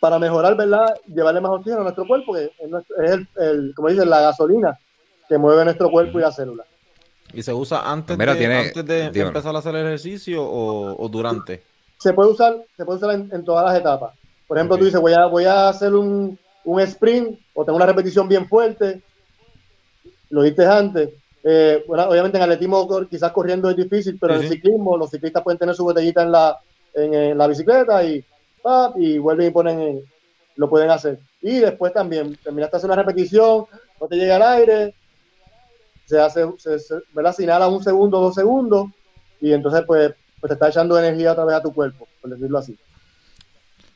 Para 0.00 0.18
mejorar, 0.18 0.56
¿verdad? 0.56 0.94
Llevarle 1.06 1.40
más 1.40 1.50
oxígeno 1.50 1.80
a 1.80 1.84
nuestro 1.84 2.06
cuerpo, 2.06 2.34
que 2.34 2.44
es, 2.44 2.52
el, 2.98 3.28
el, 3.36 3.72
como 3.74 3.88
dicen, 3.88 4.08
la 4.08 4.20
gasolina 4.20 4.78
que 5.28 5.38
mueve 5.38 5.64
nuestro 5.64 5.90
cuerpo 5.90 6.18
y 6.18 6.22
la 6.22 6.32
célula. 6.32 6.64
¿Y 7.32 7.42
se 7.42 7.52
usa 7.52 7.90
antes, 7.90 8.16
de, 8.16 9.10
empezar 9.14 9.54
a 9.54 9.58
hacer 9.58 9.74
el 9.74 9.86
ejercicio 9.86 10.42
o, 10.42 11.08
durante? 11.08 11.62
Se 11.98 12.12
puede 12.12 12.30
usar, 12.30 12.64
se 12.76 12.84
puede 12.84 12.98
usar 12.98 13.14
en, 13.14 13.44
todas 13.44 13.66
las 13.66 13.78
etapas. 13.78 14.14
Por 14.46 14.56
ejemplo, 14.56 14.78
tú 14.78 14.86
dices, 14.86 15.00
voy 15.00 15.12
a, 15.12 15.26
voy 15.26 15.44
a 15.44 15.68
hacer 15.68 15.94
un, 15.94 16.38
sprint 16.64 17.38
o 17.54 17.64
tengo 17.64 17.76
una 17.76 17.86
repetición 17.86 18.28
bien 18.28 18.48
fuerte. 18.48 19.02
Lo 20.30 20.42
diste 20.42 20.64
antes. 20.64 21.10
Eh, 21.44 21.84
bueno, 21.86 22.08
obviamente 22.08 22.36
en 22.36 22.44
atletismo 22.44 22.88
quizás 23.08 23.32
corriendo 23.32 23.70
es 23.70 23.76
difícil, 23.76 24.18
pero 24.20 24.34
en 24.34 24.48
ciclismo 24.48 24.96
los 24.96 25.10
ciclistas 25.10 25.42
pueden 25.42 25.58
tener 25.58 25.74
su 25.74 25.84
botellita 25.84 26.22
en 26.22 26.32
la, 26.32 26.58
en, 26.94 27.36
la 27.36 27.46
bicicleta 27.46 28.02
y, 28.04 28.24
y 28.96 29.18
vuelven 29.18 29.48
y 29.48 29.50
ponen, 29.50 30.02
lo 30.56 30.68
pueden 30.68 30.90
hacer. 30.90 31.18
Y 31.40 31.58
después 31.58 31.92
también 31.92 32.36
terminaste 32.42 32.76
hacer 32.76 32.90
una 32.90 33.02
repetición, 33.02 33.66
no 34.00 34.06
te 34.08 34.16
llega 34.16 34.36
al 34.36 34.42
aire, 34.42 34.94
se 36.06 36.18
hace, 36.18 36.50
se, 36.58 36.78
se, 36.78 36.96
¿verdad? 37.12 37.34
se 37.34 37.44
inhala 37.44 37.68
un 37.68 37.82
segundo, 37.82 38.20
dos 38.20 38.34
segundos, 38.34 38.86
y 39.40 39.52
entonces 39.52 39.82
pues, 39.86 40.14
pues 40.40 40.48
te 40.48 40.54
está 40.54 40.68
echando 40.68 40.98
energía 40.98 41.32
otra 41.32 41.44
vez 41.44 41.56
a 41.56 41.62
tu 41.62 41.72
cuerpo, 41.72 42.08
por 42.20 42.30
decirlo 42.30 42.58
así. 42.58 42.78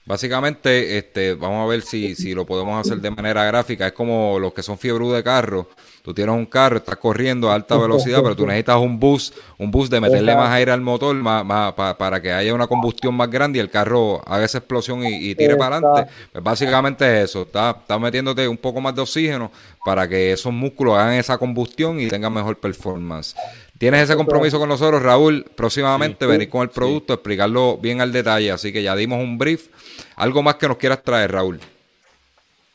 Básicamente, 0.05 0.99
este, 0.99 1.35
vamos 1.35 1.65
a 1.65 1.69
ver 1.69 1.83
si, 1.83 2.17
si 2.17 2.35
lo 2.35 2.45
podemos 2.45 2.81
hacer 2.81 3.01
de 3.01 3.11
manera 3.11 3.45
gráfica. 3.45 3.87
Es 3.87 3.93
como 3.93 4.39
los 4.41 4.53
que 4.53 4.63
son 4.63 4.77
fiebre 4.77 5.07
de 5.07 5.23
carro. 5.23 5.69
Tú 6.03 6.13
tienes 6.13 6.35
un 6.35 6.47
carro, 6.47 6.79
estás 6.79 6.97
corriendo 6.97 7.49
a 7.49 7.55
alta 7.55 7.77
velocidad, 7.77 8.21
pero 8.21 8.35
tú 8.35 8.45
necesitas 8.45 8.77
un 8.79 8.99
bus, 8.99 9.33
un 9.57 9.71
bus 9.71 9.89
de 9.89 10.01
meterle 10.01 10.35
más 10.35 10.51
aire 10.51 10.73
al 10.73 10.81
motor 10.81 11.15
más, 11.15 11.73
para 11.95 12.21
que 12.21 12.33
haya 12.33 12.53
una 12.53 12.67
combustión 12.67 13.15
más 13.15 13.31
grande 13.31 13.59
y 13.59 13.61
el 13.61 13.71
carro 13.71 14.21
haga 14.27 14.45
esa 14.45 14.59
explosión 14.59 15.05
y, 15.07 15.37
tire 15.37 15.55
para 15.55 15.77
adelante. 15.77 16.11
Pues 16.33 16.43
básicamente 16.43 17.05
es 17.05 17.31
eso. 17.31 17.43
Estás 17.43 17.77
está 17.77 18.01
metiéndote 18.01 18.49
un 18.49 18.57
poco 18.57 18.81
más 18.81 18.97
de 18.97 19.03
oxígeno 19.03 19.53
para 19.85 20.09
que 20.09 20.33
esos 20.33 20.53
músculos 20.53 20.99
hagan 20.99 21.15
esa 21.15 21.39
combustión 21.39 22.01
y 22.01 22.09
tengan 22.09 22.33
mejor 22.33 22.59
performance. 22.59 23.37
Tienes 23.83 24.03
ese 24.03 24.15
compromiso 24.15 24.61
con 24.61 24.69
nosotros, 24.69 25.03
Raúl. 25.03 25.45
Próximamente 25.57 26.25
venir 26.25 26.49
con 26.49 26.63
el 26.63 26.69
producto, 26.69 27.15
explicarlo 27.15 27.79
bien 27.79 28.01
al 28.01 28.13
detalle. 28.13 28.53
Así 28.53 28.73
que 28.73 28.81
ya 28.81 28.95
dimos 28.95 29.19
un 29.19 29.39
brief. 29.39 29.71
¿Algo 30.15 30.41
más 30.41 30.55
que 30.55 30.69
nos 30.69 30.77
quieras 30.77 31.03
traer, 31.03 31.33
Raúl? 31.33 31.59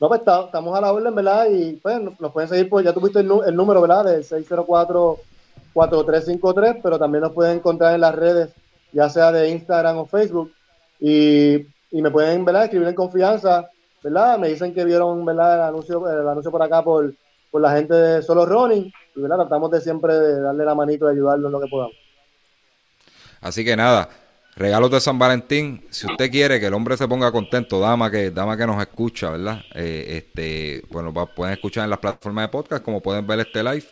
No, 0.01 0.09
pues 0.09 0.19
estamos 0.19 0.77
a 0.77 0.81
la 0.81 0.91
orden, 0.91 1.15
¿verdad? 1.15 1.47
Y 1.49 1.77
pues 1.77 1.97
nos 2.19 2.33
pueden 2.33 2.49
seguir, 2.49 2.67
pues 2.67 2.83
ya 2.83 2.91
tuviste 2.91 3.21
el, 3.21 3.31
el 3.45 3.55
número, 3.55 3.79
¿verdad? 3.79 4.03
De 4.03 4.19
604-4353, 4.19 6.81
pero 6.83 6.99
también 6.99 7.21
nos 7.21 7.31
pueden 7.31 7.59
encontrar 7.59 7.95
en 7.95 8.01
las 8.01 8.13
redes, 8.13 8.49
ya 8.91 9.09
sea 9.09 9.31
de 9.31 9.49
Instagram 9.49 9.99
o 9.99 10.07
Facebook. 10.07 10.51
Y, 10.99 11.67
y 11.89 12.01
me 12.01 12.11
pueden, 12.11 12.43
¿verdad? 12.43 12.65
Escribir 12.65 12.89
en 12.89 12.95
confianza, 12.95 13.69
¿verdad? 14.03 14.37
Me 14.37 14.49
dicen 14.49 14.73
que 14.73 14.83
vieron, 14.83 15.23
¿verdad? 15.23 15.55
El 15.55 15.61
anuncio, 15.61 16.05
el 16.05 16.27
anuncio 16.27 16.51
por 16.51 16.63
acá 16.63 16.83
por, 16.83 17.13
por 17.49 17.61
la 17.61 17.71
gente 17.71 17.93
de 17.93 18.21
Solo 18.21 18.45
Running. 18.45 18.91
Y, 19.17 19.21
¿verdad? 19.21 19.37
Tratamos 19.37 19.71
de 19.71 19.81
siempre 19.81 20.13
darle 20.39 20.63
la 20.63 20.75
manito 20.75 21.07
y 21.07 21.13
ayudarlo 21.13 21.47
en 21.47 21.51
lo 21.51 21.59
que 21.59 21.67
podamos. 21.67 21.95
Así 23.41 23.65
que 23.65 23.75
nada, 23.75 24.09
Regalos 24.57 24.89
de 24.89 24.99
San 24.99 25.19
Valentín, 25.19 25.85
si 25.91 26.07
usted 26.07 26.31
quiere 26.31 26.59
que 26.59 26.65
el 26.65 26.73
hombre 26.73 26.97
se 26.97 27.07
ponga 27.07 27.31
contento, 27.31 27.79
dama 27.79 28.09
que, 28.09 28.31
dama 28.31 28.57
que 28.57 28.65
nos 28.65 28.81
escucha, 28.81 29.29
¿verdad? 29.29 29.61
Eh, 29.75 30.17
este, 30.17 30.83
bueno, 30.89 31.13
pueden 31.13 31.53
escuchar 31.53 31.83
en 31.83 31.91
las 31.91 31.99
plataformas 31.99 32.45
de 32.45 32.49
podcast, 32.49 32.83
como 32.83 32.99
pueden 32.99 33.27
ver 33.27 33.41
este 33.41 33.63
live. 33.63 33.85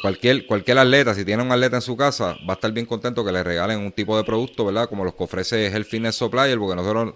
Cualquier, 0.00 0.46
cualquier 0.46 0.78
atleta, 0.78 1.12
si 1.12 1.24
tiene 1.24 1.42
un 1.42 1.50
atleta 1.50 1.74
en 1.74 1.82
su 1.82 1.96
casa, 1.96 2.36
va 2.48 2.52
a 2.52 2.54
estar 2.54 2.70
bien 2.70 2.86
contento 2.86 3.24
que 3.24 3.32
le 3.32 3.42
regalen 3.42 3.80
un 3.80 3.90
tipo 3.90 4.16
de 4.16 4.22
producto, 4.22 4.64
¿verdad? 4.64 4.88
Como 4.88 5.04
los 5.04 5.16
que 5.16 5.24
ofrece 5.24 5.66
el 5.66 5.84
Fitness 5.84 6.14
Supplier, 6.14 6.56
porque 6.56 6.76
nosotros 6.76 7.14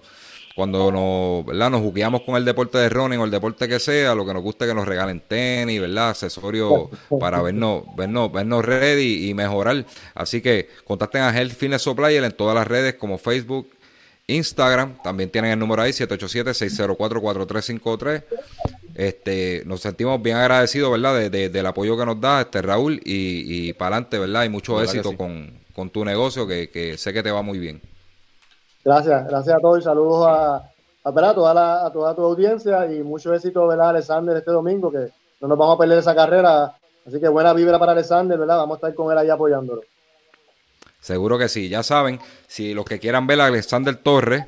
cuando 0.54 0.92
nos, 0.92 1.46
¿verdad? 1.46 1.70
nos 1.70 1.80
jugueamos 1.80 2.22
con 2.22 2.36
el 2.36 2.44
deporte 2.44 2.78
de 2.78 2.88
running 2.88 3.18
o 3.18 3.24
el 3.24 3.30
deporte 3.30 3.68
que 3.68 3.78
sea, 3.78 4.14
lo 4.14 4.26
que 4.26 4.34
nos 4.34 4.42
gusta 4.42 4.64
es 4.64 4.70
que 4.70 4.74
nos 4.74 4.86
regalen 4.86 5.20
tenis, 5.20 5.80
¿verdad? 5.80 6.10
Accesorios 6.10 6.90
para 7.18 7.40
vernos, 7.40 7.84
vernos, 7.96 8.30
vernos 8.30 8.62
ready 8.64 9.28
y 9.28 9.34
mejorar. 9.34 9.86
Así 10.14 10.42
que 10.42 10.68
contacten 10.84 11.22
a 11.22 11.36
Health 11.36 11.54
Fitness 11.54 11.82
Supplier 11.82 12.22
en 12.24 12.32
todas 12.32 12.54
las 12.54 12.66
redes 12.66 12.94
como 12.94 13.18
Facebook, 13.18 13.70
Instagram. 14.26 14.98
También 15.02 15.30
tienen 15.30 15.52
el 15.52 15.58
número 15.58 15.82
ahí, 15.82 15.92
787-604-4353. 15.92 18.24
Este, 18.94 19.62
nos 19.64 19.80
sentimos 19.80 20.20
bien 20.20 20.36
agradecidos, 20.36 20.92
¿verdad? 20.92 21.30
De, 21.30 21.48
del 21.48 21.66
apoyo 21.66 21.96
que 21.96 22.04
nos 22.04 22.20
da 22.20 22.42
este 22.42 22.60
Raúl 22.60 23.00
y, 23.04 23.68
y 23.68 23.72
para 23.72 23.96
adelante, 23.96 24.18
¿verdad? 24.18 24.44
Y 24.44 24.50
mucho 24.50 24.82
éxito 24.82 25.16
con, 25.16 25.50
con, 25.72 25.88
tu 25.88 26.04
negocio 26.04 26.46
que, 26.46 26.68
que 26.68 26.98
sé 26.98 27.14
que 27.14 27.22
te 27.22 27.30
va 27.30 27.40
muy 27.40 27.58
bien. 27.58 27.80
Gracias, 28.84 29.26
gracias 29.28 29.56
a 29.56 29.60
todos 29.60 29.78
y 29.78 29.82
saludos 29.82 30.26
a, 30.26 30.56
a, 31.04 31.12
toda, 31.34 31.54
la, 31.54 31.86
a 31.86 31.92
toda 31.92 32.14
tu 32.14 32.22
audiencia 32.22 32.92
y 32.92 33.02
mucho 33.02 33.32
éxito, 33.32 33.66
¿verdad, 33.66 33.90
Alexander, 33.90 34.36
este 34.36 34.50
domingo, 34.50 34.90
que 34.90 35.08
no 35.40 35.48
nos 35.48 35.58
vamos 35.58 35.76
a 35.76 35.78
perder 35.78 35.98
esa 35.98 36.14
carrera. 36.14 36.76
Así 37.06 37.20
que 37.20 37.28
buena 37.28 37.52
vibra 37.52 37.78
para 37.78 37.92
Alexander, 37.92 38.38
¿verdad? 38.38 38.58
Vamos 38.58 38.76
a 38.76 38.78
estar 38.78 38.94
con 38.94 39.12
él 39.12 39.18
ahí 39.18 39.30
apoyándolo. 39.30 39.82
Seguro 41.00 41.36
que 41.36 41.48
sí, 41.48 41.68
ya 41.68 41.82
saben, 41.82 42.20
si 42.46 42.74
los 42.74 42.84
que 42.84 43.00
quieran 43.00 43.26
ver 43.26 43.40
a 43.40 43.46
Alexander 43.46 43.96
Torres, 43.96 44.46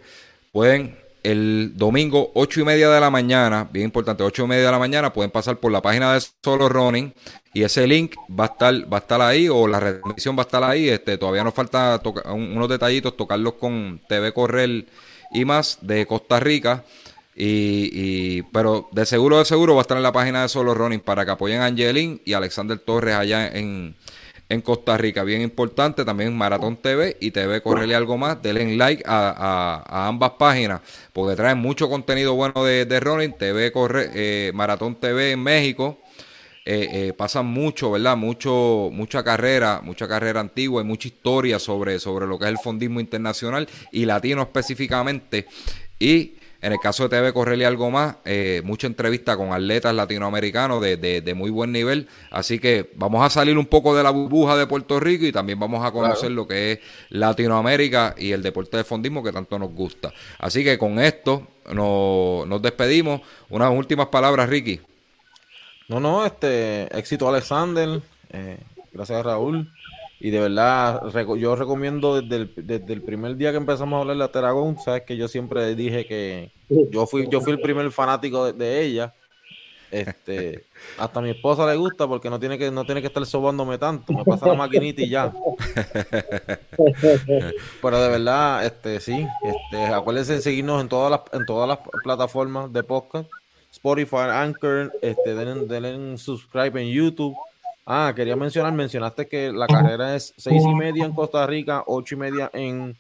pueden 0.53 0.97
el 1.25 1.73
domingo, 1.75 2.31
ocho 2.35 2.61
y 2.61 2.65
media 2.65 2.91
de 2.91 3.01
la 3.01 3.11
mañana, 3.11 3.69
bien 3.73 3.87
importante, 3.87 4.23
ocho 4.23 4.45
y 4.45 4.47
media 4.47 4.67
de 4.67 4.71
la 4.71 4.79
mañana, 4.79 5.13
pueden 5.13 5.31
pasar 5.31 5.57
por 5.57 5.73
la 5.73 5.81
página 5.81 6.13
de 6.13 6.23
Solo 6.43 6.69
Running 6.69 7.13
y 7.55 7.63
ese 7.63 7.87
link 7.87 8.15
va 8.29 8.45
a 8.45 8.49
estar, 8.49 8.93
va 8.93 8.99
a 8.99 9.01
estar 9.01 9.21
ahí 9.23 9.49
o 9.49 9.67
la 9.67 9.81
retransmisión 9.81 10.37
va 10.37 10.43
a 10.43 10.47
estar 10.47 10.63
ahí. 10.63 10.89
Este, 10.89 11.17
todavía 11.17 11.43
nos 11.43 11.55
falta 11.55 12.01
unos 12.27 12.69
detallitos, 12.69 13.17
tocarlos 13.17 13.55
con 13.55 14.01
TV 14.07 14.33
Correl 14.33 14.87
y 15.33 15.45
más 15.45 15.79
de 15.81 16.07
Costa 16.07 16.39
Rica. 16.41 16.85
Y, 17.37 18.43
pero 18.43 18.89
de 18.93 19.07
seguro, 19.07 19.39
de 19.39 19.45
seguro 19.45 19.75
va 19.75 19.81
a 19.81 19.83
estar 19.83 19.97
en 19.97 20.03
la 20.05 20.13
página 20.13 20.43
de 20.43 20.49
Solo 20.49 20.75
Running 20.75 21.01
para 21.01 21.25
que 21.25 21.33
apoyen 21.33 21.63
a 21.63 21.67
Angelín 21.67 22.21
y 22.25 22.35
Alexander 22.35 22.79
Torres 22.79 23.17
allá 23.17 23.49
en, 23.49 23.97
en 24.49 24.61
Costa 24.61 24.97
Rica. 24.97 25.25
Bien 25.25 25.41
importante, 25.41 26.05
también 26.05 26.37
Maratón 26.37 26.77
TV 26.77 27.17
y 27.21 27.31
TV 27.31 27.63
Correle 27.63 27.95
algo 27.95 28.17
más. 28.19 28.41
Denle 28.43 28.77
like 28.77 29.03
a, 29.07 30.07
ambas 30.09 30.33
páginas 30.39 30.81
porque 31.13 31.37
traen 31.37 31.59
mucho 31.59 31.89
contenido 31.89 32.35
bueno 32.35 32.65
de, 32.65 32.85
de 32.85 33.01
running. 33.01 33.33
TV 33.33 33.73
Corre, 33.73 34.11
eh, 34.15 34.53
Maratón 34.55 34.97
TV 34.97 35.33
en 35.33 35.43
México. 35.43 35.99
Eh, 36.67 36.89
eh, 36.93 37.13
pasan 37.13 37.45
mucho, 37.45 37.91
¿verdad? 37.91 38.17
Mucho, 38.17 38.89
mucha 38.91 39.23
carrera, 39.23 39.83
mucha 39.83 40.09
carrera 40.09 40.41
antigua 40.41 40.81
y 40.81 40.85
mucha 40.85 41.09
historia 41.09 41.59
sobre, 41.59 41.99
sobre 41.99 42.27
lo 42.27 42.39
que 42.39 42.47
es 42.47 42.51
el 42.53 42.59
fondismo 42.59 43.01
internacional 43.01 43.69
y 43.93 44.07
latino 44.07 44.41
específicamente. 44.43 45.47
Y 45.99 46.37
en 46.65 46.73
el 46.73 46.81
caso 46.81 47.03
de 47.03 47.11
TV 47.11 47.35
Correle 47.35 47.67
algo 47.67 47.91
más, 47.91 48.17
eh, 48.25 48.63
mucha 48.65 48.87
entrevista 48.87 49.37
con 49.37 49.53
atletas 49.53 49.95
latinoamericanos 49.95 50.81
de, 50.81 50.97
de, 50.97 51.35
muy 51.35 51.51
buen 51.51 51.73
nivel. 51.73 52.09
Así 52.31 52.59
que 52.59 52.91
vamos 52.95 53.23
a 53.23 53.29
salir 53.29 53.59
un 53.59 53.67
poco 53.67 53.95
de 53.95 54.03
la 54.03 54.09
burbuja 54.09 54.57
de 54.57 54.67
Puerto 54.67 54.99
Rico 54.99 55.27
y 55.27 55.33
también 55.33 55.61
vamos 55.61 55.85
a 55.85 55.93
conocer 55.93 56.31
lo 56.31 56.49
que 56.49 56.73
es 56.73 56.79
Latinoamérica 57.11 58.15
y 58.17 58.33
el 58.33 58.43
deporte 58.43 58.79
de 58.79 58.85
fondismo 58.85 59.23
que 59.23 59.31
tanto 59.31 59.59
nos 59.59 59.73
gusta. 59.73 60.15
Así 60.39 60.65
que 60.65 60.79
con 60.79 60.99
esto 60.99 61.47
nos, 61.71 62.47
nos 62.47 62.63
despedimos. 62.63 63.21
Unas 63.51 63.71
últimas 63.71 64.07
palabras, 64.07 64.49
Ricky. 64.49 64.81
No, 65.89 66.01
no, 66.01 66.25
este 66.25 66.85
éxito 66.99 67.29
Alexander. 67.29 68.01
Eh, 68.31 68.57
gracias 68.91 69.23
Raúl. 69.23 69.71
Y 70.25 70.31
de 70.31 70.41
verdad, 70.41 71.03
yo 71.37 71.55
recomiendo 71.55 72.19
desde 72.19 72.37
el, 72.37 72.55
desde 72.57 72.95
el 72.95 73.03
primer 73.03 73.37
día 73.37 73.51
que 73.51 73.59
empezamos 73.59 73.99
a 73.99 74.01
hablar 74.01 74.17
de 74.17 74.29
Teragón, 74.33 74.79
sabes 74.79 75.03
que 75.03 75.19
yo 75.19 75.29
siempre 75.29 75.75
dije 75.75 76.07
que 76.07 76.51
yo 76.91 77.07
fui, 77.07 77.29
yo 77.29 77.43
fui 77.43 77.53
el 77.53 77.61
primer 77.61 77.91
fanático 77.91 78.51
de, 78.51 78.81
ella. 78.81 79.13
Este, 79.91 80.65
hasta 80.99 81.21
a 81.21 81.23
mi 81.23 81.29
esposa 81.29 81.67
le 81.67 81.77
gusta 81.77 82.09
porque 82.09 82.31
no 82.31 82.41
tiene 82.41 82.57
que, 82.57 82.71
no 82.71 82.87
tiene 82.87 83.03
que 83.03 83.09
estar 83.09 83.27
sobándome 83.27 83.77
tanto, 83.77 84.15
me 84.15 84.25
pasa 84.25 84.47
la 84.47 84.55
maquinita 84.55 85.03
y 85.03 85.11
ya. 85.11 85.31
Pero 87.83 88.01
de 88.01 88.09
verdad, 88.09 88.65
este, 88.65 89.01
sí, 89.01 89.27
este, 89.43 89.85
acuérdense 89.93 90.37
de 90.37 90.41
seguirnos 90.41 90.81
en 90.81 90.89
todas 90.89 91.11
las, 91.11 91.21
en 91.39 91.45
todas 91.45 91.69
las 91.69 91.81
plataformas 92.03 92.73
de 92.73 92.83
podcast, 92.83 93.29
Spotify, 93.71 94.31
Anchor, 94.31 94.91
este, 95.03 95.35
denle 95.35 95.97
un 95.99 96.17
subscribe 96.17 96.81
en 96.81 96.89
YouTube 96.89 97.37
Ah, 97.87 98.13
quería 98.17 98.35
mencionar, 98.35 98.73
mencionaste 98.73 99.29
que 99.29 99.53
la 99.53 99.67
carrera 99.67 100.17
es 100.17 100.33
seis 100.37 100.63
y 100.63 100.75
media 100.75 101.05
en 101.05 101.13
Costa 101.13 101.47
Rica, 101.47 101.85
ocho 101.87 102.15
y 102.15 102.19
media 102.19 102.51
en 102.55 102.97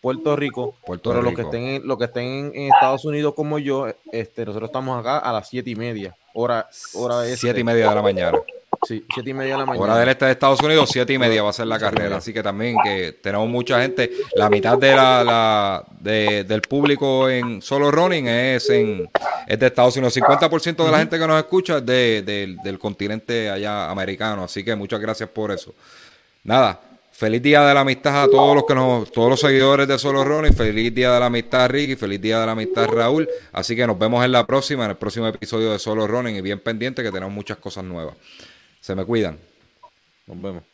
Puerto 0.00 0.34
Rico. 0.34 0.74
Puerto 0.84 1.10
pero 1.10 1.22
los 1.22 1.34
que 1.34 1.42
estén, 1.42 1.62
en, 1.62 1.86
los 1.86 1.96
que 1.98 2.04
estén 2.04 2.52
en, 2.54 2.72
Estados 2.72 3.04
Unidos 3.04 3.34
como 3.34 3.58
yo, 3.60 3.86
este, 4.10 4.44
nosotros 4.44 4.68
estamos 4.68 4.98
acá 4.98 5.18
a 5.18 5.32
las 5.32 5.48
siete 5.48 5.70
y 5.70 5.76
media, 5.76 6.16
hora, 6.34 6.68
hora 6.94 7.24
este. 7.24 7.36
Siete 7.38 7.60
y 7.60 7.64
media 7.64 7.88
de 7.88 7.94
la 7.94 8.02
mañana. 8.02 8.38
Sí, 8.86 9.04
siete 9.12 9.30
y 9.30 9.34
media 9.34 9.54
de 9.54 9.58
la 9.60 9.66
mañana. 9.66 9.84
Hora 9.84 9.98
del 9.98 10.08
este 10.10 10.26
de 10.26 10.32
Estados 10.32 10.60
Unidos, 10.60 10.90
siete 10.92 11.12
y 11.12 11.18
media 11.18 11.42
va 11.42 11.50
a 11.50 11.52
ser 11.52 11.66
la 11.66 11.78
carrera. 11.78 12.18
Así 12.18 12.32
que 12.32 12.42
también 12.42 12.76
que 12.82 13.12
tenemos 13.12 13.48
mucha 13.48 13.80
gente. 13.80 14.10
La 14.34 14.48
mitad 14.50 14.76
de 14.78 14.94
la, 14.94 15.84
del 16.00 16.62
público 16.62 17.28
en 17.28 17.62
solo 17.62 17.90
running 17.90 18.28
es 18.28 18.68
en 18.70 19.08
es 19.46 19.58
de 19.58 19.66
Estados 19.66 19.96
Unidos. 19.96 20.16
50% 20.16 20.84
de 20.84 20.90
la 20.90 20.98
gente 20.98 21.18
que 21.18 21.26
nos 21.26 21.38
escucha 21.38 21.78
es 21.78 21.86
de, 21.86 22.56
del 22.62 22.78
continente 22.78 23.50
allá 23.50 23.90
americano. 23.90 24.44
Así 24.44 24.64
que 24.64 24.74
muchas 24.74 25.00
gracias 25.00 25.28
por 25.28 25.50
eso. 25.50 25.74
Nada, 26.42 26.80
feliz 27.12 27.42
día 27.42 27.64
de 27.64 27.72
la 27.72 27.80
amistad 27.80 28.24
a 28.24 28.28
todos 28.28 28.54
los 28.54 28.64
que 28.64 28.74
nos, 28.74 29.10
todos 29.10 29.30
los 29.30 29.40
seguidores 29.40 29.88
de 29.88 29.98
Solo 29.98 30.24
Running. 30.24 30.52
Feliz 30.52 30.94
día 30.94 31.12
de 31.12 31.20
la 31.20 31.26
amistad 31.26 31.70
Ricky, 31.70 31.96
feliz 31.96 32.20
día 32.20 32.40
de 32.40 32.46
la 32.46 32.52
amistad 32.52 32.86
Raúl. 32.88 33.28
Así 33.52 33.74
que 33.74 33.86
nos 33.86 33.98
vemos 33.98 34.24
en 34.24 34.32
la 34.32 34.46
próxima, 34.46 34.84
en 34.84 34.90
el 34.90 34.96
próximo 34.96 35.26
episodio 35.26 35.72
de 35.72 35.78
Solo 35.78 36.06
Running 36.06 36.36
y 36.36 36.40
bien 36.42 36.60
pendiente 36.60 37.02
que 37.02 37.10
tenemos 37.10 37.32
muchas 37.32 37.56
cosas 37.56 37.84
nuevas. 37.84 38.14
Se 38.84 38.94
me 38.94 39.02
cuidan. 39.06 39.38
Nos 40.26 40.42
vemos. 40.42 40.73